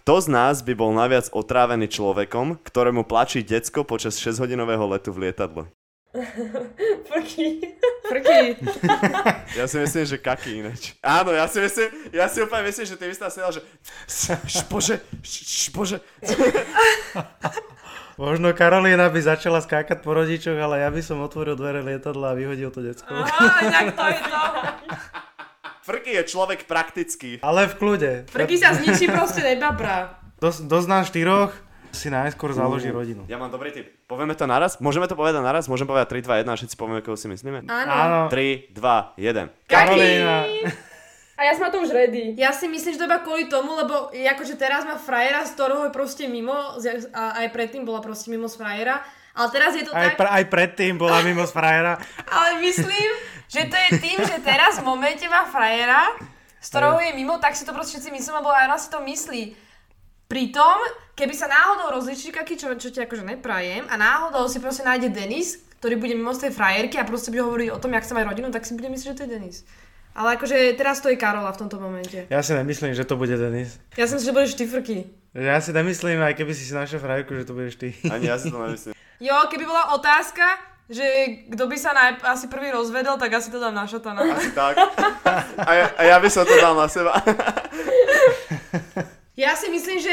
Kto 0.00 0.24
z 0.24 0.32
nás 0.32 0.64
by 0.64 0.72
bol 0.72 0.96
naviac 0.96 1.28
otrávený 1.28 1.92
človekom, 1.92 2.56
ktorému 2.64 3.04
plačí 3.04 3.44
decko 3.44 3.84
počas 3.84 4.16
6-hodinového 4.16 4.88
letu 4.88 5.12
v 5.12 5.28
lietadle? 5.28 5.68
Frky. 7.12 7.60
Frky. 8.08 8.56
Ja 9.60 9.68
si 9.68 9.76
myslím, 9.76 10.08
že 10.08 10.16
kaky 10.16 10.64
ináč. 10.64 10.96
Áno, 11.04 11.28
ja 11.36 11.44
si 11.44 11.60
myslím, 11.60 11.92
ja 12.08 12.24
si 12.24 12.40
úplne 12.40 12.64
myslím, 12.72 12.88
že 12.88 12.96
ty 12.96 13.04
by 13.04 13.12
si 13.12 13.20
sedel, 13.28 13.52
že 13.52 13.60
špože, 14.64 14.96
špože. 15.68 16.00
Možno 18.20 18.52
Karolína 18.52 19.08
by 19.08 19.20
začala 19.24 19.64
skákať 19.64 20.04
po 20.04 20.12
rodičoch, 20.12 20.56
ale 20.60 20.84
ja 20.84 20.92
by 20.92 21.00
som 21.00 21.24
otvoril 21.24 21.56
dvere 21.56 21.80
lietadla 21.80 22.32
a 22.32 22.36
vyhodil 22.36 22.68
to 22.68 22.84
decko. 22.84 23.08
Inak 23.08 23.96
to 23.96 24.04
je 24.04 24.18
to. 24.20 24.42
Frky 25.82 26.10
je 26.20 26.22
človek 26.28 26.68
praktický. 26.68 27.42
Ale 27.42 27.66
v 27.66 27.74
kľude. 27.74 28.12
Frky 28.30 28.54
sa 28.60 28.76
zničí 28.76 29.10
proste 29.10 29.42
nebabra. 29.42 30.20
Dos, 30.38 30.62
dosť 30.62 30.86
nás 30.86 31.04
štyroch 31.08 31.50
si 31.92 32.08
najskôr 32.08 32.52
založí 32.56 32.88
rodinu. 32.88 33.24
Ja 33.28 33.36
mám 33.36 33.52
dobrý 33.52 33.72
tip. 33.72 33.90
Povieme 34.08 34.32
to 34.36 34.44
naraz? 34.48 34.80
Môžeme 34.80 35.08
to 35.08 35.16
povedať 35.16 35.42
naraz? 35.44 35.68
Môžeme 35.68 35.92
povedať 35.92 36.22
3, 36.22 36.44
2, 36.44 36.48
1 36.48 36.52
a 36.52 36.56
všetci 36.56 36.76
povieme, 36.76 37.00
koho 37.04 37.16
si 37.16 37.28
myslíme? 37.28 37.68
Áno. 37.68 38.28
3, 38.28 38.72
2, 38.72 39.20
1. 39.20 39.68
Karolína. 39.68 40.36
A 41.32 41.48
ja 41.48 41.56
som 41.56 41.64
na 41.64 41.72
to 41.72 41.80
už 41.80 41.96
ready. 41.96 42.36
Ja 42.36 42.52
si 42.52 42.68
myslím, 42.68 42.92
že 42.92 43.00
to 43.00 43.08
iba 43.08 43.24
kvôli 43.24 43.48
tomu, 43.48 43.72
lebo 43.72 44.12
akože 44.12 44.54
teraz 44.60 44.84
má 44.84 45.00
frajera, 45.00 45.48
z 45.48 45.56
ktorého 45.56 45.88
je 45.88 45.92
proste 45.92 46.24
mimo, 46.28 46.52
a 47.16 47.22
aj 47.40 47.48
predtým 47.48 47.88
bola 47.88 48.04
proste 48.04 48.28
mimo 48.28 48.52
z 48.52 48.60
frajera, 48.60 49.00
ale 49.32 49.48
teraz 49.48 49.72
je 49.72 49.88
to 49.88 49.96
aj, 49.96 50.12
tak... 50.12 50.20
Pr- 50.20 50.32
aj 50.32 50.44
predtým 50.52 51.00
bola 51.00 51.24
mimo 51.24 51.48
z 51.48 51.52
frajera. 51.56 51.96
ale 52.36 52.60
myslím, 52.60 53.08
že 53.48 53.64
to 53.64 53.76
je 53.76 53.90
tým, 53.96 54.18
že 54.28 54.36
teraz 54.44 54.76
v 54.76 54.84
momente 54.84 55.24
má 55.24 55.48
frajera, 55.48 56.12
z 56.60 56.68
ktorého 56.68 57.00
je 57.00 57.12
mimo, 57.16 57.40
tak 57.40 57.56
si 57.56 57.64
to 57.64 57.72
proste 57.72 57.96
všetci 57.96 58.12
myslím, 58.12 58.34
lebo 58.44 58.52
aj 58.52 58.68
ona 58.68 58.78
si 58.78 58.88
to 58.92 59.00
myslí. 59.00 59.42
Pritom, 60.28 60.78
keby 61.16 61.32
sa 61.32 61.48
náhodou 61.48 61.96
rozličí 61.96 62.28
kaký, 62.28 62.60
čo, 62.60 62.76
čo 62.76 62.92
ti 62.92 63.00
akože 63.00 63.24
neprajem, 63.24 63.88
a 63.88 63.96
náhodou 63.96 64.48
si 64.52 64.60
proste 64.60 64.84
nájde 64.84 65.08
Denis, 65.08 65.64
ktorý 65.80 65.96
bude 65.96 66.12
mimo 66.12 66.30
z 66.36 66.48
tej 66.48 66.52
frajerky 66.54 67.00
a 67.00 67.08
proste 67.08 67.32
bude 67.32 67.42
hovoriť 67.42 67.68
o 67.72 67.80
tom, 67.80 67.96
jak 67.96 68.04
sa 68.04 68.14
má 68.14 68.22
rodinu, 68.22 68.52
tak 68.52 68.68
si 68.68 68.76
bude 68.76 68.92
myslieť, 68.92 69.16
že 69.16 69.18
to 69.18 69.24
je 69.24 69.32
Denis. 69.32 69.58
Ale 70.12 70.36
akože 70.36 70.76
teraz 70.76 71.00
to 71.00 71.08
je 71.08 71.16
Karola 71.16 71.48
v 71.56 71.60
tomto 71.64 71.80
momente. 71.80 72.28
Ja 72.28 72.44
si 72.44 72.52
nemyslím, 72.52 72.92
že 72.92 73.08
to 73.08 73.16
bude 73.16 73.32
Denis. 73.32 73.80
Ja 73.96 74.04
som 74.04 74.20
si, 74.20 74.28
že 74.28 74.36
budeš 74.36 74.60
ty 74.60 74.68
frky. 74.68 75.08
Ja 75.32 75.56
si 75.64 75.72
nemyslím, 75.72 76.20
aj 76.20 76.36
keby 76.36 76.52
si 76.52 76.68
si 76.68 76.76
našiel 76.76 77.00
frajerku, 77.00 77.32
že 77.32 77.48
to 77.48 77.56
budeš 77.56 77.80
ty. 77.80 77.96
Ani 78.12 78.28
ja 78.28 78.36
si 78.36 78.52
to 78.52 78.60
nemyslím. 78.60 78.92
Jo, 79.22 79.38
keby 79.46 79.62
bola 79.70 79.94
otázka, 79.94 80.42
že 80.90 81.06
kto 81.46 81.70
by 81.70 81.76
sa 81.78 81.94
naj, 81.94 82.26
asi 82.26 82.50
prvý 82.50 82.74
rozvedol, 82.74 83.14
tak 83.22 83.30
asi 83.38 83.54
to 83.54 83.62
dám 83.62 83.70
na 83.70 83.86
šatana. 83.86 84.18
Asi 84.18 84.50
tak. 84.50 84.74
A 85.62 85.70
ja, 85.78 85.86
a 85.94 86.02
ja 86.10 86.16
by 86.18 86.26
som 86.26 86.42
to 86.42 86.58
dal 86.58 86.74
na 86.74 86.90
seba. 86.90 87.14
Ja 89.32 89.56
si 89.56 89.72
myslím, 89.72 89.96
že 89.96 90.12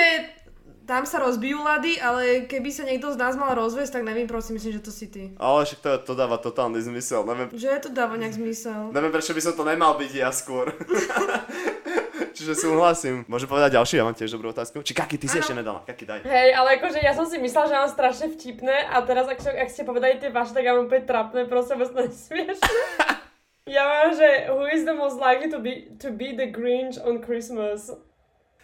tam 0.89 1.05
sa 1.05 1.21
rozbijú 1.21 1.61
lady, 1.61 2.01
ale 2.01 2.49
keby 2.49 2.73
sa 2.73 2.81
niekto 2.81 3.13
z 3.13 3.21
nás 3.21 3.37
mal 3.37 3.53
rozviesť, 3.53 4.01
tak 4.01 4.03
neviem, 4.09 4.25
prosím, 4.25 4.57
myslím, 4.57 4.81
že 4.81 4.81
to 4.81 4.89
si 4.89 5.05
ty. 5.05 5.29
Ale 5.37 5.61
však 5.61 5.79
to, 5.85 5.89
to 6.01 6.13
dáva 6.17 6.41
totálny 6.41 6.81
zmysel. 6.81 7.21
Neviem, 7.29 7.53
Že 7.53 7.85
to 7.85 7.89
dáva 7.93 8.17
nejak 8.17 8.33
zmysel. 8.33 8.89
neviem, 8.89 9.13
prečo 9.13 9.37
by 9.37 9.41
som 9.45 9.53
to 9.53 9.61
nemal 9.69 9.93
byť 10.01 10.11
ja 10.17 10.33
skôr. 10.33 10.73
Čiže 12.39 12.57
súhlasím. 12.57 13.21
Môžem 13.29 13.45
povedať 13.45 13.77
ďalší, 13.77 14.01
ja 14.01 14.07
mám 14.07 14.17
tiež 14.17 14.33
dobrú 14.33 14.49
otázku. 14.49 14.81
Či 14.81 14.97
Kaki, 14.97 15.21
ty 15.21 15.29
si 15.29 15.37
ešte 15.37 15.53
nedala. 15.53 15.85
Kaki, 15.85 16.09
daj. 16.09 16.19
Hej, 16.25 16.57
ale 16.57 16.81
akože 16.81 17.03
ja 17.05 17.13
som 17.13 17.29
si 17.29 17.37
myslela, 17.37 17.69
že 17.69 17.75
mám 17.77 17.91
strašne 17.93 18.33
vtipné 18.33 18.89
a 18.89 18.97
teraz, 19.05 19.29
ak, 19.29 19.43
ak 19.45 19.69
ste 19.69 19.85
povedali 19.85 20.17
tie 20.17 20.33
vaše, 20.33 20.57
tak 20.57 20.65
ja 20.65 20.73
mám 20.73 20.89
úplne 20.89 21.05
trapné, 21.05 21.45
proste 21.45 21.77
vôbec 21.77 21.93
to 21.93 22.01
nesmiešné. 22.09 22.81
Ja 23.69 23.85
mám, 23.85 24.17
že 24.17 24.49
who 24.49 24.65
is 24.65 24.87
the 24.87 24.95
most 24.97 25.21
likely 25.21 25.51
to 25.53 25.61
be, 25.61 25.93
to 26.01 26.09
be 26.09 26.33
the 26.33 26.49
Grinch 26.49 26.97
on 26.97 27.21
Christmas? 27.21 27.93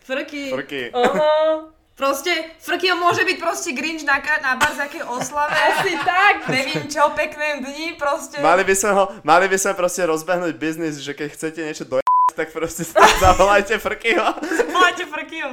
Frky. 0.01 0.49
Frky. 0.55 0.89
Aha, 0.95 1.74
Proste, 1.95 2.31
Frky 2.59 2.91
on 2.91 2.99
môže 2.99 3.23
byť 3.23 3.37
proste 3.39 3.71
Grinch 3.71 4.03
na, 4.03 4.19
na 4.43 4.59
barzakej 4.59 5.07
oslave. 5.07 5.55
asi 5.55 5.95
tak. 6.03 6.43
Neviem 6.51 6.91
čo, 6.91 7.07
pekné 7.15 7.63
dni, 7.63 7.95
proste. 7.95 8.43
Mali 8.43 8.67
by 8.67 8.75
sme 8.75 8.91
ho, 8.91 9.03
mali 9.23 9.47
by 9.47 9.55
sme 9.55 9.79
proste 9.79 10.03
rozbehnúť 10.03 10.59
biznis, 10.59 10.99
že 10.99 11.15
keď 11.15 11.27
chcete 11.31 11.59
niečo 11.63 11.87
do 11.87 12.04
tak 12.35 12.51
proste 12.51 12.83
zavolajte 13.19 13.79
Frkyho. 13.79 14.27
Volajte 14.75 15.07
Frkyho. 15.07 15.49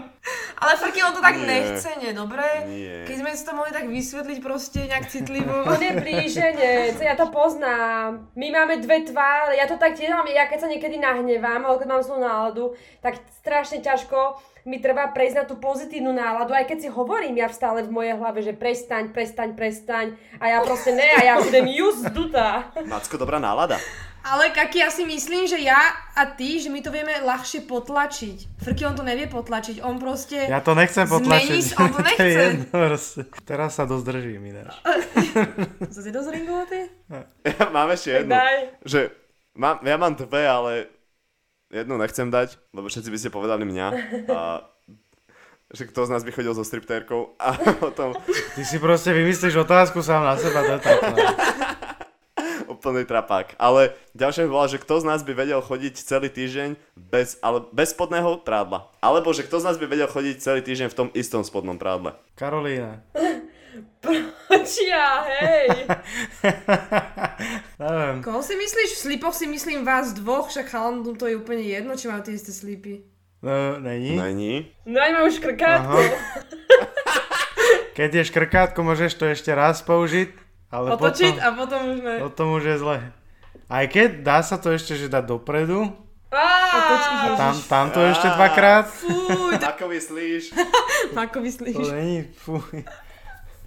Ale 0.58 0.72
Frky 0.78 1.02
on 1.02 1.14
to 1.14 1.22
tak 1.22 1.38
Nie. 1.38 1.46
nechce, 1.46 1.90
nie, 2.02 2.10
dobre? 2.14 2.46
Nie. 2.66 3.06
Keď 3.06 3.16
sme 3.18 3.30
si 3.34 3.42
to 3.46 3.52
mohli 3.54 3.70
tak 3.74 3.86
vysvetliť 3.86 4.38
proste 4.42 4.86
nejak 4.86 5.06
citlivo. 5.10 5.62
On 5.70 5.78
je 5.78 5.90
blíženec, 5.94 6.98
ja 6.98 7.14
to 7.18 7.30
poznám. 7.34 8.30
My 8.38 8.50
máme 8.50 8.78
dve 8.78 9.02
tváre, 9.06 9.58
ja 9.58 9.66
to 9.66 9.78
tak 9.78 9.98
tiež 9.98 10.10
mám, 10.10 10.26
ja 10.30 10.46
keď 10.46 10.66
sa 10.66 10.68
niekedy 10.70 11.02
nahnevám, 11.02 11.66
alebo 11.66 11.82
keď 11.82 11.88
mám 11.90 12.02
zlú 12.02 12.18
náladu, 12.22 12.64
tak 13.02 13.18
strašne 13.42 13.82
ťažko 13.82 14.38
mi 14.62 14.78
trvá 14.78 15.10
prejsť 15.10 15.36
na 15.42 15.44
tú 15.46 15.58
pozitívnu 15.58 16.14
náladu, 16.14 16.54
aj 16.54 16.70
keď 16.70 16.78
si 16.86 16.88
hovorím 16.90 17.42
ja 17.42 17.50
stále 17.50 17.82
v 17.82 17.90
mojej 17.90 18.14
hlave, 18.14 18.46
že 18.46 18.54
prestaň, 18.54 19.10
prestaň, 19.10 19.58
prestaň, 19.58 20.14
a 20.38 20.54
ja 20.54 20.58
proste 20.62 20.94
ne, 20.94 21.08
a 21.18 21.20
ja 21.26 21.34
budem 21.42 21.66
just 21.74 22.06
dutá. 22.14 22.70
Macko, 22.86 23.18
dobrá 23.18 23.42
nálada. 23.42 23.82
Ale 24.22 24.54
Kaki, 24.54 24.78
ja 24.78 24.86
si 24.86 25.02
myslím, 25.02 25.50
že 25.50 25.58
ja 25.58 25.78
a 26.14 26.22
ty, 26.30 26.62
že 26.62 26.70
my 26.70 26.78
to 26.78 26.94
vieme 26.94 27.10
ľahšie 27.26 27.66
potlačiť. 27.66 28.62
Frky 28.62 28.86
on 28.86 28.94
to 28.94 29.02
nevie 29.02 29.26
potlačiť, 29.26 29.82
on 29.82 29.98
proste... 29.98 30.46
Ja 30.46 30.62
to 30.62 30.78
nechcem 30.78 31.10
Zmení 31.10 31.26
potlačiť. 31.26 31.62
sa, 31.66 31.74
on 31.82 31.90
to 31.90 32.00
je 32.02 32.06
nechce. 32.06 32.26
jedno, 32.30 32.66
proste. 32.70 33.20
Teraz 33.42 33.70
sa 33.74 33.82
dosť 33.82 34.04
držím 34.06 34.42
ináč. 34.46 34.78
Zase 35.94 36.14
dosť 36.14 36.28
ringovatý? 36.30 36.80
Ja 37.42 37.66
mám 37.74 37.90
ešte 37.90 38.10
jednu. 38.14 38.30
Daj. 38.30 38.56
Že 38.86 39.00
mám, 39.58 39.76
ja 39.82 39.96
mám 39.98 40.14
dve, 40.14 40.42
ale 40.46 40.72
jednu 41.74 41.98
nechcem 41.98 42.30
dať, 42.30 42.62
lebo 42.70 42.86
všetci 42.86 43.10
by 43.10 43.18
ste 43.18 43.34
povedali 43.34 43.66
mňa. 43.66 43.86
A 44.30 44.70
že 45.72 45.88
kto 45.88 46.04
z 46.04 46.12
nás 46.12 46.22
by 46.22 46.30
chodil 46.30 46.52
so 46.52 46.62
striptérkou 46.62 47.32
a 47.40 47.56
potom 47.82 48.12
Ty 48.28 48.62
si 48.62 48.76
proste 48.76 49.10
vymyslíš 49.10 49.56
otázku 49.56 50.04
sám 50.04 50.22
na 50.22 50.36
seba, 50.36 50.62
to 50.62 50.72
je 50.76 50.80
tak. 50.84 50.98
no. 51.10 51.16
Úplný 52.82 53.06
trapák. 53.06 53.54
Ale 53.62 53.94
ďalšia 54.18 54.50
by 54.50 54.50
bola, 54.50 54.66
že 54.66 54.82
kto 54.82 54.98
z 54.98 55.04
nás 55.06 55.22
by 55.22 55.38
vedel 55.38 55.62
chodiť 55.62 55.94
celý 56.02 56.26
týždeň 56.26 56.74
bez, 56.98 57.38
ale 57.38 57.62
bez 57.70 57.94
spodného 57.94 58.42
prádla. 58.42 58.90
Alebo 58.98 59.30
že 59.30 59.46
kto 59.46 59.62
z 59.62 59.66
nás 59.70 59.78
by 59.78 59.86
vedel 59.86 60.10
chodiť 60.10 60.42
celý 60.42 60.60
týždeň 60.66 60.90
v 60.90 60.98
tom 60.98 61.08
istom 61.14 61.46
spodnom 61.46 61.78
prádle. 61.78 62.18
Karolína. 62.34 63.06
Čia, 64.50 65.06
hej. 65.30 65.68
Neviem. 67.82 68.16
Koho 68.20 68.42
si 68.42 68.58
myslíš? 68.58 68.98
V 68.98 69.02
slipoch 69.06 69.32
si 69.32 69.46
myslím 69.46 69.86
vás 69.86 70.10
dvoch, 70.10 70.50
však 70.50 70.66
chalandom 70.66 71.14
to 71.14 71.30
je 71.30 71.38
úplne 71.38 71.62
jedno, 71.62 71.94
či 71.94 72.10
majú 72.10 72.26
tie 72.26 72.34
isté 72.34 72.50
slipy. 72.50 73.06
No, 73.42 73.78
není. 73.78 74.18
Není? 74.18 74.54
No 74.86 74.98
aj 74.98 75.10
mám 75.14 75.24
už 75.30 75.38
krkátko. 75.38 75.98
Keď 77.98 78.10
je 78.14 78.28
škrkátko, 78.32 78.80
môžeš 78.80 79.12
to 79.20 79.28
ešte 79.28 79.52
raz 79.52 79.84
použiť, 79.84 80.32
ale 80.72 80.96
Otočiť 80.96 81.36
potom, 81.36 81.44
a 81.44 81.48
potom 81.52 81.80
už 81.92 81.98
ne. 82.00 82.16
potom 82.24 82.46
už 82.56 82.64
je 82.64 82.76
zle. 82.80 82.96
Aj 83.68 83.84
keď 83.84 84.24
dá 84.24 84.40
sa 84.40 84.56
to 84.56 84.72
ešte, 84.72 84.96
že 84.96 85.12
dať 85.12 85.24
dopredu, 85.28 85.92
a 86.32 87.36
tam, 87.36 87.52
tam 87.68 87.86
to 87.92 88.00
ešte 88.00 88.24
dvakrát, 88.24 88.88
to 88.88 89.60
Ako 89.60 89.84
myslíš? 89.92 90.56
ako 91.12 91.38
to 91.38 91.44
myslíš? 91.44 91.76
není, 91.92 92.24
fuj. 92.32 92.64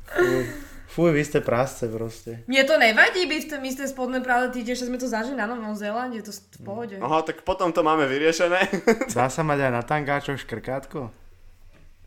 Fuj, 0.05 0.41
fuj 0.89 1.09
vy 1.13 1.21
ste 1.21 1.45
prásce 1.45 1.85
proste. 1.85 2.41
Mne 2.49 2.65
to 2.65 2.81
nevadí 2.81 3.29
byť 3.29 3.41
v 3.45 3.49
tom 3.53 3.61
isté 3.69 3.85
spodné 3.85 4.17
práve 4.25 4.49
týždeň, 4.49 4.75
že 4.77 4.85
sme 4.89 4.97
to 4.97 5.05
zažili 5.05 5.37
na 5.37 5.45
Novom 5.45 5.77
Zélande, 5.77 6.25
to 6.25 6.33
v 6.33 6.59
pohode. 6.65 6.95
Aha, 6.97 7.21
tak 7.21 7.45
potom 7.45 7.69
to 7.69 7.85
máme 7.85 8.09
vyriešené. 8.09 8.65
Dá 9.13 9.29
sa 9.29 9.45
mať 9.45 9.69
aj 9.69 9.71
na 9.73 9.81
tangáčoch 9.85 10.41
škrkátko? 10.41 11.13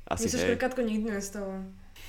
Asi 0.09 0.27
My 0.27 0.31
sa 0.33 0.39
škrkátko 0.43 0.81
nikdy 0.83 1.07
nestalo. 1.15 1.63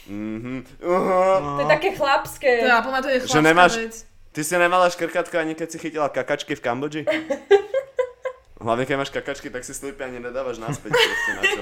Mhm. 0.07 0.63
Aha. 0.79 1.57
to 1.57 1.61
je 1.61 1.69
také 1.69 1.89
chlapské. 1.91 2.51
To 2.59 2.65
je, 2.65 2.71
a 2.71 2.79
podľa 2.79 2.93
mňa 2.93 3.01
to 3.01 3.09
je 3.09 3.17
Že 3.25 3.41
nemáš- 3.41 3.77
vec. 3.77 3.95
Ty 4.29 4.41
si 4.41 4.53
nemala 4.53 4.85
škrkátko 4.87 5.35
ani 5.35 5.53
keď 5.53 5.67
si 5.67 5.77
chytila 5.77 6.07
kakačky 6.07 6.53
v 6.53 6.61
Kambodži? 6.61 7.01
Hlavne 8.61 8.83
keď 8.83 8.95
máš 8.97 9.09
kakačky, 9.09 9.47
tak 9.47 9.63
si 9.63 9.71
slipy 9.71 9.99
ani 9.99 10.19
nedávaš 10.19 10.59
naspäť. 10.59 10.91
proste 10.99 11.31
na 11.31 11.41
čo. 11.41 11.61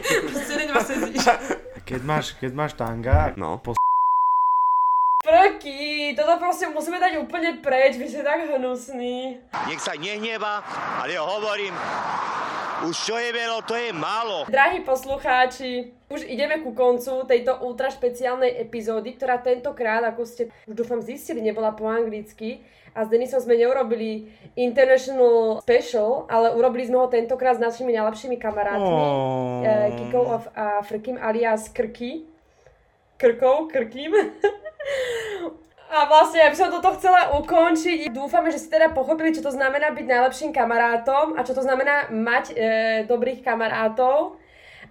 A 1.78 1.80
keď 1.80 2.02
máš, 2.04 2.34
keď 2.36 2.52
máš 2.52 2.74
tanga, 2.74 3.38
No. 3.38 3.58
po 3.58 3.78
Prky, 5.28 6.16
toto 6.16 6.40
proste 6.40 6.72
musíme 6.72 7.04
dať 7.04 7.20
úplne 7.20 7.60
preč, 7.60 8.00
vy 8.00 8.08
ste 8.08 8.24
tak 8.24 8.48
hnusní. 8.48 9.44
Nech 9.68 9.84
sa 9.84 9.92
nehneva, 10.00 10.64
ale 11.04 11.20
ja 11.20 11.24
hovorím, 11.28 11.76
už 12.88 12.96
čo 12.96 13.20
je 13.20 13.36
veľa, 13.36 13.60
to 13.68 13.76
je 13.76 13.92
málo. 13.92 14.48
Drahí 14.48 14.88
poslucháči, 14.88 15.92
už 16.08 16.24
ideme 16.32 16.64
ku 16.64 16.72
koncu 16.72 17.28
tejto 17.28 17.60
ultra 17.60 17.92
špeciálnej 17.92 18.56
epizódy, 18.56 19.20
ktorá 19.20 19.44
tentokrát, 19.44 20.00
ako 20.08 20.24
ste 20.24 20.48
už 20.64 20.80
dúfam 20.80 21.04
zistili, 21.04 21.44
nebola 21.44 21.76
po 21.76 21.92
anglicky. 21.92 22.64
A 22.96 23.04
s 23.04 23.12
Denisom 23.12 23.44
sme 23.44 23.60
neurobili 23.60 24.32
International 24.56 25.60
Special, 25.60 26.24
ale 26.32 26.56
urobili 26.56 26.88
sme 26.88 27.04
ho 27.04 27.12
tentokrát 27.12 27.60
s 27.60 27.62
našimi 27.62 27.92
najlepšími 27.92 28.40
kamarátmi. 28.40 29.04
Oh. 29.04 29.60
eh, 29.60 29.92
Kikou 29.92 30.24
a 30.56 30.80
Frkým 30.88 31.20
alias 31.20 31.68
Krky. 31.68 32.37
Krkou, 33.18 33.68
Krkým. 33.68 34.14
A 35.88 36.04
vlastne 36.04 36.44
ja 36.44 36.52
by 36.52 36.58
som 36.60 36.68
toto 36.68 37.00
chcela 37.00 37.32
ukončiť. 37.40 38.12
Dúfame, 38.12 38.52
že 38.52 38.60
si 38.60 38.68
teda 38.68 38.92
pochopili, 38.92 39.32
čo 39.32 39.40
to 39.40 39.56
znamená 39.56 39.96
byť 39.96 40.06
najlepším 40.06 40.52
kamarátom 40.52 41.40
a 41.40 41.48
čo 41.48 41.56
to 41.56 41.64
znamená 41.64 42.12
mať 42.12 42.46
e, 42.52 42.56
dobrých 43.08 43.40
kamarátov. 43.40 44.36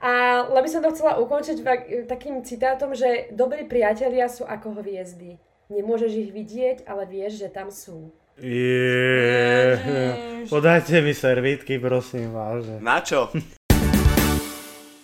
A 0.00 0.44
len 0.48 0.62
by 0.64 0.70
som 0.72 0.80
to 0.80 0.92
chcela 0.96 1.20
ukončiť 1.20 1.60
takým 2.08 2.40
citátom, 2.44 2.96
že 2.96 3.28
dobrí 3.32 3.68
priatelia 3.68 4.28
sú 4.28 4.48
ako 4.48 4.80
hviezdy. 4.80 5.36
Nemôžeš 5.68 6.12
ich 6.16 6.30
vidieť, 6.32 6.88
ale 6.88 7.04
vieš, 7.04 7.44
že 7.44 7.48
tam 7.52 7.68
sú. 7.68 8.12
Yeah. 8.40 10.48
Podajte 10.48 11.00
mi 11.00 11.16
servítky, 11.16 11.80
prosím 11.80 12.32
vás. 12.32 12.64
Na 12.80 13.04
čo? 13.04 13.28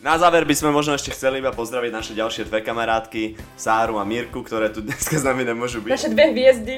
Na 0.03 0.19
záver 0.19 0.43
by 0.43 0.51
sme 0.59 0.75
možno 0.75 0.99
ešte 0.99 1.15
chceli 1.15 1.39
iba 1.39 1.55
pozdraviť 1.55 1.91
naše 1.95 2.13
ďalšie 2.19 2.51
dve 2.51 2.59
kamarátky, 2.67 3.39
Sáru 3.55 4.03
a 4.03 4.05
Mirku, 4.05 4.43
ktoré 4.43 4.67
tu 4.67 4.83
dneska 4.83 5.15
s 5.15 5.23
nami 5.23 5.47
nemôžu 5.47 5.79
byť. 5.79 5.95
Naše 5.95 6.11
dve 6.11 6.27
hviezdy. 6.35 6.75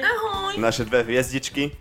naše 0.61 0.85
dve 0.85 1.01
hviezdičky. 1.01 1.73